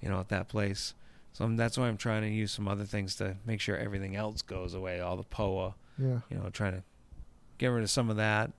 [0.00, 0.94] you know, at that place.
[1.34, 4.14] So I'm, that's why I'm trying to use some other things to make sure everything
[4.16, 5.00] else goes away.
[5.00, 6.20] All the POA, Yeah.
[6.30, 6.82] you know, trying to
[7.58, 8.52] get rid of some of that.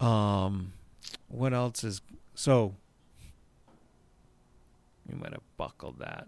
[0.00, 0.72] Um,
[1.28, 2.02] what else is
[2.34, 2.74] so?
[5.08, 6.26] You might have buckled that.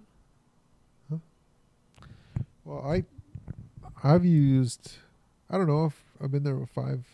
[2.65, 3.05] Well, I,
[4.05, 4.93] I've used,
[5.51, 7.05] I don't know if I've been there five,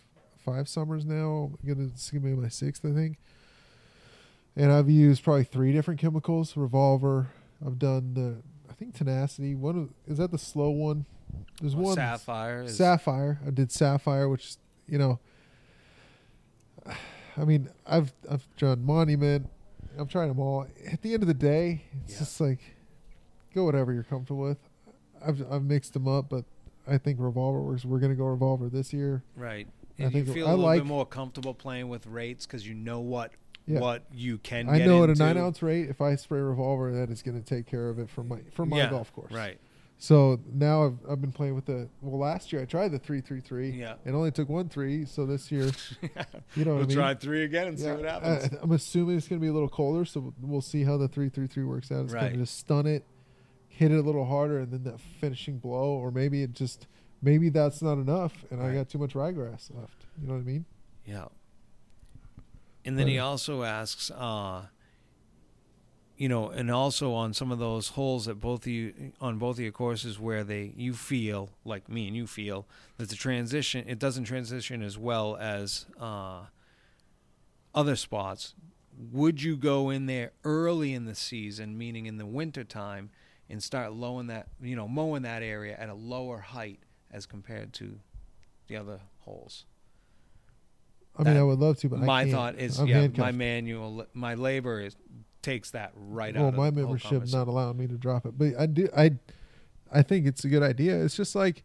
[0.44, 1.52] five summers now.
[1.62, 1.68] I'm
[2.12, 3.18] gonna be my sixth, I think.
[4.56, 6.56] And I've used probably three different chemicals.
[6.56, 7.28] Revolver.
[7.66, 8.36] I've done the,
[8.70, 9.54] I think tenacity.
[9.54, 11.06] One of, is that the slow one?
[11.60, 12.62] There's Well, one Sapphire.
[12.64, 13.40] Is, Sapphire.
[13.46, 14.56] I did Sapphire, which
[14.88, 15.18] you know.
[17.36, 19.48] I mean, I've I've done Monument.
[19.98, 20.66] I'm trying them all.
[20.90, 22.18] At the end of the day, it's Yeah.
[22.20, 22.60] just like
[23.54, 24.58] go whatever you're comfortable with.
[25.24, 26.44] I've I've mixed them up, but
[26.86, 27.84] I think Revolver works.
[27.84, 29.22] We're gonna go Revolver this year.
[29.36, 29.66] right.
[29.98, 32.46] I And you think feel I a little like- bit more comfortable playing with rates
[32.46, 33.32] because you know what
[33.66, 33.80] Yeah.
[33.80, 34.68] what you can.
[34.68, 37.44] I know at a nine ounce rate, if I spray Revolver, that is going to
[37.44, 39.32] take care of it for my for my Yeah, golf course.
[39.32, 39.58] Right.
[39.96, 42.18] So now I've, I've been playing with the well.
[42.18, 43.70] Last year I tried the three three three.
[43.70, 43.94] Yeah.
[44.04, 45.06] It only took one three.
[45.06, 45.70] So this year,
[46.54, 46.96] you know we'll I mean.
[46.96, 48.52] try three again and see what happens.
[48.52, 51.08] I, I'm assuming it's going to be a little colder, so we'll see how the
[51.08, 52.04] three three three works out.
[52.04, 53.04] It's going to just stun it,
[53.68, 56.86] hit it a little harder, and then that finishing blow, or maybe it just
[57.22, 60.06] maybe that's not enough, and I got too much ryegrass left.
[60.20, 60.64] You know what I mean?
[61.06, 61.26] Yeah.
[62.84, 64.66] And then he also asks, uh,
[66.16, 69.56] you know, and also on some of those holes that both of you on both
[69.56, 72.66] of your courses where they you feel like me and you feel
[72.98, 76.42] that the transition it doesn't transition as well as uh,
[77.74, 78.54] other spots.
[79.12, 83.10] Would you go in there early in the season, meaning in the winter time,
[83.50, 86.80] and start lowing that you know mowing that area at a lower height
[87.10, 87.98] as compared to
[88.68, 89.64] the other holes?
[91.16, 94.34] I mean, I would love to, but my thought is I'm yeah my manual my
[94.34, 94.96] labor is
[95.42, 98.52] takes that right well, out of my membership not allowing me to drop it, but
[98.58, 98.88] I do.
[98.96, 99.12] I
[99.92, 101.02] I think it's a good idea.
[101.04, 101.62] It's just like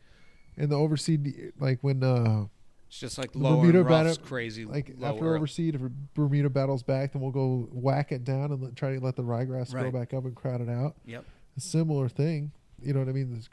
[0.57, 2.45] in the overseed, like when uh
[2.89, 5.13] it's just like lower Bermuda rough's battle- crazy like lower.
[5.13, 5.81] after overseed, if
[6.13, 9.23] Bermuda battles back, then we'll go whack it down and let, try to let the
[9.23, 10.95] ryegrass grow back up and crowd it out.
[11.05, 11.23] Yep.
[11.57, 12.51] A similar thing,
[12.81, 13.35] you know what I mean?
[13.37, 13.47] It's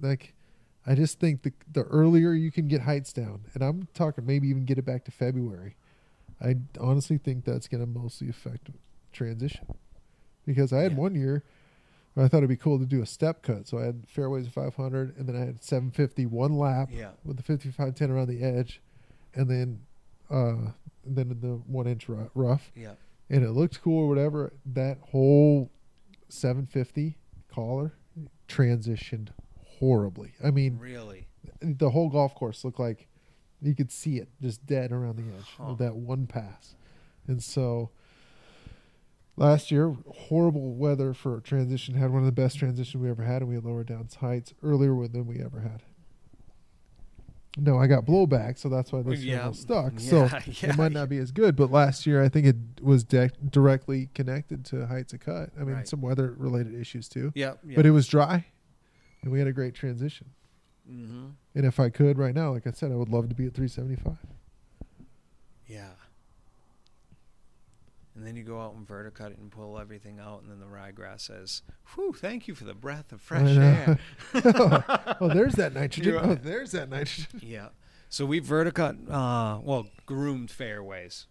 [0.00, 0.34] like,
[0.88, 4.48] I just think the the earlier you can get heights down, and I'm talking maybe
[4.48, 5.76] even get it back to February.
[6.40, 8.70] I honestly think that's going to mostly affect
[9.12, 9.66] transition,
[10.46, 10.98] because I had Yeah.
[10.98, 11.44] one year
[12.14, 14.46] where I thought it'd be cool to do a step cut, so I had fairways
[14.46, 18.42] of 500, and then I had 750 one lap yeah with the 5510 around the
[18.42, 18.80] edge,
[19.34, 19.80] and then
[20.30, 20.72] uh,
[21.04, 22.92] then the one inch rough, yeah
[23.30, 24.54] and it looked cool or whatever.
[24.64, 25.70] That whole
[26.30, 27.18] 750
[27.52, 27.92] collar
[28.48, 29.28] transitioned
[29.78, 30.32] horribly.
[30.42, 31.26] I mean, really
[31.60, 33.06] the whole golf course looked like
[33.60, 35.64] you could see it just dead around the edge Huh.
[35.64, 36.74] of that one pass,
[37.26, 37.90] and so.
[39.36, 41.94] Last year, horrible weather for transition.
[41.94, 44.52] Had one of the best transitions we ever had, and we had lower down heights
[44.64, 45.84] earlier than we ever had.
[47.56, 49.92] No, I got blowback, so that's why this year was stuck.
[50.00, 51.54] so Yeah, yeah, it might not be as good.
[51.54, 55.50] But last year, I think it was de- directly connected to heights of cut.
[55.56, 55.86] I mean, Right.
[55.88, 57.30] some weather related issues too.
[57.36, 57.76] Yeah, yep.
[57.76, 58.46] But it was dry,
[59.22, 60.28] and we had a great transition.
[60.90, 61.28] mm-hmm.
[61.54, 63.54] And if I could right now, like I said, I would love to be at
[63.54, 64.16] 375.
[65.66, 65.90] yeah
[68.14, 70.66] and then you go out and verticut it and pull everything out and then the
[70.66, 71.62] ryegrass says
[71.94, 73.98] whew thank you for the breath of fresh air
[74.34, 76.14] oh, there's that nitrogen.
[76.22, 77.40] Oh, there's that nitrogen.
[77.42, 77.68] Yeah.
[78.08, 81.26] So we verticut, uh, well, groomed fairways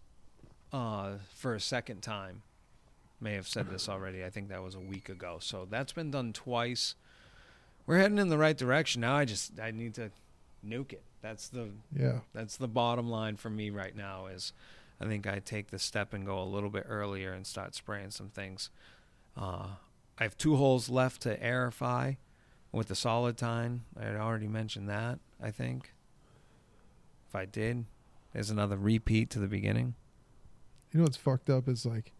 [0.72, 2.42] uh, for a second time.
[3.20, 4.24] May have said this already.
[4.24, 5.38] I think that was a week ago.
[5.40, 6.94] So that's been done twice.
[7.88, 9.16] We're heading in the right direction now.
[9.16, 10.10] I just I need to
[10.64, 11.02] nuke it.
[11.22, 12.20] That's the Yeah.
[12.34, 14.26] that's the bottom line for me right now.
[14.26, 14.52] Is
[15.00, 18.10] I think I take the step and go a little bit earlier and start spraying
[18.10, 18.68] some things.
[19.34, 19.68] Uh,
[20.18, 22.18] I have two holes left to aerify
[22.72, 23.84] with the solid tine.
[23.98, 25.18] I had already mentioned that.
[25.42, 25.94] I think.
[27.26, 27.86] If I did,
[28.34, 29.94] there's another repeat to the beginning.
[30.92, 32.12] You know what's fucked up is like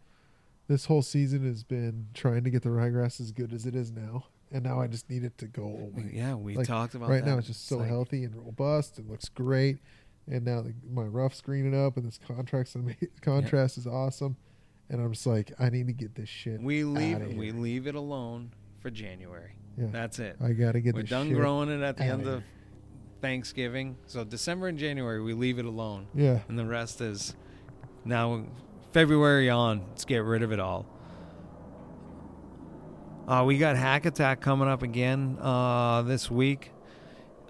[0.66, 3.90] this whole season has been trying to get the ryegrass as good as it is
[3.92, 6.10] now, and now I just need it to go away.
[6.12, 7.12] Yeah, we Like, talked about it.
[7.12, 7.30] right that.
[7.30, 8.98] now it's just so like- healthy and robust.
[8.98, 9.78] It looks great,
[10.26, 12.76] and now the, my rough's greening up, and this contrast
[13.22, 14.36] contrast is awesome.
[14.90, 16.62] And I'm just like, I need to get this shit.
[16.62, 19.52] We leave outta we leave it alone for January.
[19.76, 20.36] Yeah, That's it.
[20.42, 22.42] I gotta get We're done growing it at the end of
[23.20, 23.96] Thanksgiving.
[24.06, 26.06] So December and January we leave it alone.
[26.14, 27.34] Yeah, And the rest is
[28.04, 28.44] now
[28.92, 30.86] February on, let's get rid of it all.
[33.28, 36.72] Uh, we got Hack Attack coming up again uh, this week.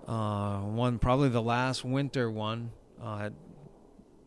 [0.09, 3.33] Uh, one probably the last winter one uh, at,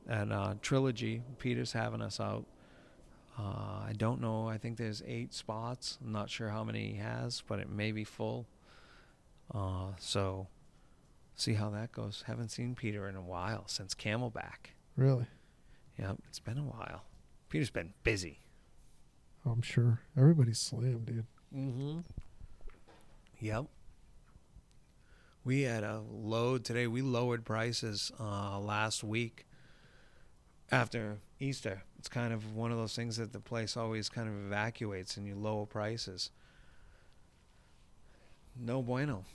[0.07, 1.23] at uh, Trilogy.
[1.39, 2.45] Peter's having us out.
[3.37, 4.47] Uh, I don't know.
[4.47, 5.97] I think there's eight spots.
[6.01, 8.47] I'm not sure how many he has, but it may be full.
[9.53, 10.47] Uh, so
[11.35, 12.23] see how that goes.
[12.27, 14.71] Haven't seen Peter in a while since Camelback.
[14.95, 15.25] really.
[15.99, 17.03] Yep, it's been a while.
[17.49, 18.39] Peter's been busy.
[19.45, 21.25] I'm sure everybody's slammed, dude.
[21.55, 21.99] Mm-hmm.
[23.39, 23.65] Yep.
[25.43, 26.87] We had a load today.
[26.87, 29.45] We lowered prices uh, last week
[30.71, 31.83] after Easter.
[31.97, 35.25] It's kind of one of those things that the place always kind of evacuates and
[35.25, 36.29] you lower prices.
[38.57, 39.25] No bueno.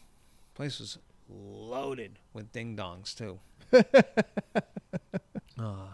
[0.55, 0.99] Place was
[1.29, 3.41] loaded with ding dongs too.
[5.61, 5.89] uh,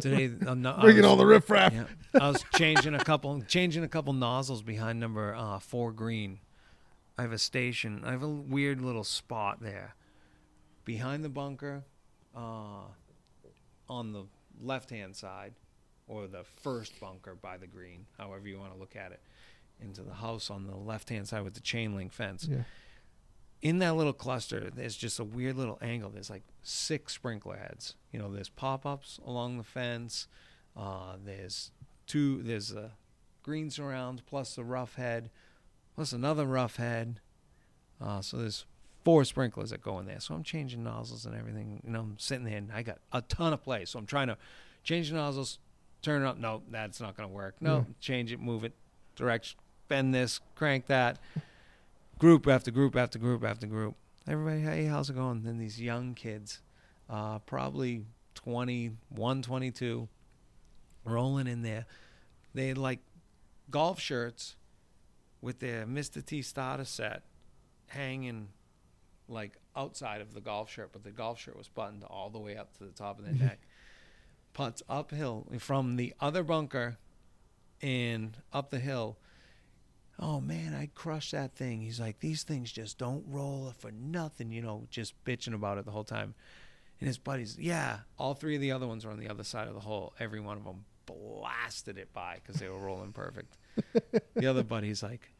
[0.00, 1.72] today, I'm not, Bringing was- all the riffraff.
[1.72, 1.84] yeah,
[2.20, 6.38] I was changing a couple, changing a couple nozzles behind number uh, four green.
[7.18, 8.02] I have a station.
[8.04, 9.94] I have a weird little spot there,
[10.84, 11.84] behind the bunker,
[12.34, 12.84] uh,
[13.88, 14.24] on the
[14.62, 15.52] left-hand side,
[16.08, 19.20] or the first bunker by the green, however you want to look at it,
[19.80, 22.46] into the house on the left-hand side with the chain link fence.
[22.50, 22.58] Yeah.
[23.62, 26.10] In that little cluster, there's just a weird little angle.
[26.10, 27.94] There's like six sprinkler heads.
[28.10, 30.26] You know, there's pop-ups along the fence.
[30.76, 31.70] Uh, there's
[32.06, 32.42] two.
[32.42, 32.90] There's a
[33.44, 35.30] green surround plus a rough head,
[35.94, 37.20] plus another rough head.
[38.00, 38.64] Uh, so there's
[39.04, 40.18] four sprinklers that go in there.
[40.18, 41.80] So I'm changing nozzles and everything.
[41.84, 43.84] You know, I'm sitting there and I got a ton of play.
[43.84, 44.36] So I'm trying to
[44.82, 45.60] change the nozzles,
[46.02, 46.36] turn it up.
[46.36, 47.54] No, that's not going to work.
[47.60, 47.84] No, Yeah.
[48.00, 48.72] change it, move it,
[49.14, 49.56] direction,
[49.86, 51.18] bend this, crank that.
[52.22, 53.96] Group after group after group after group.
[54.28, 55.42] Everybody, hey, how's it going?
[55.42, 56.60] Then these young kids,
[57.10, 58.04] uh, probably
[58.36, 60.08] 21, 22,
[61.04, 61.84] rolling in there.
[62.54, 63.00] They had like
[63.72, 64.54] golf shirts
[65.40, 66.24] with their Mr.
[66.24, 67.24] T starter set
[67.88, 68.50] hanging
[69.26, 72.56] like outside of the golf shirt, but the golf shirt was buttoned all the way
[72.56, 73.58] up to the top of their neck.
[74.52, 76.98] Putts uphill from the other bunker
[77.80, 79.18] and up the hill.
[80.24, 81.80] Oh man, I crushed that thing.
[81.80, 85.84] He's like, these things just don't roll for nothing, you know, just bitching about it
[85.84, 86.34] the whole time.
[87.00, 89.66] And his buddies, yeah, all three of the other ones were on the other side
[89.66, 90.14] of the hole.
[90.20, 93.56] Every one of them blasted it by because they were rolling perfect.
[94.36, 95.32] the other buddy's like,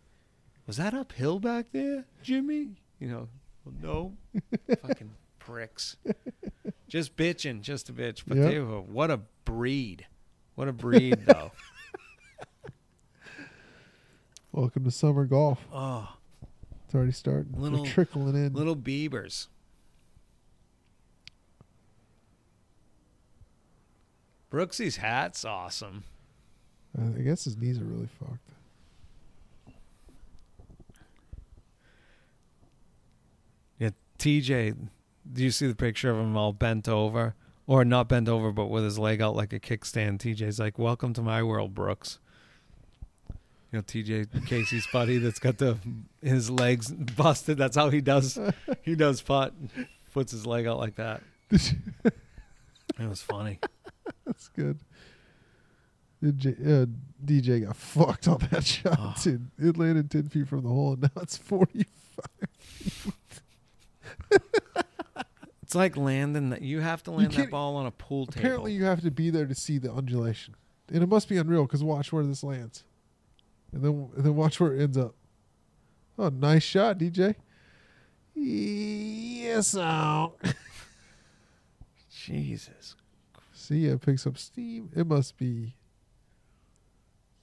[0.66, 2.70] was that uphill back there, Jimmy?
[2.98, 3.28] You know,
[3.64, 4.40] well, no,
[4.82, 5.96] fucking pricks,
[6.88, 8.22] just bitching, just a bitch.
[8.26, 8.50] But Yep.
[8.50, 10.06] they were what a breed,
[10.56, 11.52] what a breed though.
[14.52, 15.66] Welcome to summer golf.
[15.72, 16.16] Oh,
[16.84, 17.52] It's already starting.
[17.52, 18.52] They're Little- trickling in.
[18.52, 19.48] little beavers.
[24.50, 26.04] Brooksy's hat's awesome.
[26.98, 28.50] Uh, I guess his knees are really fucked.
[33.78, 34.74] Yeah, TJ,
[35.32, 37.34] do you see the picture of him all bent over?
[37.66, 40.18] Or not bent over, but with his leg out like a kickstand?
[40.18, 42.18] TJ's like, Welcome to my world, Brooks.
[43.72, 45.78] You know, TJ Casey's buddy that's got the
[46.22, 47.56] his legs busted.
[47.58, 48.38] That's how he does
[48.82, 49.54] he does putt.
[50.12, 51.22] Puts his leg out like that.
[52.98, 53.58] It was funny.
[54.26, 54.78] That's good.
[56.22, 56.86] DJ, uh,
[57.24, 59.14] DJ got fucked on that shot, Oh.
[59.22, 59.50] dude.
[59.58, 61.86] It landed 10 feet from the hole, and now it's 45.
[65.62, 68.40] It's like landing that you have to land that ball on a pool table.
[68.40, 70.54] Apparently, you have to be there to see the undulation.
[70.92, 72.84] And it must be unreal, because watch where this lands.
[73.72, 75.14] And then, and then watch where it ends up.
[76.18, 77.34] Oh, nice shot, DJ.
[78.34, 80.34] Yes, out.
[82.10, 82.94] Jesus.
[83.52, 84.90] See, it picks up steam.
[84.94, 85.74] It must be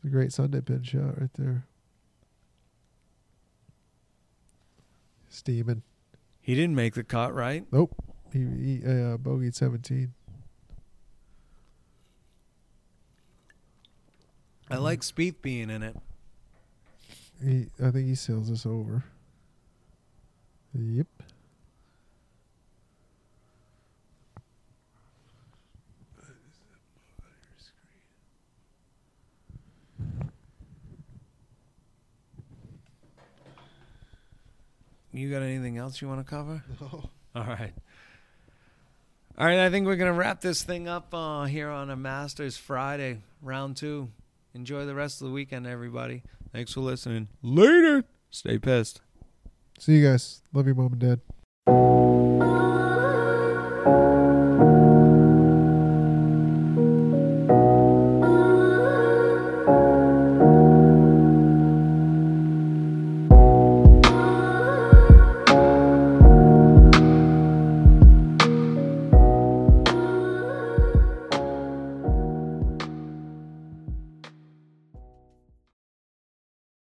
[0.03, 1.65] the great Sunday pin shot right there.
[5.30, 5.84] Steaming.
[6.41, 7.65] He didn't make the cut, right?
[7.72, 7.95] Nope.
[8.31, 10.14] He, he uh, bogeyed 17.
[14.72, 15.95] I like Spieth being in it.
[17.44, 19.03] He, I think he sails us over.
[20.74, 21.07] Yep.
[35.11, 36.64] You got anything else you want to cover?
[36.82, 37.10] No.
[37.36, 37.74] All right.
[39.38, 41.95] All right, I think we're going to wrap this thing up uh, here on a
[41.95, 44.10] Masters Friday, round two.
[44.53, 46.24] Enjoy the rest of the weekend, everybody.
[46.51, 47.30] Thanks for listening.
[47.41, 48.03] Later.
[48.30, 49.01] Stay pissed.
[49.80, 50.41] See you guys.
[50.53, 51.21] Love your mom and dad.